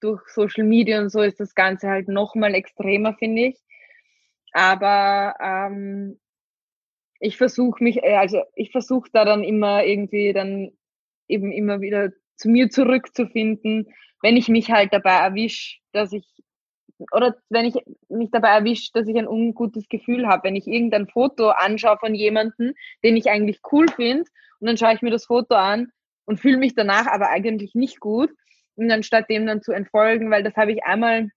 durch 0.00 0.22
Social 0.28 0.64
Media 0.64 1.00
und 1.00 1.10
so 1.10 1.22
ist 1.22 1.40
das 1.40 1.54
Ganze 1.54 1.88
halt 1.88 2.08
nochmal 2.08 2.54
extremer, 2.54 3.14
finde 3.14 3.46
ich. 3.48 3.56
Aber 4.52 5.34
ähm, 5.40 6.18
ich 7.20 7.36
versuche 7.36 7.82
mich, 7.82 8.02
äh, 8.02 8.16
also 8.16 8.42
ich 8.54 8.70
versuche 8.70 9.10
da 9.12 9.24
dann 9.24 9.44
immer 9.44 9.84
irgendwie 9.84 10.32
dann 10.32 10.70
eben 11.28 11.52
immer 11.52 11.80
wieder 11.80 12.10
zu 12.36 12.48
mir 12.48 12.70
zurückzufinden, 12.70 13.88
wenn 14.22 14.36
ich 14.36 14.48
mich 14.48 14.70
halt 14.70 14.92
dabei 14.92 15.18
erwische, 15.18 15.78
dass 15.92 16.12
ich 16.12 16.26
oder 17.12 17.36
wenn 17.48 17.64
ich 17.64 17.74
mich 18.08 18.30
dabei 18.32 18.48
erwische, 18.48 18.90
dass 18.92 19.06
ich 19.06 19.16
ein 19.16 19.28
ungutes 19.28 19.88
Gefühl 19.88 20.26
habe, 20.26 20.44
wenn 20.44 20.56
ich 20.56 20.66
irgendein 20.66 21.06
Foto 21.06 21.50
anschaue 21.50 21.98
von 21.98 22.14
jemandem, 22.14 22.74
den 23.04 23.16
ich 23.16 23.30
eigentlich 23.30 23.60
cool 23.70 23.86
finde, 23.88 24.28
und 24.60 24.66
dann 24.66 24.76
schaue 24.76 24.94
ich 24.94 25.02
mir 25.02 25.10
das 25.10 25.26
Foto 25.26 25.54
an 25.54 25.88
und 26.24 26.40
fühle 26.40 26.58
mich 26.58 26.74
danach 26.74 27.06
aber 27.06 27.30
eigentlich 27.30 27.74
nicht 27.74 28.00
gut. 28.00 28.30
Und 28.76 28.88
dann 28.88 29.02
statt 29.02 29.26
dem 29.28 29.46
dann 29.46 29.62
zu 29.62 29.72
entfolgen, 29.72 30.30
weil 30.30 30.44
das 30.44 30.54
habe 30.54 30.72
ich 30.72 30.84
einmal, 30.84 31.28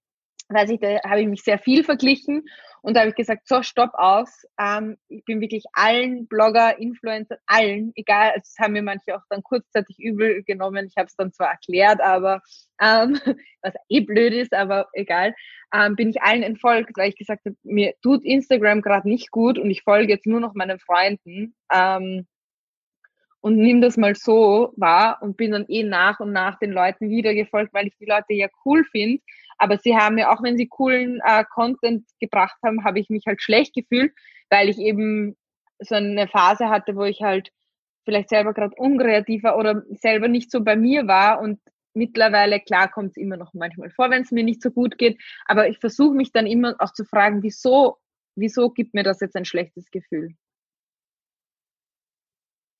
weiß 0.49 0.69
ich, 0.69 0.79
da 0.79 1.01
habe 1.03 1.21
ich 1.21 1.27
mich 1.27 1.41
sehr 1.43 1.57
viel 1.57 1.83
verglichen 1.83 2.43
und 2.81 2.95
da 2.95 3.01
habe 3.01 3.09
ich 3.09 3.15
gesagt, 3.15 3.47
so, 3.47 3.61
stopp 3.61 3.91
aus. 3.93 4.43
Ähm, 4.59 4.97
ich 5.07 5.23
bin 5.25 5.39
wirklich 5.39 5.63
allen 5.73 6.27
Blogger, 6.27 6.79
Influencer, 6.79 7.37
allen, 7.45 7.91
egal, 7.95 8.31
also 8.31 8.43
haben 8.59 8.73
mir 8.73 8.81
manche 8.81 9.15
auch 9.15 9.23
dann 9.29 9.43
kurzzeitig 9.43 9.99
übel 9.99 10.43
genommen. 10.43 10.87
Ich 10.87 10.97
habe 10.97 11.07
es 11.07 11.15
dann 11.15 11.31
zwar 11.31 11.51
erklärt, 11.51 12.01
aber 12.01 12.41
ähm, 12.79 13.19
was 13.61 13.73
eh 13.89 14.01
blöd 14.01 14.33
ist, 14.33 14.53
aber 14.53 14.87
egal, 14.93 15.35
ähm, 15.73 15.95
bin 15.95 16.09
ich 16.09 16.21
allen 16.23 16.43
entfolgt, 16.43 16.97
weil 16.97 17.09
ich 17.09 17.17
gesagt 17.17 17.45
habe, 17.45 17.55
mir 17.63 17.93
tut 18.01 18.23
Instagram 18.25 18.81
gerade 18.81 19.07
nicht 19.07 19.31
gut 19.31 19.59
und 19.59 19.69
ich 19.69 19.83
folge 19.83 20.11
jetzt 20.11 20.25
nur 20.25 20.39
noch 20.39 20.55
meinen 20.55 20.79
Freunden. 20.79 21.55
Ähm, 21.71 22.27
und 23.41 23.57
nimm 23.57 23.81
das 23.81 23.97
mal 23.97 24.15
so 24.15 24.71
wahr 24.77 25.17
und 25.21 25.35
bin 25.35 25.51
dann 25.51 25.65
eh 25.67 25.83
nach 25.83 26.19
und 26.19 26.31
nach 26.31 26.57
den 26.59 26.71
Leuten 26.71 27.09
wieder 27.09 27.33
gefolgt, 27.33 27.73
weil 27.73 27.87
ich 27.87 27.97
die 27.97 28.05
Leute 28.05 28.33
ja 28.33 28.47
cool 28.65 28.85
finde. 28.85 29.21
Aber 29.57 29.77
sie 29.77 29.95
haben 29.95 30.17
ja, 30.17 30.31
auch 30.31 30.41
wenn 30.41 30.57
sie 30.57 30.67
coolen 30.67 31.19
äh, 31.25 31.43
Content 31.53 32.07
gebracht 32.19 32.57
haben, 32.63 32.83
habe 32.83 32.99
ich 32.99 33.09
mich 33.09 33.25
halt 33.27 33.41
schlecht 33.41 33.73
gefühlt, 33.75 34.13
weil 34.49 34.69
ich 34.69 34.77
eben 34.77 35.35
so 35.79 35.95
eine 35.95 36.27
Phase 36.27 36.69
hatte, 36.69 36.95
wo 36.95 37.03
ich 37.03 37.21
halt 37.21 37.51
vielleicht 38.05 38.29
selber 38.29 38.53
gerade 38.53 38.75
unkreativ 38.77 39.43
war 39.43 39.57
oder 39.57 39.83
selber 39.91 40.27
nicht 40.27 40.51
so 40.51 40.63
bei 40.63 40.75
mir 40.75 41.07
war 41.07 41.41
und 41.41 41.59
mittlerweile, 41.93 42.59
klar, 42.59 42.89
kommt 42.89 43.11
es 43.11 43.17
immer 43.17 43.37
noch 43.37 43.53
manchmal 43.53 43.89
vor, 43.91 44.09
wenn 44.09 44.23
es 44.23 44.31
mir 44.31 44.43
nicht 44.43 44.61
so 44.61 44.71
gut 44.71 44.97
geht, 44.97 45.19
aber 45.45 45.67
ich 45.67 45.79
versuche 45.79 46.15
mich 46.15 46.31
dann 46.31 46.47
immer 46.47 46.75
auch 46.79 46.93
zu 46.93 47.05
fragen, 47.05 47.43
wieso, 47.43 47.97
wieso 48.35 48.69
gibt 48.69 48.93
mir 48.93 49.03
das 49.03 49.19
jetzt 49.19 49.35
ein 49.35 49.45
schlechtes 49.45 49.91
Gefühl? 49.91 50.35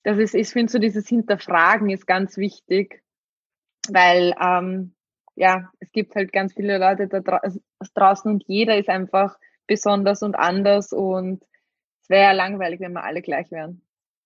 Das 0.04 0.18
ist, 0.18 0.36
ich 0.36 0.50
finde 0.50 0.72
so 0.72 0.80
dieses 0.80 1.08
Hinterfragen 1.08 1.90
ist 1.90 2.08
ganz 2.08 2.38
wichtig, 2.38 3.04
weil 3.90 4.36
ähm, 4.40 4.96
ja, 5.36 5.72
es 5.80 5.92
gibt 5.92 6.16
halt 6.16 6.34
ganz 6.34 6.54
viele 6.54 6.78
Leute 6.78 7.08
da 7.08 7.20
dra 7.20 7.42
draußen 7.94 8.32
und 8.32 8.44
jeder 8.48 8.78
ist 8.78 8.90
einfach 8.90 9.38
besonders 9.68 10.22
und 10.24 10.36
anders 10.36 10.92
und 10.92 11.44
es 12.02 12.10
wäre 12.10 12.24
ja 12.24 12.32
langweilig, 12.32 12.80
wenn 12.80 12.94
wir 12.94 13.04
alle 13.04 13.22
gleich 13.22 13.52
wären. 13.52 13.82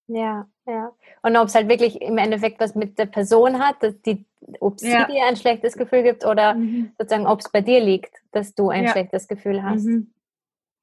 Ja, 0.07 0.47
ja. 0.67 0.91
Und 1.23 1.35
ob 1.35 1.47
es 1.47 1.55
halt 1.55 1.67
wirklich 1.67 2.01
im 2.01 2.17
Endeffekt 2.17 2.59
was 2.59 2.75
mit 2.75 2.99
der 2.99 3.07
Person 3.07 3.59
hat, 3.59 3.81
dass 3.81 3.99
die, 4.01 4.25
ob 4.59 4.79
sie 4.79 4.91
ja. 4.91 5.05
dir 5.05 5.25
ein 5.25 5.35
schlechtes 5.35 5.75
Gefühl 5.77 6.03
gibt 6.03 6.25
oder 6.25 6.53
mhm. 6.53 6.91
sozusagen, 6.97 7.27
ob 7.27 7.39
es 7.39 7.51
bei 7.51 7.61
dir 7.61 7.79
liegt, 7.79 8.15
dass 8.31 8.53
du 8.53 8.69
ein 8.69 8.85
ja. 8.85 8.91
schlechtes 8.91 9.27
Gefühl 9.27 9.63
hast. 9.63 9.85
Mhm. 9.85 10.13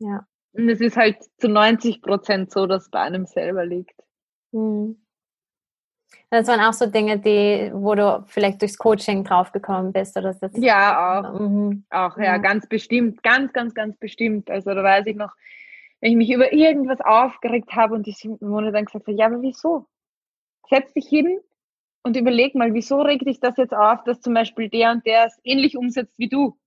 Ja. 0.00 0.26
Und 0.52 0.68
es 0.68 0.80
ist 0.80 0.96
halt 0.96 1.18
zu 1.38 1.48
90 1.48 2.02
Prozent 2.02 2.50
so, 2.50 2.66
dass 2.66 2.84
es 2.84 2.90
bei 2.90 3.00
einem 3.00 3.26
selber 3.26 3.64
liegt. 3.64 4.02
Mhm. 4.52 4.96
Das 6.30 6.46
waren 6.48 6.60
auch 6.60 6.72
so 6.72 6.86
Dinge, 6.86 7.18
die, 7.18 7.70
wo 7.74 7.94
du 7.94 8.24
vielleicht 8.26 8.62
durchs 8.62 8.78
Coaching 8.78 9.22
draufgekommen 9.22 9.92
bist 9.92 10.16
oder 10.16 10.32
das. 10.32 10.50
Ja, 10.54 11.20
auch. 11.20 11.40
Mhm. 11.40 11.84
Auch, 11.90 12.16
ja, 12.16 12.24
ja, 12.24 12.38
ganz 12.38 12.66
bestimmt. 12.66 13.22
Ganz, 13.22 13.52
ganz, 13.52 13.74
ganz 13.74 13.96
bestimmt. 13.98 14.50
Also 14.50 14.74
da 14.74 14.82
weiß 14.82 15.06
ich 15.06 15.16
noch, 15.16 15.32
wenn 16.00 16.12
ich 16.12 16.16
mich 16.16 16.32
über 16.32 16.52
irgendwas 16.52 17.00
aufgeregt 17.02 17.72
habe 17.74 17.94
und 17.94 18.06
die 18.06 18.12
Simone 18.12 18.72
dann 18.72 18.86
gesagt 18.86 19.06
hat, 19.06 19.14
ja, 19.14 19.26
aber 19.26 19.42
wieso? 19.42 19.86
Setz 20.68 20.92
dich 20.94 21.06
hin 21.06 21.38
und 22.02 22.16
überleg 22.16 22.54
mal, 22.54 22.72
wieso 22.72 23.02
regt 23.02 23.26
dich 23.26 23.40
das 23.40 23.56
jetzt 23.58 23.74
auf, 23.74 24.02
dass 24.04 24.20
zum 24.20 24.34
Beispiel 24.34 24.68
der 24.68 24.92
und 24.92 25.06
der 25.06 25.26
es 25.26 25.38
ähnlich 25.44 25.76
umsetzt 25.76 26.14
wie 26.18 26.28
du? 26.28 26.58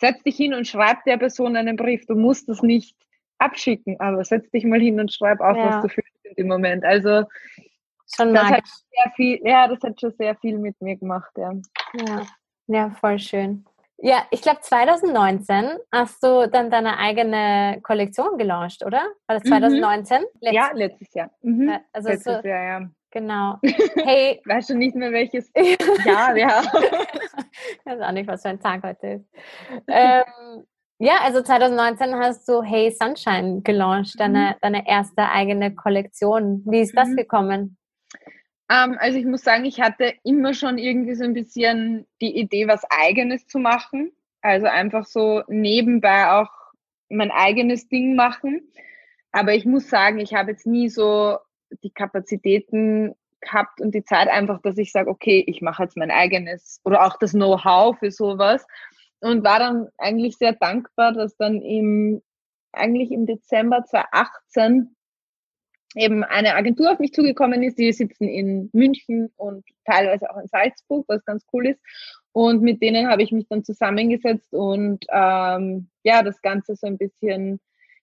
Setz 0.00 0.22
dich 0.22 0.36
hin 0.36 0.54
und 0.54 0.66
schreib 0.66 1.04
der 1.04 1.18
Person 1.18 1.56
einen 1.56 1.76
Brief. 1.76 2.06
Du 2.06 2.14
musst 2.14 2.48
das 2.48 2.62
nicht 2.62 2.96
abschicken, 3.38 4.00
aber 4.00 4.24
setz 4.24 4.50
dich 4.50 4.64
mal 4.64 4.80
hin 4.80 4.98
und 4.98 5.12
schreib 5.12 5.40
auf, 5.40 5.56
ja. 5.56 5.66
was 5.66 5.82
du 5.82 5.88
fühlst 5.88 6.13
dem 6.38 6.48
Moment. 6.48 6.84
Also 6.84 7.24
schon 8.14 8.34
das 8.34 8.44
hat 8.44 8.64
sehr 8.64 9.12
viel, 9.16 9.40
ja, 9.44 9.68
das 9.68 9.80
hat 9.82 10.00
schon 10.00 10.12
sehr 10.12 10.34
viel 10.36 10.58
mit 10.58 10.80
mir 10.80 10.96
gemacht, 10.96 11.32
ja. 11.36 11.52
Ja, 12.06 12.22
ja 12.66 12.90
voll 12.90 13.18
schön. 13.18 13.64
Ja, 13.98 14.24
ich 14.30 14.42
glaube 14.42 14.60
2019 14.60 15.78
hast 15.92 16.22
du 16.22 16.48
dann 16.48 16.70
deine 16.70 16.98
eigene 16.98 17.80
Kollektion 17.82 18.36
gelauncht, 18.36 18.84
oder? 18.84 19.02
War 19.26 19.38
das 19.38 19.44
2019? 19.44 20.18
Mhm. 20.18 20.24
Letztes 20.40 20.54
ja, 20.54 20.70
letztes 20.74 21.14
Jahr. 21.14 21.30
Mhm. 21.42 21.78
Also 21.92 22.08
letztes 22.08 22.42
so, 22.42 22.48
Jahr, 22.48 22.64
ja. 22.64 22.90
Genau. 23.10 23.58
Hey. 24.04 24.42
weißt 24.44 24.70
du 24.70 24.74
nicht 24.74 24.96
mehr 24.96 25.12
welches 25.12 25.50
Jahr 26.04 26.34
wir 26.34 26.48
haben? 26.48 26.68
ich 27.78 27.86
weiß 27.86 28.00
auch 28.00 28.12
nicht, 28.12 28.26
was 28.26 28.42
für 28.42 28.48
ein 28.48 28.60
Tag 28.60 28.82
heute 28.82 29.06
ist. 29.06 29.26
ähm, 29.86 30.66
ja, 30.98 31.18
also 31.22 31.42
2019 31.42 32.14
hast 32.16 32.48
du 32.48 32.62
Hey 32.62 32.90
Sunshine 32.90 33.62
gelauncht, 33.62 34.18
deine, 34.18 34.38
mhm. 34.38 34.54
deine 34.62 34.88
erste 34.88 35.28
eigene 35.28 35.74
Kollektion. 35.74 36.62
Wie 36.66 36.80
ist 36.80 36.96
das 36.96 37.08
mhm. 37.08 37.16
gekommen? 37.16 37.76
Ähm, 38.70 38.96
also 38.98 39.18
ich 39.18 39.26
muss 39.26 39.42
sagen, 39.42 39.64
ich 39.64 39.80
hatte 39.80 40.14
immer 40.22 40.54
schon 40.54 40.78
irgendwie 40.78 41.14
so 41.14 41.24
ein 41.24 41.34
bisschen 41.34 42.06
die 42.20 42.38
Idee, 42.38 42.68
was 42.68 42.82
eigenes 42.90 43.46
zu 43.46 43.58
machen. 43.58 44.12
Also 44.40 44.66
einfach 44.66 45.06
so 45.06 45.42
nebenbei 45.48 46.30
auch 46.30 46.50
mein 47.08 47.30
eigenes 47.30 47.88
Ding 47.88 48.14
machen. 48.14 48.62
Aber 49.32 49.54
ich 49.54 49.64
muss 49.64 49.88
sagen, 49.88 50.20
ich 50.20 50.34
habe 50.34 50.52
jetzt 50.52 50.66
nie 50.66 50.88
so 50.88 51.38
die 51.82 51.90
Kapazitäten 51.90 53.14
gehabt 53.40 53.80
und 53.80 53.94
die 53.94 54.04
Zeit 54.04 54.28
einfach, 54.28 54.60
dass 54.62 54.78
ich 54.78 54.92
sage, 54.92 55.10
okay, 55.10 55.44
ich 55.46 55.60
mache 55.60 55.82
jetzt 55.82 55.96
mein 55.96 56.10
eigenes 56.10 56.80
oder 56.84 57.04
auch 57.04 57.18
das 57.18 57.32
Know-how 57.32 57.98
für 57.98 58.10
sowas. 58.10 58.66
Und 59.24 59.42
war 59.42 59.58
dann 59.58 59.88
eigentlich 59.96 60.36
sehr 60.36 60.52
dankbar, 60.52 61.12
dass 61.12 61.34
dann 61.36 61.62
im, 61.62 62.22
eigentlich 62.72 63.10
im 63.10 63.24
Dezember 63.24 63.82
2018 63.84 64.94
eben 65.96 66.24
eine 66.24 66.54
Agentur 66.54 66.92
auf 66.92 66.98
mich 66.98 67.12
zugekommen 67.12 67.62
ist, 67.62 67.78
die 67.78 67.90
sitzen 67.92 68.24
in 68.28 68.68
München 68.74 69.32
und 69.36 69.64
teilweise 69.86 70.30
auch 70.30 70.36
in 70.36 70.48
Salzburg, 70.48 71.06
was 71.08 71.24
ganz 71.24 71.46
cool 71.52 71.68
ist. 71.68 71.80
Und 72.32 72.62
mit 72.62 72.82
denen 72.82 73.08
habe 73.08 73.22
ich 73.22 73.32
mich 73.32 73.46
dann 73.48 73.64
zusammengesetzt 73.64 74.52
und 74.52 75.04
ähm, 75.10 75.88
ja, 76.02 76.22
das 76.22 76.42
Ganze 76.42 76.76
so 76.76 76.86
ein 76.86 76.98
bisschen 76.98 77.60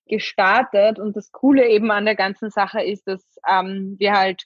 gestartet. 0.07 0.97
Und 0.97 1.15
das 1.15 1.31
Coole 1.31 1.67
eben 1.67 1.91
an 1.91 2.05
der 2.05 2.15
ganzen 2.15 2.49
Sache 2.49 2.81
ist, 2.81 3.07
dass 3.07 3.23
ähm, 3.47 3.95
wir 3.99 4.13
halt 4.13 4.45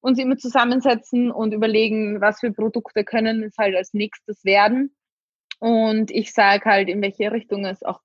uns 0.00 0.18
immer 0.18 0.38
zusammensetzen 0.38 1.30
und 1.30 1.52
überlegen, 1.54 2.20
was 2.20 2.40
für 2.40 2.50
Produkte 2.50 3.04
können 3.04 3.44
es 3.44 3.56
halt 3.58 3.76
als 3.76 3.92
nächstes 3.92 4.44
werden. 4.44 4.96
Und 5.60 6.10
ich 6.10 6.32
sage 6.32 6.64
halt, 6.64 6.88
in 6.88 7.02
welche 7.02 7.30
Richtung 7.30 7.64
es 7.66 7.82
auch 7.84 8.00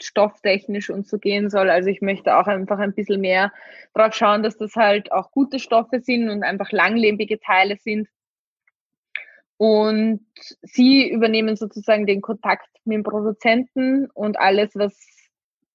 stofftechnisch 0.00 0.90
und 0.90 1.06
so 1.06 1.18
gehen 1.18 1.50
soll. 1.50 1.70
Also 1.70 1.88
ich 1.88 2.00
möchte 2.00 2.36
auch 2.36 2.46
einfach 2.46 2.78
ein 2.78 2.94
bisschen 2.94 3.20
mehr 3.20 3.52
darauf 3.92 4.14
schauen, 4.14 4.42
dass 4.42 4.56
das 4.56 4.74
halt 4.74 5.12
auch 5.12 5.30
gute 5.30 5.60
Stoffe 5.60 6.00
sind 6.00 6.28
und 6.30 6.42
einfach 6.42 6.72
langlebige 6.72 7.38
Teile 7.38 7.76
sind. 7.76 8.08
Und 9.56 10.26
sie 10.62 11.08
übernehmen 11.08 11.56
sozusagen 11.56 12.06
den 12.06 12.22
Kontakt 12.22 12.68
mit 12.84 12.96
dem 12.96 13.02
Produzenten 13.04 14.10
und 14.10 14.38
alles, 14.38 14.74
was 14.74 14.98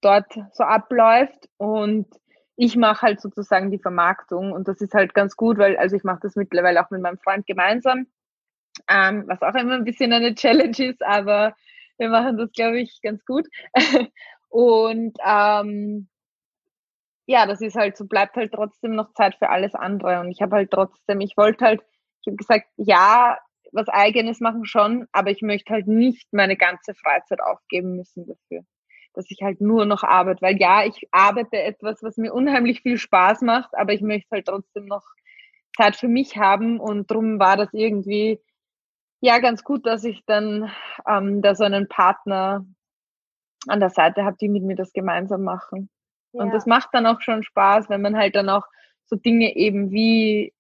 dort 0.02 0.34
so 0.52 0.64
abläuft. 0.64 1.48
Und 1.58 2.08
ich 2.56 2.76
mache 2.76 3.04
halt 3.04 3.22
sozusagen 3.22 3.72
die 3.72 3.80
Vermarktung. 3.80 4.52
Und 4.52 4.68
das 4.68 4.82
ist 4.82 4.94
halt 4.94 5.14
ganz 5.14 5.38
gut, 5.38 5.58
weil 5.58 5.78
also 5.78 5.96
ich 5.96 6.04
mache 6.04 6.20
das 6.24 6.36
mittlerweile 6.36 6.84
auch 6.84 6.90
mit 6.90 7.02
meinem 7.02 7.20
Freund 7.20 7.46
gemeinsam, 7.46 8.08
ähm, 8.90 9.24
was 9.28 9.42
auch 9.42 9.56
immer 9.56 9.76
ein 9.76 9.86
bisschen 9.86 10.12
eine 10.12 10.36
Challenge 10.36 10.78
ist, 10.78 11.04
aber 11.04 11.56
wir 11.98 12.10
machen 12.10 12.38
das, 12.38 12.52
glaube 12.52 12.80
ich, 12.80 13.00
ganz 13.02 13.24
gut. 13.26 13.48
Und 14.50 15.18
ähm, 15.24 16.08
ja, 17.28 17.46
das 17.46 17.62
ist 17.62 17.76
halt 17.76 17.96
so, 17.96 18.06
bleibt 18.08 18.36
halt 18.36 18.54
trotzdem 18.54 18.96
noch 18.96 19.14
Zeit 19.14 19.36
für 19.36 19.50
alles 19.50 19.76
andere. 19.76 20.20
Und 20.20 20.32
ich 20.32 20.42
habe 20.42 20.56
halt 20.56 20.72
trotzdem, 20.72 21.22
ich 21.22 21.38
wollte 21.38 21.64
halt, 21.64 21.82
ich 22.22 22.28
habe 22.28 22.38
gesagt, 22.38 22.66
ja, 22.78 23.38
was 23.72 23.88
eigenes 23.88 24.40
machen 24.40 24.66
schon, 24.66 25.08
aber 25.12 25.30
ich 25.30 25.44
möchte 25.44 25.72
halt 25.72 25.88
nicht 25.88 26.34
meine 26.34 26.58
ganze 26.58 26.96
Freizeit 26.96 27.40
aufgeben 27.40 27.96
müssen 27.96 28.26
dafür. 28.26 28.66
Dass 29.14 29.30
ich 29.30 29.42
halt 29.44 29.62
nur 29.62 29.86
noch 29.86 30.04
arbeite. 30.04 30.42
Weil 30.42 30.58
ja, 30.58 30.86
ich 30.86 31.08
arbeite 31.12 31.62
etwas, 31.62 32.02
was 32.02 32.18
mir 32.18 32.34
unheimlich 32.34 32.82
viel 32.82 32.98
Spaß 32.98 33.42
macht, 33.42 33.70
aber 33.74 33.94
ich 33.94 34.02
möchte 34.02 34.30
halt 34.32 34.48
trotzdem 34.48 34.86
noch 34.86 35.04
Zeit 35.78 35.96
für 35.98 36.08
mich 36.08 36.38
haben. 36.38 36.80
Und 36.80 37.12
darum 37.12 37.40
war 37.40 37.58
das 37.58 37.70
irgendwie 37.74 38.40
ja, 39.22 39.40
ganz 39.40 39.64
gut, 39.64 39.86
dass 39.86 40.04
ich 40.04 40.24
dann 40.26 40.72
ähm, 41.08 41.42
da 41.42 41.56
so 41.56 41.64
einen 41.64 41.88
Partner 41.88 42.66
an 43.68 43.80
der 43.80 43.90
Seite 43.90 44.24
habe, 44.24 44.38
die 44.40 44.50
mit 44.50 44.64
mir 44.64 44.76
das 44.76 44.94
gemeinsam 44.94 45.44
machen. 45.44 45.90
Ja. 46.32 46.44
Und 46.44 46.52
das 46.52 46.66
macht 46.66 46.90
dann 46.94 47.06
auch 47.06 47.22
schon 47.22 47.44
Spaß, 47.44 47.90
wenn 47.90 48.02
man 48.02 48.18
halt 48.18 48.36
dann 48.36 48.50
auch 48.50 48.66
so 49.06 49.16
Dinge 49.16 49.56
eben 49.56 49.92
wie, 49.92 50.54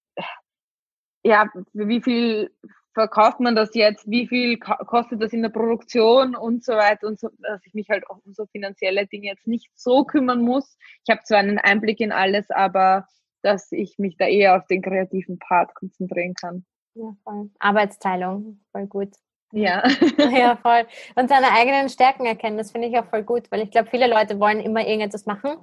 ja, 1.24 1.50
wie 1.74 2.02
viel 2.02 2.52
verkauft 2.94 3.40
man 3.40 3.56
das 3.56 3.76
jetzt, 3.76 4.10
wie 4.10 4.28
viel 4.28 4.58
kostet 4.58 5.22
das 5.22 5.32
in 5.32 5.42
der 5.42 5.50
Produktion 5.50 6.36
und 6.36 6.66
so 6.66 6.74
weiter 6.74 7.08
und 7.08 7.20
so, 7.20 7.30
dass 7.38 7.66
ich 7.66 7.74
mich 7.74 7.90
halt 7.90 8.10
auch 8.10 8.18
um 8.26 8.34
so 8.34 8.46
finanzielle 8.48 9.08
Dinge 9.08 9.28
jetzt 9.28 9.48
nicht 9.48 9.70
so 9.76 10.04
kümmern 10.04 10.42
muss. 10.42 10.76
Ich 11.06 11.12
habe 11.12 11.24
zwar 11.24 11.40
einen 11.40 11.60
Einblick 11.60 12.00
in 12.00 12.12
alles, 12.12 12.50
aber 12.50 13.08
dass 13.42 13.72
ich 13.72 14.00
mich 14.00 14.18
da 14.18 14.26
eher 14.26 14.58
auf 14.58 14.68
den 14.68 14.82
kreativen 14.82 15.40
Part 15.40 15.74
konzentrieren 15.76 16.34
kann. 16.34 16.66
Ja, 17.00 17.16
voll. 17.24 17.50
Arbeitsteilung, 17.60 18.60
voll 18.72 18.88
gut. 18.88 19.10
Ja. 19.52 19.88
ja, 20.18 20.56
voll. 20.62 20.86
Und 21.16 21.30
seine 21.30 21.52
eigenen 21.54 21.90
Stärken 21.90 22.26
erkennen, 22.26 22.58
das 22.58 22.72
finde 22.72 22.90
ich 22.90 22.98
auch 22.98 23.06
voll 23.06 23.24
gut, 23.24 23.50
weil 23.52 23.62
ich 23.62 23.72
glaube, 23.72 23.90
viele 23.90 24.08
Leute 24.08 24.40
wollen 24.40 24.60
immer 24.60 24.86
irgendetwas 24.86 25.26
machen 25.26 25.58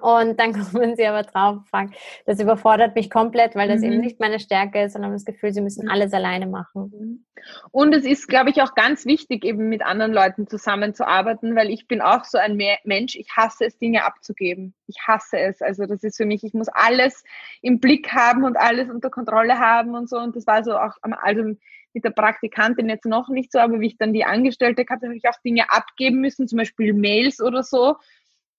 und 0.00 0.38
dann 0.38 0.52
kommen 0.72 0.96
sie 0.96 1.06
aber 1.06 1.22
drauf 1.22 1.58
und 1.58 1.68
fragen, 1.68 1.94
das 2.26 2.40
überfordert 2.40 2.94
mich 2.94 3.10
komplett, 3.10 3.54
weil 3.54 3.68
das 3.68 3.80
mhm. 3.80 3.92
eben 3.92 4.00
nicht 4.00 4.20
meine 4.20 4.40
Stärke 4.40 4.82
ist, 4.82 4.92
sondern 4.92 5.12
das 5.12 5.24
Gefühl, 5.24 5.52
sie 5.52 5.60
müssen 5.60 5.88
alles 5.88 6.12
alleine 6.12 6.46
machen. 6.46 6.92
Mhm. 6.94 7.24
Und 7.70 7.94
es 7.94 8.04
ist, 8.04 8.28
glaube 8.28 8.50
ich, 8.50 8.62
auch 8.62 8.74
ganz 8.74 9.06
wichtig, 9.06 9.44
eben 9.44 9.68
mit 9.68 9.82
anderen 9.82 10.12
Leuten 10.12 10.46
zusammenzuarbeiten, 10.48 11.54
weil 11.54 11.70
ich 11.70 11.86
bin 11.86 12.00
auch 12.00 12.24
so 12.24 12.38
ein 12.38 12.58
Mensch, 12.84 13.16
ich 13.16 13.28
hasse 13.36 13.66
es, 13.66 13.78
Dinge 13.78 14.04
abzugeben. 14.04 14.74
Ich 14.86 14.96
hasse 15.06 15.38
es. 15.38 15.62
Also 15.62 15.86
das 15.86 16.02
ist 16.02 16.16
für 16.16 16.26
mich, 16.26 16.42
ich 16.42 16.54
muss 16.54 16.68
alles 16.68 17.22
im 17.62 17.80
Blick 17.80 18.12
haben 18.12 18.44
und 18.44 18.56
alles 18.56 18.90
unter 18.90 19.10
Kontrolle 19.10 19.58
haben 19.58 19.94
und 19.94 20.08
so. 20.08 20.18
Und 20.18 20.34
das 20.34 20.46
war 20.46 20.64
so 20.64 20.76
auch, 20.76 20.94
also 21.00 21.54
mit 21.94 22.04
der 22.04 22.10
Praktikantin 22.10 22.88
jetzt 22.88 23.06
noch 23.06 23.28
nicht 23.28 23.52
so, 23.52 23.58
aber 23.58 23.80
wie 23.80 23.86
ich 23.86 23.98
dann 23.98 24.12
die 24.12 24.24
Angestellte 24.24 24.84
hatte, 24.88 25.06
habe 25.06 25.16
ich 25.16 25.28
auch 25.28 25.40
Dinge 25.44 25.70
abgeben 25.70 26.20
müssen, 26.20 26.46
zum 26.46 26.58
Beispiel 26.58 26.92
Mails 26.92 27.40
oder 27.40 27.62
so. 27.62 27.96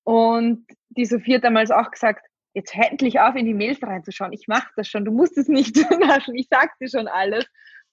Und 0.04 0.66
die 0.90 1.06
Sophie 1.06 1.36
hat 1.36 1.44
damals 1.44 1.72
auch 1.72 1.92
gesagt, 1.92 2.26
jetzt 2.54 2.76
hör 2.76 2.90
endlich 2.90 3.20
auf, 3.20 3.36
in 3.36 3.46
die 3.46 3.54
Mails 3.54 3.82
reinzuschauen. 3.82 4.34
Ich 4.34 4.48
mache 4.48 4.70
das 4.76 4.88
schon, 4.88 5.06
du 5.06 5.12
musst 5.12 5.38
es 5.38 5.48
nicht 5.48 5.76
naschen, 6.00 6.36
ich 6.36 6.48
sag 6.50 6.78
dir 6.80 6.90
schon 6.90 7.08
alles. 7.08 7.46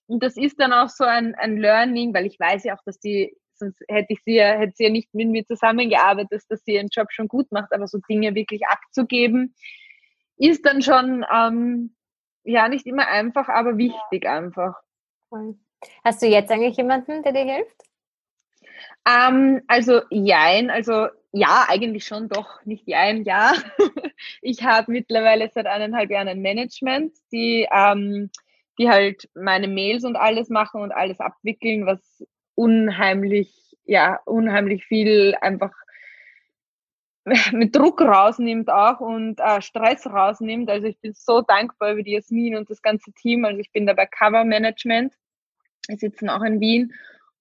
Und 0.06 0.22
das 0.22 0.36
ist 0.36 0.58
dann 0.60 0.72
auch 0.72 0.88
so 0.88 1.04
ein, 1.04 1.34
ein 1.34 1.56
Learning, 1.56 2.14
weil 2.14 2.26
ich 2.26 2.38
weiß 2.38 2.64
ja 2.64 2.76
auch, 2.76 2.82
dass 2.84 2.98
die, 3.00 3.36
sonst 3.54 3.80
hätte 3.88 4.12
ich 4.12 4.22
sie 4.22 4.36
ja, 4.36 4.58
hätte 4.58 4.72
sie 4.76 4.84
ja 4.84 4.90
nicht 4.90 5.12
mit 5.14 5.28
mir 5.28 5.44
zusammengearbeitet, 5.44 6.42
dass 6.48 6.62
sie 6.64 6.74
ihren 6.74 6.88
Job 6.88 7.08
schon 7.10 7.28
gut 7.28 7.50
macht, 7.50 7.72
aber 7.72 7.86
so 7.86 7.98
Dinge 8.08 8.34
wirklich 8.34 8.66
abzugeben, 8.68 9.54
ist 10.36 10.64
dann 10.64 10.82
schon, 10.82 11.24
ähm, 11.32 11.96
ja, 12.44 12.68
nicht 12.68 12.86
immer 12.86 13.08
einfach, 13.08 13.48
aber 13.48 13.76
wichtig 13.76 14.26
einfach. 14.28 14.74
Hast 16.04 16.22
du 16.22 16.26
jetzt 16.26 16.50
eigentlich 16.50 16.76
jemanden, 16.76 17.22
der 17.22 17.32
dir 17.32 17.44
hilft? 17.44 17.82
Ähm, 19.06 19.62
also 19.66 20.02
jein, 20.10 20.70
also 20.70 21.08
ja, 21.36 21.66
eigentlich 21.68 22.06
schon 22.06 22.30
doch, 22.30 22.64
nicht 22.64 22.88
jein, 22.88 23.24
ja. 23.24 23.52
ich 24.40 24.64
habe 24.64 24.90
mittlerweile 24.90 25.50
seit 25.52 25.66
eineinhalb 25.66 26.10
Jahren 26.10 26.28
ein 26.28 26.40
Management, 26.40 27.12
die, 27.30 27.68
ähm, 27.70 28.30
die 28.78 28.88
halt 28.88 29.28
meine 29.34 29.68
Mails 29.68 30.04
und 30.04 30.16
alles 30.16 30.48
machen 30.48 30.80
und 30.80 30.92
alles 30.92 31.20
abwickeln, 31.20 31.84
was 31.84 32.00
unheimlich, 32.54 33.76
ja, 33.84 34.18
unheimlich 34.24 34.86
viel 34.86 35.36
einfach 35.42 35.72
mit 37.52 37.76
Druck 37.76 38.00
rausnimmt 38.00 38.70
auch 38.70 39.00
und 39.00 39.38
äh, 39.38 39.60
Stress 39.60 40.06
rausnimmt. 40.06 40.70
Also 40.70 40.86
ich 40.86 40.98
bin 41.00 41.12
so 41.12 41.42
dankbar 41.42 41.92
über 41.92 42.02
die 42.02 42.12
Jasmin 42.12 42.56
und 42.56 42.70
das 42.70 42.80
ganze 42.80 43.12
Team. 43.12 43.44
Also 43.44 43.60
ich 43.60 43.72
bin 43.72 43.86
da 43.86 43.92
bei 43.92 44.06
Cover 44.06 44.44
Management. 44.44 45.12
Wir 45.86 45.98
sitzen 45.98 46.30
auch 46.30 46.42
in 46.42 46.60
Wien 46.60 46.94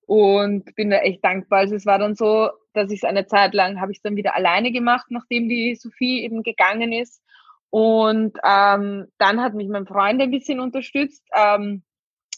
und 0.05 0.75
bin 0.75 0.89
da 0.89 0.97
echt 0.97 1.23
dankbar. 1.23 1.59
Also 1.59 1.75
es 1.75 1.85
war 1.85 1.97
dann 1.97 2.15
so, 2.15 2.49
dass 2.75 2.91
ich 2.91 2.99
es 2.99 3.03
eine 3.03 3.25
Zeit 3.25 3.53
lang, 3.53 3.79
habe 3.79 3.91
ich 3.91 4.01
dann 4.01 4.15
wieder 4.15 4.35
alleine 4.35 4.71
gemacht, 4.71 5.07
nachdem 5.09 5.49
die 5.49 5.75
Sophie 5.75 6.23
eben 6.23 6.43
gegangen 6.43 6.91
ist. 6.91 7.21
Und 7.69 8.37
ähm, 8.43 9.07
dann 9.17 9.41
hat 9.41 9.53
mich 9.53 9.67
mein 9.67 9.85
Freund 9.85 10.21
ein 10.21 10.31
bisschen 10.31 10.59
unterstützt, 10.59 11.23
ähm, 11.33 11.83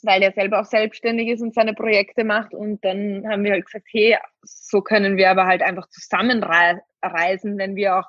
weil 0.04 0.22
er 0.24 0.32
selber 0.32 0.62
auch 0.62 0.66
selbstständig 0.66 1.28
ist 1.30 1.42
und 1.42 1.54
seine 1.54 1.74
Projekte 1.74 2.24
macht. 2.24 2.54
Und 2.54 2.84
dann 2.84 3.28
haben 3.30 3.44
wir 3.44 3.52
halt 3.52 3.66
gesagt, 3.66 3.88
hey, 3.92 4.18
so 4.44 4.82
können 4.82 5.18
wir 5.18 5.30
aber 5.30 5.46
halt 5.46 5.62
einfach 5.62 5.88
zusammenreisen, 5.90 7.58
wenn 7.58 7.76
wir 7.76 7.98
auch 7.98 8.08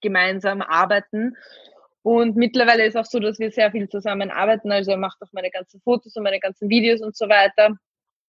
gemeinsam 0.00 0.60
arbeiten. 0.62 1.36
Und 2.02 2.36
mittlerweile 2.36 2.84
ist 2.84 2.96
auch 2.96 3.04
so, 3.04 3.18
dass 3.18 3.38
wir 3.38 3.50
sehr 3.50 3.70
viel 3.72 3.88
zusammenarbeiten. 3.88 4.70
Also 4.70 4.92
er 4.92 4.98
macht 4.98 5.20
auch 5.22 5.32
meine 5.32 5.50
ganzen 5.50 5.80
Fotos 5.80 6.14
und 6.16 6.22
meine 6.22 6.40
ganzen 6.40 6.68
Videos 6.68 7.00
und 7.00 7.16
so 7.16 7.28
weiter 7.28 7.76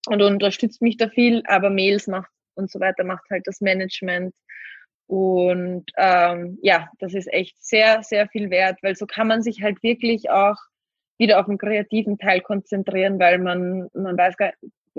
und 0.08 0.22
unterstützt 0.22 0.82
mich 0.82 0.98
da 0.98 1.10
viel, 1.10 1.44
aber 1.48 1.70
Mails 1.70 2.08
macht 2.08 2.32
und 2.58 2.72
so 2.72 2.80
weiter 2.80 3.04
macht 3.04 3.30
halt 3.30 3.48
das 3.48 3.62
Management. 3.62 4.36
Und 5.08 5.86
ähm, 5.96 6.60
ja, 6.62 6.90
das 7.00 7.14
ist 7.14 7.32
echt 7.32 7.64
sehr, 7.64 8.04
sehr 8.04 8.28
viel 8.28 8.50
wert, 8.50 8.80
weil 8.82 8.96
so 8.96 9.06
kann 9.06 9.28
man 9.28 9.42
sich 9.42 9.62
halt 9.62 9.82
wirklich 9.82 10.30
auch 10.30 10.58
wieder 11.18 11.40
auf 11.40 11.46
den 11.46 11.58
kreativen 11.58 12.18
Teil 12.18 12.42
konzentrieren, 12.42 13.20
weil 13.20 13.40
man, 13.40 13.88
man 13.94 14.18
weiß 14.18 14.38
gar 14.38 14.52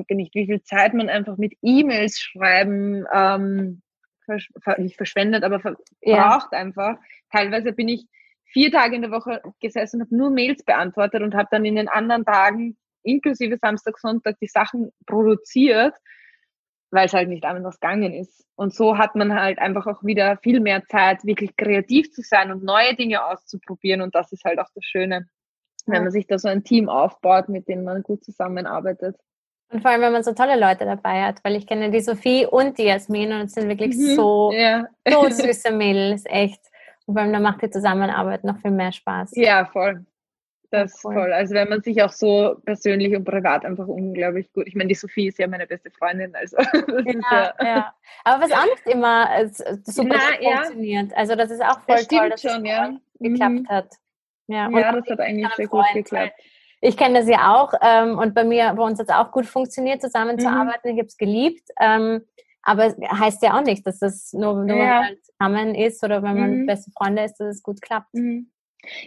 nicht, 0.09 0.35
wie 0.35 0.47
viel 0.47 0.63
Zeit 0.63 0.95
man 0.95 1.09
einfach 1.09 1.37
mit 1.37 1.55
E-Mails 1.63 2.19
schreiben 2.19 3.05
ähm, 3.13 3.83
versch 4.29 4.51
nicht 4.79 4.97
verschwendet, 4.97 5.45
aber 5.45 5.61
ver 5.61 5.77
ja. 6.03 6.39
braucht 6.39 6.53
einfach. 6.53 6.97
Teilweise 7.31 7.73
bin 7.73 7.89
ich 7.89 8.07
vier 8.45 8.71
Tage 8.71 8.97
in 8.97 9.03
der 9.03 9.11
Woche 9.11 9.43
gesessen 9.61 9.97
und 9.97 10.07
habe 10.07 10.17
nur 10.17 10.31
Mails 10.31 10.65
beantwortet 10.65 11.23
und 11.23 11.35
habe 11.35 11.49
dann 11.51 11.65
in 11.65 11.77
den 11.77 11.89
anderen 11.89 12.25
Tagen 12.25 12.77
inklusive 13.03 13.59
Samstag, 13.59 13.99
Sonntag 13.99 14.39
die 14.41 14.47
Sachen 14.47 14.91
produziert, 15.07 15.95
weil 16.91 17.07
es 17.07 17.13
halt 17.13 17.29
nicht 17.29 17.45
anders 17.45 17.81
gegangen 17.81 18.13
ist. 18.15 18.45
Und 18.57 18.75
so 18.75 18.99
hat 18.99 19.15
man 19.15 19.35
halt 19.35 19.59
einfach 19.59 19.87
auch 19.87 20.03
wieder 20.03 20.37
viel 20.39 20.61
mehr 20.61 20.85
Zeit, 20.87 21.25
wirklich 21.25 21.57
kreativ 21.57 22.11
zu 22.13 22.23
sein 22.23 22.51
und 22.51 22.65
neue 22.65 22.95
Dinge 22.95 23.25
auszuprobieren. 23.25 24.01
Und 24.01 24.15
das 24.15 24.33
ist 24.33 24.45
halt 24.45 24.59
auch 24.59 24.69
das 24.75 24.85
Schöne, 24.85 25.29
wenn 25.87 26.03
man 26.03 26.13
sich 26.13 26.27
da 26.27 26.39
so 26.39 26.49
ein 26.49 26.65
Team 26.65 26.89
aufbaut, 26.89 27.49
mit 27.49 27.69
dem 27.69 27.85
man 27.85 28.03
gut 28.03 28.25
zusammenarbeitet. 28.25 29.17
Und 29.71 29.83
vor 29.83 29.91
allem, 29.91 30.01
wenn 30.01 30.13
man 30.13 30.23
so 30.23 30.33
tolle 30.33 30.59
Leute 30.59 30.87
dabei 30.87 31.25
hat, 31.25 31.45
weil 31.45 31.57
ich 31.57 31.67
kenne 31.67 31.91
die 31.91 32.01
Sophie 32.01 32.47
und 32.47 32.79
die 32.79 32.85
Jasmin 32.85 33.33
und 33.33 33.43
es 33.43 33.53
sind 33.53 33.69
wirklich 33.69 33.97
mhm, 33.97 34.17
so, 34.17 34.51
ja. 34.53 34.87
so 35.07 35.23
süße 35.29 35.71
Mädels, 35.73 36.25
echt. 36.27 36.61
Und 37.07 37.15
vor 37.15 37.23
allem, 37.23 37.33
da 37.33 37.41
macht 37.41 37.63
die 37.63 37.71
Zusammenarbeit 37.71 38.45
noch 38.45 38.59
viel 38.59 38.71
mehr 38.71 38.93
Spaß. 38.93 39.33
Ja, 39.35 39.67
voll. 39.67 40.05
Das 40.71 41.03
cool. 41.03 41.15
voll. 41.15 41.33
Also 41.33 41.55
wenn 41.55 41.69
man 41.69 41.83
sich 41.83 42.03
auch 42.03 42.13
so 42.13 42.57
persönlich 42.65 43.17
und 43.17 43.25
privat 43.25 43.65
einfach 43.65 43.87
unglaublich 43.87 44.53
gut. 44.53 44.67
Ich 44.67 44.75
meine, 44.75 44.89
die 44.89 44.95
Sophie 44.95 45.29
ist 45.29 45.39
ja 45.39 45.47
meine 45.47 45.67
beste 45.67 45.91
Freundin. 45.91 46.35
Also 46.35 46.57
ja, 47.05 47.23
ja, 47.33 47.55
ja, 47.61 47.95
Aber 48.25 48.45
was 48.45 48.53
auch 48.53 48.65
nicht 48.65 48.87
immer 48.87 49.29
super 49.85 50.17
Na, 50.19 50.51
funktioniert. 50.51 51.17
Also 51.17 51.37
das 51.37 51.51
ist 51.51 51.63
auch 51.63 51.81
voll 51.81 51.97
das 51.97 52.09
toll, 52.09 52.29
dass 52.31 52.43
schon, 52.43 52.67
es 52.67 52.71
ja. 52.71 52.93
geklappt 53.19 53.55
mhm. 53.55 53.69
hat. 53.69 53.89
Ja, 54.49 54.69
ja 54.71 54.93
das 54.93 55.09
hat 55.09 55.21
eigentlich 55.21 55.55
sehr 55.55 55.69
gut 55.69 55.87
geklappt. 55.95 56.33
Ich 56.81 56.97
kenne 56.97 57.19
das 57.19 57.29
ja 57.29 57.55
auch 57.55 57.73
ähm, 57.83 58.19
und 58.19 58.35
bei 58.35 58.45
mir, 58.45 58.73
bei 58.75 58.83
uns 58.83 58.99
hat 59.01 59.09
es 59.09 59.15
auch 59.15 59.33
gut 59.33 59.47
funktioniert, 59.47 60.01
zusammenzuarbeiten. 60.01 60.91
Mhm. 60.91 60.97
Ich 60.97 60.99
habe 60.99 61.09
es 61.09 61.17
geliebt. 61.17 61.69
Ähm, 61.81 62.25
aber 62.63 62.95
heißt 63.01 63.43
ja 63.43 63.59
auch 63.59 63.63
nicht, 63.63 63.87
dass 63.87 63.99
das 63.99 64.33
nur, 64.35 64.65
nur 64.65 64.77
ja. 64.77 64.83
wenn 64.83 64.89
man 64.89 65.05
halt 65.05 65.25
zusammen 65.25 65.75
ist 65.75 66.05
oder 66.05 66.23
wenn 66.23 66.39
man 66.39 66.57
mhm. 66.61 66.67
beste 66.67 66.91
Freunde 66.91 67.25
ist, 67.25 67.37
dass 67.37 67.57
es 67.57 67.63
gut 67.63 67.81
klappt. 67.81 68.13
Mhm. 68.13 68.51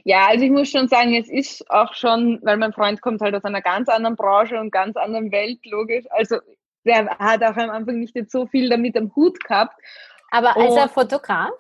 Ja, 0.04 0.28
also 0.28 0.44
ich 0.44 0.52
muss 0.52 0.70
schon 0.70 0.88
sagen, 0.88 1.16
es 1.16 1.30
ist 1.30 1.70
auch 1.70 1.94
schon, 1.94 2.40
weil 2.44 2.58
mein 2.58 2.74
Freund 2.74 3.02
kommt 3.02 3.22
halt 3.22 3.36
aus 3.36 3.46
einer 3.46 3.62
ganz 3.62 3.90
anderen 3.90 4.16
Branche 4.16 4.60
und 4.60 4.72
ganz 4.72 4.98
anderen 4.98 5.32
Welt, 5.32 5.60
logisch. 5.66 6.06
Also 6.10 6.38
der 6.84 7.18
hat 7.18 7.44
auch 7.44 7.56
am 7.58 7.70
Anfang 7.70 8.00
nicht 8.00 8.16
jetzt 8.16 8.32
so 8.32 8.46
viel 8.48 8.70
damit 8.70 8.98
am 8.98 9.16
Hut 9.16 9.44
gehabt. 9.44 9.80
Aber 10.32 10.58
als 10.58 10.76
er 10.76 10.90
Fotograf? 10.90 11.52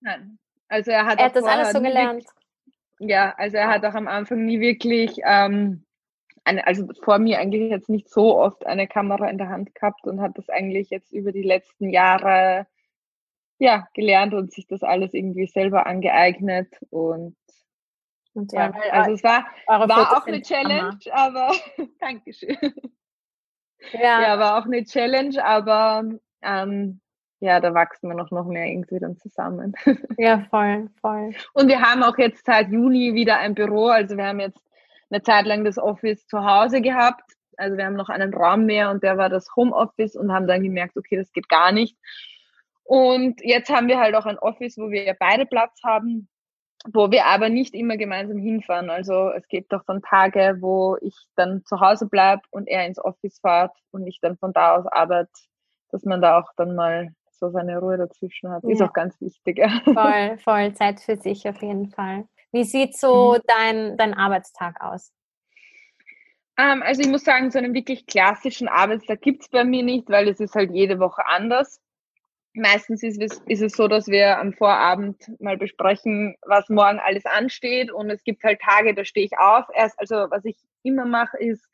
Nein. 0.00 0.38
Also 0.68 0.90
er 0.90 1.06
hat, 1.06 1.18
er 1.18 1.26
hat 1.26 1.36
das 1.36 1.44
alles 1.44 1.72
so 1.72 1.80
gelernt. 1.80 2.24
Wirklich, 2.24 3.10
ja, 3.10 3.34
also 3.36 3.56
er 3.56 3.68
hat 3.68 3.84
auch 3.84 3.94
am 3.94 4.08
Anfang 4.08 4.44
nie 4.44 4.60
wirklich, 4.60 5.18
ähm, 5.24 5.84
eine, 6.44 6.66
also 6.66 6.86
vor 7.02 7.18
mir 7.18 7.38
eigentlich 7.38 7.70
jetzt 7.70 7.88
nicht 7.88 8.10
so 8.10 8.38
oft 8.38 8.66
eine 8.66 8.86
Kamera 8.86 9.28
in 9.28 9.38
der 9.38 9.48
Hand 9.48 9.74
gehabt 9.74 10.06
und 10.06 10.20
hat 10.20 10.36
das 10.36 10.48
eigentlich 10.50 10.90
jetzt 10.90 11.12
über 11.12 11.32
die 11.32 11.42
letzten 11.42 11.88
Jahre 11.88 12.66
ja, 13.58 13.86
gelernt 13.94 14.34
und 14.34 14.52
sich 14.52 14.66
das 14.66 14.82
alles 14.82 15.14
irgendwie 15.14 15.46
selber 15.46 15.86
angeeignet 15.86 16.68
und, 16.90 17.36
und 18.34 18.52
ja, 18.52 18.70
ja 18.70 18.92
also 18.92 19.12
es 19.12 19.22
war, 19.22 19.46
war 19.66 20.16
auch 20.16 20.26
eine 20.26 20.42
Challenge, 20.42 20.98
aber 21.12 21.52
Dankeschön. 22.00 22.56
Ja. 23.92 24.22
ja, 24.22 24.38
war 24.38 24.58
auch 24.58 24.64
eine 24.64 24.84
Challenge, 24.84 25.44
aber 25.44 26.04
ähm, 26.42 27.00
ja, 27.40 27.60
da 27.60 27.74
wachsen 27.74 28.08
wir 28.08 28.14
noch, 28.14 28.30
noch 28.30 28.46
mehr 28.46 28.66
irgendwie 28.66 28.98
dann 28.98 29.18
zusammen. 29.18 29.74
Ja, 30.18 30.46
voll, 30.50 30.88
voll. 31.00 31.34
Und 31.52 31.68
wir 31.68 31.80
haben 31.80 32.02
auch 32.02 32.16
jetzt 32.16 32.46
seit 32.46 32.70
Juni 32.70 33.14
wieder 33.14 33.38
ein 33.38 33.54
Büro, 33.54 33.88
also 33.88 34.16
wir 34.16 34.26
haben 34.26 34.40
jetzt 34.40 34.64
eine 35.10 35.22
Zeit 35.22 35.44
lang 35.44 35.64
das 35.64 35.78
Office 35.78 36.26
zu 36.26 36.44
Hause 36.44 36.80
gehabt. 36.80 37.22
Also 37.56 37.76
wir 37.76 37.84
haben 37.84 37.96
noch 37.96 38.08
einen 38.08 38.32
Raum 38.32 38.64
mehr 38.64 38.90
und 38.90 39.02
der 39.02 39.18
war 39.18 39.28
das 39.28 39.54
Homeoffice 39.54 40.16
und 40.16 40.32
haben 40.32 40.46
dann 40.46 40.62
gemerkt, 40.62 40.96
okay, 40.96 41.16
das 41.16 41.32
geht 41.32 41.48
gar 41.48 41.70
nicht. 41.70 41.96
Und 42.84 43.40
jetzt 43.42 43.70
haben 43.70 43.88
wir 43.88 43.98
halt 43.98 44.14
auch 44.14 44.26
ein 44.26 44.38
Office, 44.38 44.76
wo 44.76 44.90
wir 44.90 45.16
beide 45.18 45.46
Platz 45.46 45.80
haben, 45.82 46.28
wo 46.92 47.10
wir 47.10 47.24
aber 47.24 47.48
nicht 47.48 47.74
immer 47.74 47.96
gemeinsam 47.96 48.36
hinfahren. 48.36 48.90
Also 48.90 49.30
es 49.30 49.48
gibt 49.48 49.72
auch 49.72 49.82
dann 49.86 50.02
Tage, 50.02 50.58
wo 50.60 50.98
ich 51.00 51.14
dann 51.34 51.64
zu 51.64 51.80
Hause 51.80 52.06
bleibe 52.06 52.42
und 52.50 52.68
er 52.68 52.86
ins 52.86 53.02
Office 53.02 53.40
fährt 53.40 53.74
und 53.90 54.06
ich 54.06 54.20
dann 54.20 54.36
von 54.36 54.52
da 54.52 54.76
aus 54.76 54.86
arbeite, 54.86 55.30
dass 55.90 56.04
man 56.04 56.20
da 56.20 56.38
auch 56.38 56.50
dann 56.56 56.74
mal 56.74 57.14
so 57.30 57.50
seine 57.50 57.78
Ruhe 57.78 57.96
dazwischen 57.96 58.50
hat. 58.50 58.62
Ja. 58.64 58.70
Ist 58.70 58.82
auch 58.82 58.92
ganz 58.92 59.18
wichtig. 59.20 59.58
Ja. 59.58 59.68
Voll, 59.84 60.38
voll 60.38 60.74
Zeit 60.74 61.00
für 61.00 61.16
sich 61.16 61.48
auf 61.48 61.60
jeden 61.62 61.90
Fall. 61.90 62.26
Wie 62.52 62.64
sieht 62.64 62.96
so 62.96 63.34
mhm. 63.34 63.42
dein, 63.46 63.96
dein 63.96 64.14
Arbeitstag 64.14 64.80
aus? 64.80 65.12
Ähm, 66.56 66.82
also 66.82 67.00
ich 67.00 67.08
muss 67.08 67.24
sagen, 67.24 67.50
so 67.50 67.58
einen 67.58 67.74
wirklich 67.74 68.06
klassischen 68.06 68.68
Arbeitstag 68.68 69.22
gibt 69.22 69.42
es 69.42 69.48
bei 69.48 69.64
mir 69.64 69.82
nicht, 69.82 70.08
weil 70.08 70.28
es 70.28 70.38
ist 70.38 70.54
halt 70.54 70.70
jede 70.70 71.00
Woche 71.00 71.26
anders 71.26 71.80
meistens 72.54 73.02
ist 73.02 73.20
es, 73.20 73.42
ist 73.46 73.62
es 73.62 73.72
so, 73.72 73.88
dass 73.88 74.06
wir 74.06 74.38
am 74.38 74.52
Vorabend 74.52 75.16
mal 75.40 75.56
besprechen, 75.56 76.36
was 76.42 76.68
morgen 76.68 77.00
alles 77.00 77.26
ansteht. 77.26 77.90
Und 77.92 78.10
es 78.10 78.22
gibt 78.24 78.42
halt 78.44 78.60
Tage, 78.60 78.94
da 78.94 79.04
stehe 79.04 79.26
ich 79.26 79.38
auf. 79.38 79.66
Erst, 79.74 79.98
also 79.98 80.14
was 80.30 80.44
ich 80.44 80.56
immer 80.82 81.04
mache, 81.04 81.36
ist 81.38 81.68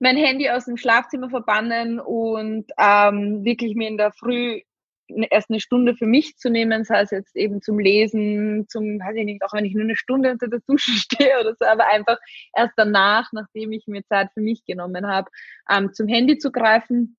mein 0.00 0.16
Handy 0.16 0.48
aus 0.48 0.64
dem 0.64 0.76
Schlafzimmer 0.76 1.28
verbannen 1.28 2.00
und 2.00 2.66
ähm, 2.78 3.44
wirklich 3.44 3.74
mir 3.74 3.88
in 3.88 3.98
der 3.98 4.12
Früh 4.12 4.62
erst 5.30 5.50
eine 5.50 5.60
Stunde 5.60 5.94
für 5.94 6.06
mich 6.06 6.36
zu 6.36 6.50
nehmen, 6.50 6.84
sei 6.84 7.00
es 7.00 7.10
jetzt 7.10 7.34
eben 7.34 7.62
zum 7.62 7.78
Lesen, 7.78 8.66
zum, 8.68 9.00
weiß 9.00 9.16
ich 9.16 9.24
nicht, 9.24 9.42
auch 9.42 9.52
wenn 9.54 9.64
ich 9.64 9.74
nur 9.74 9.84
eine 9.84 9.96
Stunde 9.96 10.30
unter 10.30 10.48
der 10.48 10.60
Dusche 10.66 10.90
stehe 10.98 11.40
oder 11.40 11.54
so, 11.58 11.64
aber 11.64 11.86
einfach 11.88 12.18
erst 12.54 12.74
danach, 12.76 13.32
nachdem 13.32 13.72
ich 13.72 13.86
mir 13.86 14.04
Zeit 14.04 14.30
für 14.32 14.40
mich 14.40 14.64
genommen 14.64 15.06
habe, 15.06 15.30
ähm, 15.70 15.92
zum 15.92 16.08
Handy 16.08 16.38
zu 16.38 16.52
greifen 16.52 17.17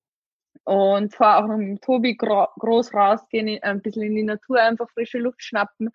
und 0.69 1.15
fahre 1.15 1.43
auch 1.43 1.47
noch 1.47 1.57
mit 1.57 1.81
Tobi 1.81 2.15
groß 2.15 2.93
rausgehen, 2.93 3.59
ein 3.63 3.81
bisschen 3.81 4.03
in 4.03 4.15
die 4.15 4.23
Natur, 4.23 4.61
einfach 4.61 4.87
frische 4.91 5.17
Luft 5.17 5.41
schnappen. 5.41 5.89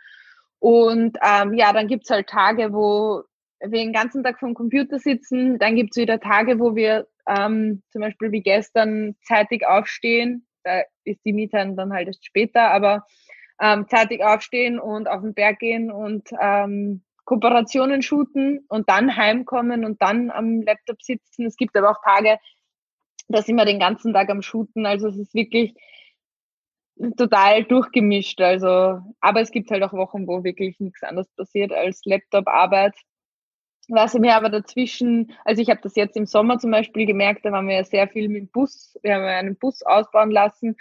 Und 0.59 1.17
ähm, 1.23 1.55
ja, 1.55 1.73
dann 1.73 1.87
gibt's 1.87 2.11
halt 2.11 2.27
Tage, 2.27 2.73
wo 2.73 3.23
wir 3.61 3.69
den 3.69 3.93
ganzen 3.93 4.25
Tag 4.25 4.41
vom 4.41 4.53
Computer 4.55 4.99
sitzen. 4.99 5.61
Dann 5.61 5.77
gibt's 5.77 5.97
wieder 5.97 6.19
Tage, 6.19 6.59
wo 6.59 6.75
wir 6.75 7.07
ähm, 7.29 7.85
zum 7.93 8.01
Beispiel 8.01 8.33
wie 8.33 8.43
gestern 8.43 9.15
zeitig 9.23 9.65
aufstehen. 9.65 10.45
Da 10.65 10.83
ist 11.05 11.25
die 11.25 11.33
Miete 11.33 11.73
dann 11.77 11.93
halt 11.93 12.09
erst 12.09 12.27
später, 12.27 12.73
aber 12.73 13.07
ähm, 13.61 13.87
zeitig 13.89 14.25
aufstehen 14.25 14.81
und 14.81 15.07
auf 15.07 15.21
den 15.21 15.35
Berg 15.35 15.61
gehen 15.61 15.93
und 15.93 16.29
ähm, 16.41 17.05
Kooperationen 17.27 18.03
shooten 18.03 18.65
und 18.69 18.89
dann 18.89 19.17
heimkommen 19.17 19.85
und 19.85 20.03
dann 20.03 20.33
am 20.33 20.63
Laptop 20.63 21.01
sitzen. 21.01 21.47
Es 21.47 21.57
gibt 21.57 21.77
aber 21.77 21.93
auch 21.93 22.03
Tage, 22.03 22.39
da 23.29 23.43
sind 23.43 23.57
wir 23.57 23.65
den 23.65 23.81
ganzen 23.81 24.13
Tag 24.13 24.31
am 24.31 24.43
Shooten. 24.43 24.87
Also 24.87 25.09
es 25.09 25.17
ist 25.17 25.35
wirklich 25.35 25.75
total 27.17 27.65
durchgemischt. 27.65 28.41
Also, 28.41 29.01
aber 29.21 29.41
es 29.41 29.51
gibt 29.51 29.71
halt 29.71 29.83
auch 29.83 29.93
Wochen, 29.93 30.27
wo 30.27 30.45
wirklich 30.45 30.79
nichts 30.81 31.03
anderes 31.03 31.29
passiert 31.37 31.73
als 31.73 32.03
Laptop-Arbeit. 32.05 32.95
Was 33.89 34.15
mir 34.15 34.35
aber 34.35 34.49
dazwischen, 34.49 35.33
also 35.45 35.61
ich 35.61 35.69
habe 35.69 35.81
das 35.83 35.95
jetzt 35.95 36.17
im 36.17 36.27
Sommer 36.27 36.59
zum 36.59 36.71
Beispiel 36.71 37.05
gemerkt, 37.05 37.45
da 37.45 37.53
waren 37.53 37.69
wir 37.69 37.77
ja 37.77 37.85
sehr 37.85 38.09
viel 38.09 38.29
mit 38.29 38.43
dem 38.43 38.49
Bus, 38.49 38.99
wir 39.03 39.15
haben 39.15 39.25
einen 39.25 39.57
Bus 39.57 39.83
ausbauen 39.83 40.31
lassen, 40.31 40.77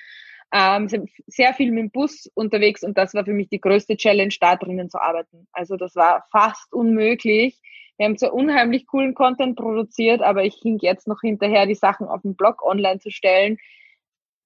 ähm, 0.53 0.87
sehr 1.27 1.53
viel 1.53 1.71
mit 1.71 1.81
dem 1.81 1.91
Bus 1.91 2.31
unterwegs 2.33 2.81
und 2.83 2.97
das 2.97 3.13
war 3.13 3.25
für 3.25 3.33
mich 3.33 3.49
die 3.49 3.59
größte 3.59 3.97
Challenge, 3.97 4.33
da 4.39 4.55
drinnen 4.55 4.89
zu 4.89 5.01
arbeiten. 5.01 5.47
Also 5.51 5.75
das 5.75 5.95
war 5.95 6.25
fast 6.31 6.71
unmöglich, 6.71 7.59
wir 7.97 8.05
haben 8.05 8.17
zwar 8.17 8.33
unheimlich 8.33 8.87
coolen 8.87 9.13
Content 9.13 9.57
produziert, 9.57 10.21
aber 10.21 10.43
ich 10.43 10.55
hink 10.61 10.81
jetzt 10.81 11.07
noch 11.07 11.21
hinterher, 11.21 11.65
die 11.65 11.75
Sachen 11.75 12.07
auf 12.07 12.21
dem 12.21 12.35
Blog 12.35 12.63
online 12.63 12.99
zu 12.99 13.11
stellen, 13.11 13.57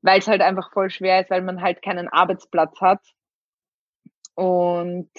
weil 0.02 0.20
es 0.20 0.28
halt 0.28 0.42
einfach 0.42 0.72
voll 0.72 0.90
schwer 0.90 1.22
ist, 1.22 1.30
weil 1.30 1.42
man 1.42 1.62
halt 1.62 1.82
keinen 1.82 2.08
Arbeitsplatz 2.08 2.80
hat. 2.82 3.02
Und 4.36 5.10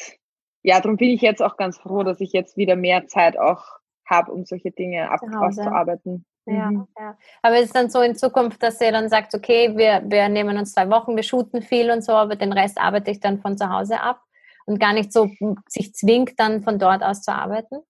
ja, 0.62 0.80
darum 0.80 0.96
bin 0.96 1.10
ich 1.10 1.22
jetzt 1.22 1.42
auch 1.42 1.56
ganz 1.56 1.78
froh, 1.78 2.02
dass 2.02 2.20
ich 2.20 2.32
jetzt 2.32 2.56
wieder 2.56 2.76
mehr 2.76 3.06
Zeit 3.06 3.38
auch 3.38 3.64
habe, 4.06 4.32
um 4.32 4.44
solche 4.44 4.70
Dinge 4.70 5.10
ab 5.10 5.20
auszuarbeiten. 5.22 6.24
Ja, 6.46 6.70
mhm. 6.70 6.86
ja. 6.98 7.16
Aber 7.42 7.58
ist 7.58 7.66
es 7.66 7.72
dann 7.72 7.90
so 7.90 8.00
in 8.00 8.16
Zukunft, 8.16 8.62
dass 8.62 8.80
ihr 8.80 8.92
dann 8.92 9.08
sagt, 9.08 9.34
okay, 9.34 9.76
wir, 9.76 10.02
wir 10.06 10.28
nehmen 10.28 10.56
uns 10.56 10.72
zwei 10.72 10.88
Wochen, 10.88 11.14
wir 11.16 11.22
shooten 11.22 11.62
viel 11.62 11.90
und 11.90 12.02
so, 12.02 12.12
aber 12.12 12.36
den 12.36 12.52
Rest 12.52 12.78
arbeite 12.78 13.10
ich 13.10 13.20
dann 13.20 13.40
von 13.40 13.58
zu 13.58 13.68
Hause 13.68 14.00
ab 14.00 14.22
und 14.64 14.80
gar 14.80 14.92
nicht 14.94 15.12
so 15.12 15.30
sich 15.66 15.94
zwingt, 15.94 16.38
dann 16.38 16.62
von 16.62 16.78
dort 16.78 17.02
aus 17.02 17.22
zu 17.22 17.32
arbeiten? 17.32 17.80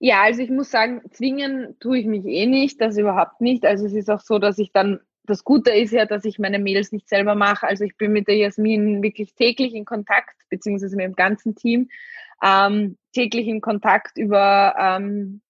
Ja, 0.00 0.22
also 0.22 0.42
ich 0.42 0.50
muss 0.50 0.70
sagen, 0.70 1.02
zwingen 1.10 1.76
tue 1.80 1.98
ich 1.98 2.06
mich 2.06 2.24
eh 2.24 2.46
nicht, 2.46 2.80
das 2.80 2.96
überhaupt 2.96 3.40
nicht. 3.40 3.66
Also 3.66 3.86
es 3.86 3.94
ist 3.94 4.10
auch 4.10 4.20
so, 4.20 4.38
dass 4.38 4.58
ich 4.58 4.72
dann, 4.72 5.00
das 5.24 5.42
Gute 5.42 5.70
ist 5.70 5.92
ja, 5.92 6.06
dass 6.06 6.24
ich 6.24 6.38
meine 6.38 6.60
Mails 6.60 6.92
nicht 6.92 7.08
selber 7.08 7.34
mache. 7.34 7.66
Also 7.66 7.84
ich 7.84 7.96
bin 7.96 8.12
mit 8.12 8.28
der 8.28 8.36
Jasmin 8.36 9.02
wirklich 9.02 9.34
täglich 9.34 9.74
in 9.74 9.84
Kontakt, 9.84 10.36
beziehungsweise 10.50 10.96
mit 10.96 11.06
dem 11.06 11.16
ganzen 11.16 11.56
Team, 11.56 11.88
ähm, 12.42 12.96
täglich 13.12 13.48
in 13.48 13.60
Kontakt 13.60 14.16
über 14.16 14.74
ähm, 14.78 15.40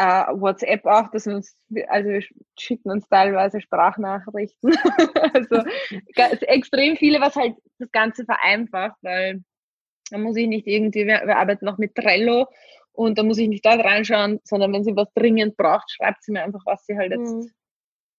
äh, 0.00 0.24
WhatsApp 0.32 0.86
auch, 0.86 1.10
dass 1.10 1.26
wir 1.26 1.36
uns, 1.36 1.54
also 1.88 2.08
wir 2.08 2.22
schicken 2.58 2.90
uns 2.90 3.06
teilweise 3.06 3.60
Sprachnachrichten. 3.60 4.74
also 5.34 5.62
extrem 6.46 6.96
viele, 6.96 7.20
was 7.20 7.36
halt 7.36 7.54
das 7.78 7.92
Ganze 7.92 8.24
vereinfacht, 8.24 8.96
weil 9.02 9.44
da 10.10 10.16
muss 10.16 10.36
ich 10.36 10.48
nicht 10.48 10.66
irgendwie, 10.66 11.06
wir, 11.06 11.20
wir 11.26 11.36
arbeiten 11.36 11.66
noch 11.66 11.76
mit 11.76 11.94
Trello 11.94 12.46
und 12.92 13.18
da 13.18 13.22
muss 13.22 13.38
ich 13.38 13.48
nicht 13.48 13.64
da 13.64 13.74
reinschauen, 13.74 14.40
sondern 14.44 14.72
wenn 14.72 14.84
sie 14.84 14.96
was 14.96 15.12
dringend 15.14 15.56
braucht, 15.56 15.90
schreibt 15.90 16.22
sie 16.22 16.32
mir 16.32 16.42
einfach, 16.42 16.62
was 16.64 16.84
sie 16.86 16.96
halt 16.96 17.12
jetzt 17.12 17.34
mhm. 17.34 17.50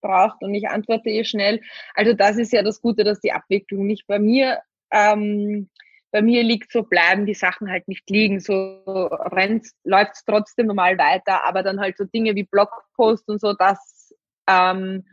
braucht 0.02 0.42
und 0.42 0.54
ich 0.54 0.68
antworte 0.70 1.10
ihr 1.10 1.26
schnell. 1.26 1.62
Also 1.94 2.14
das 2.14 2.38
ist 2.38 2.54
ja 2.54 2.64
das 2.64 2.82
Gute, 2.82 3.04
dass 3.04 3.20
die 3.20 3.32
Abwicklung 3.32 3.86
nicht 3.86 4.08
bei 4.08 4.20
mir, 4.20 4.60
ähm, 4.92 5.70
bei 6.12 6.22
mir 6.22 6.44
liegt, 6.44 6.72
so 6.72 6.84
bleiben 6.84 7.26
die 7.26 7.34
Sachen 7.34 7.70
halt 7.70 7.88
nicht 7.88 8.10
liegen, 8.10 8.40
so 8.40 8.82
rennt, 8.86 9.68
läuft 9.84 10.14
es 10.16 10.26
trotzdem 10.26 10.68
normal 10.68 10.98
weiter, 10.98 11.46
aber 11.46 11.64
dann 11.64 11.80
halt 11.80 11.98
so 11.98 12.04
Dinge 12.04 12.36
wie 12.36 12.44
Blogpost 12.44 13.30
und 13.30 13.40
so, 13.40 13.54
das 13.54 14.14
ähm, 14.48 15.06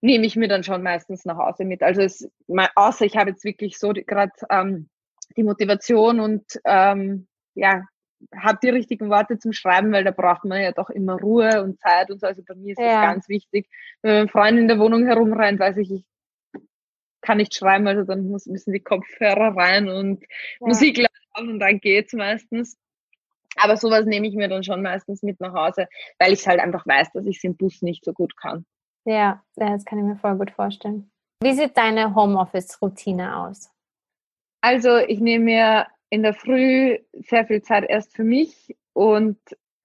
nehme 0.00 0.26
ich 0.26 0.36
mir 0.36 0.48
dann 0.48 0.64
schon 0.64 0.82
meistens 0.82 1.24
nach 1.24 1.38
Hause 1.38 1.64
mit. 1.64 1.82
Also 1.82 2.02
es, 2.02 2.28
außer 2.74 3.04
ich 3.04 3.16
habe 3.16 3.30
jetzt 3.30 3.44
wirklich 3.44 3.78
so 3.78 3.92
gerade 3.92 4.32
ähm, 4.50 4.88
die 5.36 5.42
Motivation 5.42 6.20
und 6.20 6.44
ähm, 6.64 7.26
ja, 7.54 7.84
habe 8.34 8.58
die 8.62 8.70
richtigen 8.70 9.10
Worte 9.10 9.38
zum 9.38 9.52
Schreiben, 9.52 9.92
weil 9.92 10.04
da 10.04 10.10
braucht 10.10 10.44
man 10.44 10.60
ja 10.60 10.72
doch 10.72 10.90
immer 10.90 11.14
Ruhe 11.14 11.62
und 11.62 11.78
Zeit 11.80 12.10
und 12.10 12.20
so. 12.20 12.26
Also 12.26 12.42
bei 12.46 12.54
mir 12.54 12.72
ist 12.72 12.78
ja. 12.78 12.86
das 12.86 13.12
ganz 13.12 13.28
wichtig. 13.28 13.68
Wenn 14.02 14.14
mein 14.14 14.28
Freund 14.28 14.58
in 14.58 14.68
der 14.68 14.78
Wohnung 14.78 15.06
herumrennt, 15.06 15.60
weiß 15.60 15.76
ich, 15.78 15.90
ich 15.90 16.04
kann 17.20 17.38
nicht 17.38 17.54
schreiben, 17.54 17.86
also 17.86 18.04
dann 18.04 18.28
muss, 18.28 18.46
müssen 18.46 18.72
die 18.72 18.80
Kopfhörer 18.80 19.56
rein 19.56 19.88
und 19.88 20.22
ja. 20.60 20.66
Musik 20.66 20.98
laufen 20.98 21.50
und 21.50 21.58
dann 21.58 21.80
geht's 21.80 22.12
meistens. 22.12 22.78
Aber 23.56 23.76
sowas 23.76 24.04
nehme 24.04 24.26
ich 24.26 24.34
mir 24.34 24.48
dann 24.48 24.64
schon 24.64 24.82
meistens 24.82 25.22
mit 25.22 25.40
nach 25.40 25.54
Hause, 25.54 25.86
weil 26.18 26.32
ich 26.32 26.46
halt 26.46 26.60
einfach 26.60 26.86
weiß, 26.86 27.12
dass 27.12 27.26
ich 27.26 27.38
es 27.38 27.44
im 27.44 27.56
Bus 27.56 27.82
nicht 27.82 28.04
so 28.04 28.12
gut 28.12 28.36
kann. 28.36 28.66
Ja, 29.04 29.42
das 29.54 29.84
kann 29.84 29.98
ich 29.98 30.04
mir 30.04 30.16
voll 30.16 30.36
gut 30.36 30.50
vorstellen. 30.50 31.10
Wie 31.40 31.52
sieht 31.52 31.76
deine 31.76 32.14
Homeoffice-Routine 32.14 33.36
aus? 33.36 33.70
Also 34.60 34.96
ich 34.96 35.20
nehme 35.20 35.44
mir 35.44 35.86
in 36.14 36.22
der 36.22 36.34
Früh 36.34 36.96
sehr 37.12 37.44
viel 37.44 37.60
Zeit 37.62 37.84
erst 37.88 38.14
für 38.14 38.22
mich 38.22 38.76
und 38.92 39.36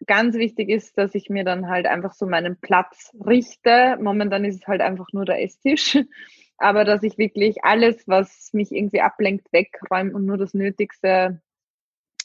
ganz 0.05 0.35
wichtig 0.35 0.69
ist, 0.69 0.95
dass 0.95 1.15
ich 1.15 1.27
mir 1.29 1.43
dann 1.43 1.67
halt 1.67 1.87
einfach 1.87 2.13
so 2.13 2.27
meinen 2.27 2.55
Platz 2.61 3.11
richte. 3.25 3.97
Momentan 3.99 4.45
ist 4.45 4.61
es 4.61 4.67
halt 4.67 4.81
einfach 4.81 5.07
nur 5.11 5.25
der 5.25 5.41
Esstisch, 5.41 5.97
aber 6.59 6.85
dass 6.85 7.01
ich 7.01 7.17
wirklich 7.17 7.63
alles, 7.63 8.07
was 8.07 8.51
mich 8.53 8.71
irgendwie 8.71 9.01
ablenkt, 9.01 9.51
wegräume 9.51 10.13
und 10.13 10.27
nur 10.27 10.37
das 10.37 10.53
Nötigste 10.53 11.41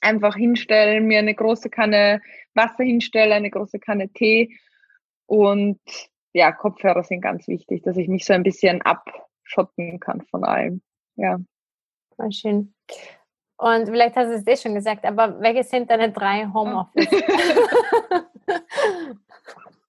einfach 0.02 0.36
hinstelle, 0.36 1.00
mir 1.00 1.20
eine 1.20 1.34
große 1.34 1.70
Kanne 1.70 2.20
Wasser 2.52 2.84
hinstelle, 2.84 3.34
eine 3.34 3.50
große 3.50 3.78
Kanne 3.78 4.10
Tee 4.10 4.54
und 5.24 5.80
ja, 6.34 6.52
Kopfhörer 6.52 7.04
sind 7.04 7.22
ganz 7.22 7.48
wichtig, 7.48 7.82
dass 7.84 7.96
ich 7.96 8.08
mich 8.08 8.26
so 8.26 8.34
ein 8.34 8.42
bisschen 8.42 8.82
abschotten 8.82 9.98
kann 9.98 10.20
von 10.30 10.44
allem. 10.44 10.82
Ja. 11.16 11.38
Voll 12.16 12.32
schön. 12.32 12.74
Und 13.64 13.88
vielleicht 13.88 14.14
hast 14.14 14.28
du 14.28 14.34
es 14.34 14.46
eh 14.46 14.56
schon 14.58 14.74
gesagt, 14.74 15.06
aber 15.06 15.40
welche 15.40 15.64
sind 15.64 15.88
deine 15.90 16.12
drei 16.12 16.46
Homeoffice? 16.52 17.08
sind 17.08 17.24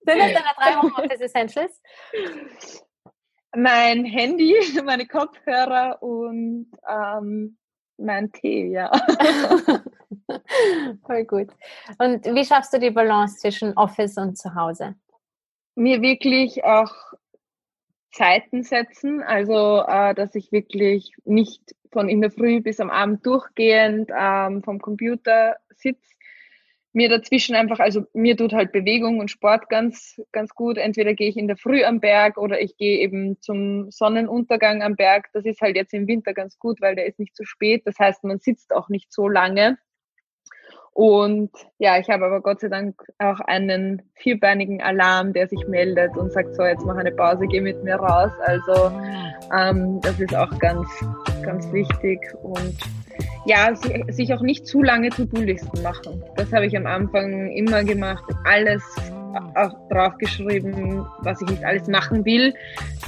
das 0.06 0.32
deine 0.32 0.54
drei 0.56 0.76
Homeoffice 0.80 1.20
Essentials? 1.20 1.82
Mein 3.54 4.06
Handy, 4.06 4.54
meine 4.84 5.06
Kopfhörer 5.06 6.02
und 6.02 6.70
ähm, 6.88 7.58
mein 7.98 8.32
Tee, 8.32 8.68
ja. 8.68 8.90
Voll 11.06 11.24
gut. 11.26 11.50
Und 11.98 12.24
wie 12.24 12.46
schaffst 12.46 12.72
du 12.72 12.78
die 12.78 12.90
Balance 12.90 13.40
zwischen 13.40 13.76
Office 13.76 14.16
und 14.16 14.38
Zuhause? 14.38 14.94
Mir 15.74 16.00
wirklich 16.00 16.64
auch 16.64 16.94
Zeiten 18.10 18.62
setzen, 18.62 19.22
also 19.22 19.82
äh, 19.86 20.14
dass 20.14 20.34
ich 20.34 20.50
wirklich 20.50 21.12
nicht 21.26 21.75
von 21.92 22.08
in 22.08 22.20
der 22.20 22.30
Früh 22.30 22.60
bis 22.60 22.80
am 22.80 22.90
Abend 22.90 23.24
durchgehend 23.26 24.10
ähm, 24.16 24.62
vom 24.62 24.80
Computer 24.80 25.56
sitze. 25.74 26.14
Mir 26.92 27.10
dazwischen 27.10 27.54
einfach, 27.54 27.78
also 27.78 28.06
mir 28.14 28.38
tut 28.38 28.54
halt 28.54 28.72
Bewegung 28.72 29.18
und 29.18 29.30
Sport 29.30 29.68
ganz, 29.68 30.18
ganz 30.32 30.54
gut. 30.54 30.78
Entweder 30.78 31.12
gehe 31.12 31.28
ich 31.28 31.36
in 31.36 31.46
der 31.46 31.58
Früh 31.58 31.84
am 31.84 32.00
Berg 32.00 32.38
oder 32.38 32.60
ich 32.60 32.78
gehe 32.78 33.00
eben 33.00 33.38
zum 33.42 33.90
Sonnenuntergang 33.90 34.82
am 34.82 34.96
Berg. 34.96 35.28
Das 35.34 35.44
ist 35.44 35.60
halt 35.60 35.76
jetzt 35.76 35.92
im 35.92 36.06
Winter 36.06 36.32
ganz 36.32 36.58
gut, 36.58 36.80
weil 36.80 36.96
der 36.96 37.06
ist 37.06 37.18
nicht 37.18 37.36
zu 37.36 37.44
spät. 37.44 37.82
Das 37.84 37.98
heißt, 37.98 38.24
man 38.24 38.38
sitzt 38.38 38.72
auch 38.72 38.88
nicht 38.88 39.12
so 39.12 39.28
lange. 39.28 39.76
Und 40.96 41.50
ja, 41.76 41.98
ich 41.98 42.08
habe 42.08 42.24
aber 42.24 42.40
Gott 42.40 42.60
sei 42.60 42.68
Dank 42.68 42.94
auch 43.18 43.38
einen 43.40 44.00
vierbeinigen 44.14 44.80
Alarm, 44.80 45.34
der 45.34 45.46
sich 45.46 45.68
meldet 45.68 46.16
und 46.16 46.32
sagt, 46.32 46.54
so, 46.54 46.64
jetzt 46.64 46.86
mach 46.86 46.96
eine 46.96 47.12
Pause, 47.12 47.46
geh 47.46 47.60
mit 47.60 47.84
mir 47.84 47.96
raus. 47.96 48.30
Also 48.46 48.90
ähm, 49.54 50.00
das 50.00 50.18
ist 50.18 50.34
auch 50.34 50.58
ganz, 50.58 50.88
ganz 51.42 51.70
wichtig. 51.70 52.18
Und 52.42 52.78
ja, 53.44 53.74
sich 54.08 54.32
auch 54.32 54.40
nicht 54.40 54.66
zu 54.66 54.82
lange 54.82 55.10
To-Do-Listen 55.10 55.82
machen. 55.82 56.24
Das 56.36 56.50
habe 56.50 56.64
ich 56.64 56.74
am 56.74 56.86
Anfang 56.86 57.50
immer 57.50 57.84
gemacht. 57.84 58.24
Alles 58.44 58.82
draufgeschrieben, 59.90 61.04
was 61.20 61.42
ich 61.42 61.48
nicht 61.50 61.62
alles 61.62 61.88
machen 61.88 62.24
will, 62.24 62.54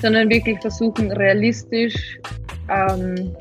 sondern 0.02 0.28
wirklich 0.28 0.60
versuchen, 0.60 1.10
realistisch 1.10 2.20
ähm, 2.68 3.34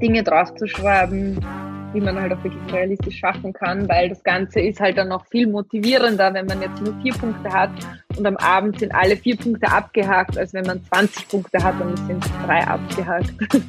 Dinge 0.00 0.22
draufzuschreiben, 0.22 1.44
die 1.94 2.00
man 2.00 2.20
halt 2.20 2.32
auch 2.32 2.42
wirklich 2.44 2.72
realistisch 2.72 3.18
schaffen 3.18 3.52
kann, 3.52 3.88
weil 3.88 4.08
das 4.08 4.22
Ganze 4.22 4.60
ist 4.60 4.80
halt 4.80 4.98
dann 4.98 5.08
noch 5.08 5.26
viel 5.26 5.46
motivierender, 5.46 6.32
wenn 6.34 6.46
man 6.46 6.60
jetzt 6.60 6.80
nur 6.82 6.94
vier 7.02 7.14
Punkte 7.14 7.50
hat 7.52 7.70
und 8.16 8.26
am 8.26 8.36
Abend 8.36 8.78
sind 8.78 8.94
alle 8.94 9.16
vier 9.16 9.36
Punkte 9.36 9.70
abgehakt, 9.70 10.36
als 10.38 10.52
wenn 10.54 10.66
man 10.66 10.82
20 10.84 11.28
Punkte 11.28 11.62
hat 11.62 11.80
und 11.80 11.94
es 11.94 12.06
sind 12.06 12.24
drei 12.46 12.66
abgehakt. 12.66 13.32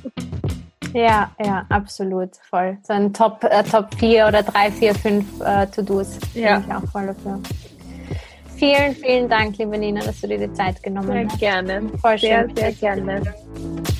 Ja, 0.93 1.31
ja, 1.43 1.65
absolut, 1.69 2.35
voll. 2.49 2.77
So 2.83 2.93
ein 2.93 3.11
Top, 3.13 3.43
äh, 3.43 3.63
Top 3.63 3.87
4 3.95 4.27
oder 4.27 4.43
3, 4.43 4.71
4, 4.71 4.93
5 4.93 5.41
äh, 5.41 5.65
To-Dos. 5.67 6.19
Ja. 6.35 6.59
Ich 6.59 6.71
auch 6.71 6.87
voll 6.91 7.07
dafür. 7.07 7.39
Vielen, 8.63 8.95
vielen 8.95 9.29
Dank, 9.29 9.57
liebe 9.57 9.77
Nina, 9.77 9.99
dass 9.99 10.21
du 10.21 10.27
dir 10.29 10.37
die 10.37 10.53
Zeit 10.53 10.81
genommen 10.81 11.11
sehr 11.11 11.25
hast. 11.25 11.39
Gerne. 11.39 11.81
Voll 11.99 12.17
schön. 12.17 12.29
Sehr, 12.29 12.49
sehr 12.55 12.71
gerne. 12.71 13.21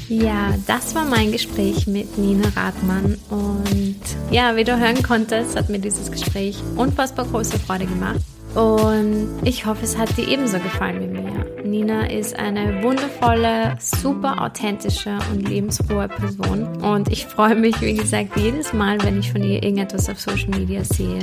Ja, 0.08 0.54
das 0.68 0.96
war 0.96 1.04
mein 1.04 1.34
Gespräch 1.34 1.86
mit 1.86 2.18
Nina 2.18 2.48
Radmann 2.56 3.18
und 3.30 4.00
ja, 4.32 4.56
wie 4.56 4.64
du 4.64 4.80
hören 4.80 5.04
konntest, 5.04 5.58
hat 5.58 5.68
mir 5.68 5.80
dieses 5.80 6.10
Gespräch 6.10 6.58
unfassbar 6.78 7.26
große 7.26 7.60
Freude 7.60 7.88
gemacht 7.88 8.22
und 8.56 9.42
ich 9.44 9.66
hoffe, 9.66 9.84
es 9.84 9.98
hat 9.98 10.16
dir 10.16 10.30
ebenso 10.30 10.60
gefallen 10.60 11.02
wie 11.02 11.08
mir. 11.08 11.46
Nina 11.66 12.10
ist 12.10 12.40
eine 12.40 12.82
wundervolle, 12.84 13.76
super 13.80 14.42
authentische 14.42 15.18
und 15.34 15.50
lebensfrohe 15.50 16.08
Person 16.08 16.82
und 16.82 17.12
ich 17.12 17.26
freue 17.26 17.56
mich, 17.56 17.82
wie 17.82 17.96
gesagt, 17.96 18.38
jedes 18.38 18.72
Mal, 18.72 18.98
wenn 19.04 19.20
ich 19.20 19.30
von 19.30 19.44
ihr 19.44 19.62
irgendetwas 19.62 20.10
auf 20.10 20.22
Social 20.22 20.52
Media 20.58 20.86
sehe. 20.86 21.20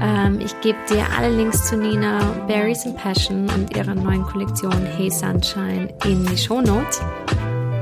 Ähm, 0.00 0.40
ich 0.40 0.58
gebe 0.60 0.78
dir 0.88 1.04
alle 1.16 1.28
Links 1.28 1.68
zu 1.68 1.76
Nina, 1.76 2.20
Berries 2.46 2.86
and 2.86 2.96
Passion 2.96 3.48
und 3.50 3.76
ihrer 3.76 3.94
neuen 3.94 4.24
Kollektion 4.24 4.86
Hey 4.96 5.10
Sunshine 5.10 5.88
in 6.04 6.24
die 6.26 6.38
Show 6.38 6.60
Notes. 6.60 7.00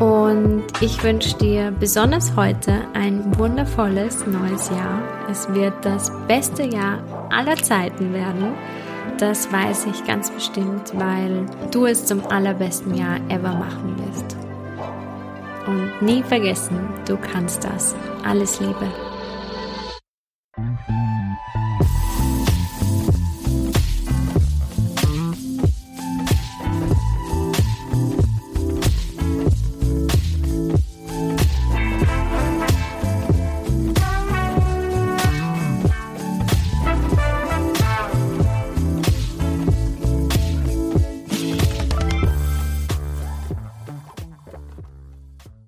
Und 0.00 0.64
ich 0.80 1.02
wünsche 1.02 1.36
dir 1.38 1.72
besonders 1.72 2.36
heute 2.36 2.72
ein 2.94 3.36
wundervolles 3.36 4.26
neues 4.26 4.70
Jahr. 4.70 5.02
Es 5.30 5.52
wird 5.52 5.74
das 5.84 6.12
beste 6.28 6.64
Jahr 6.64 7.02
aller 7.30 7.56
Zeiten 7.56 8.12
werden. 8.12 8.54
Das 9.18 9.52
weiß 9.52 9.86
ich 9.86 10.04
ganz 10.04 10.30
bestimmt, 10.30 10.92
weil 10.94 11.46
du 11.72 11.86
es 11.86 12.04
zum 12.04 12.24
allerbesten 12.26 12.94
Jahr 12.94 13.16
ever 13.28 13.54
machen 13.54 13.96
wirst. 13.98 14.36
Und 15.66 16.00
nie 16.00 16.22
vergessen, 16.22 16.78
du 17.06 17.16
kannst 17.16 17.64
das. 17.64 17.96
Alles 18.24 18.60
Liebe. 18.60 18.86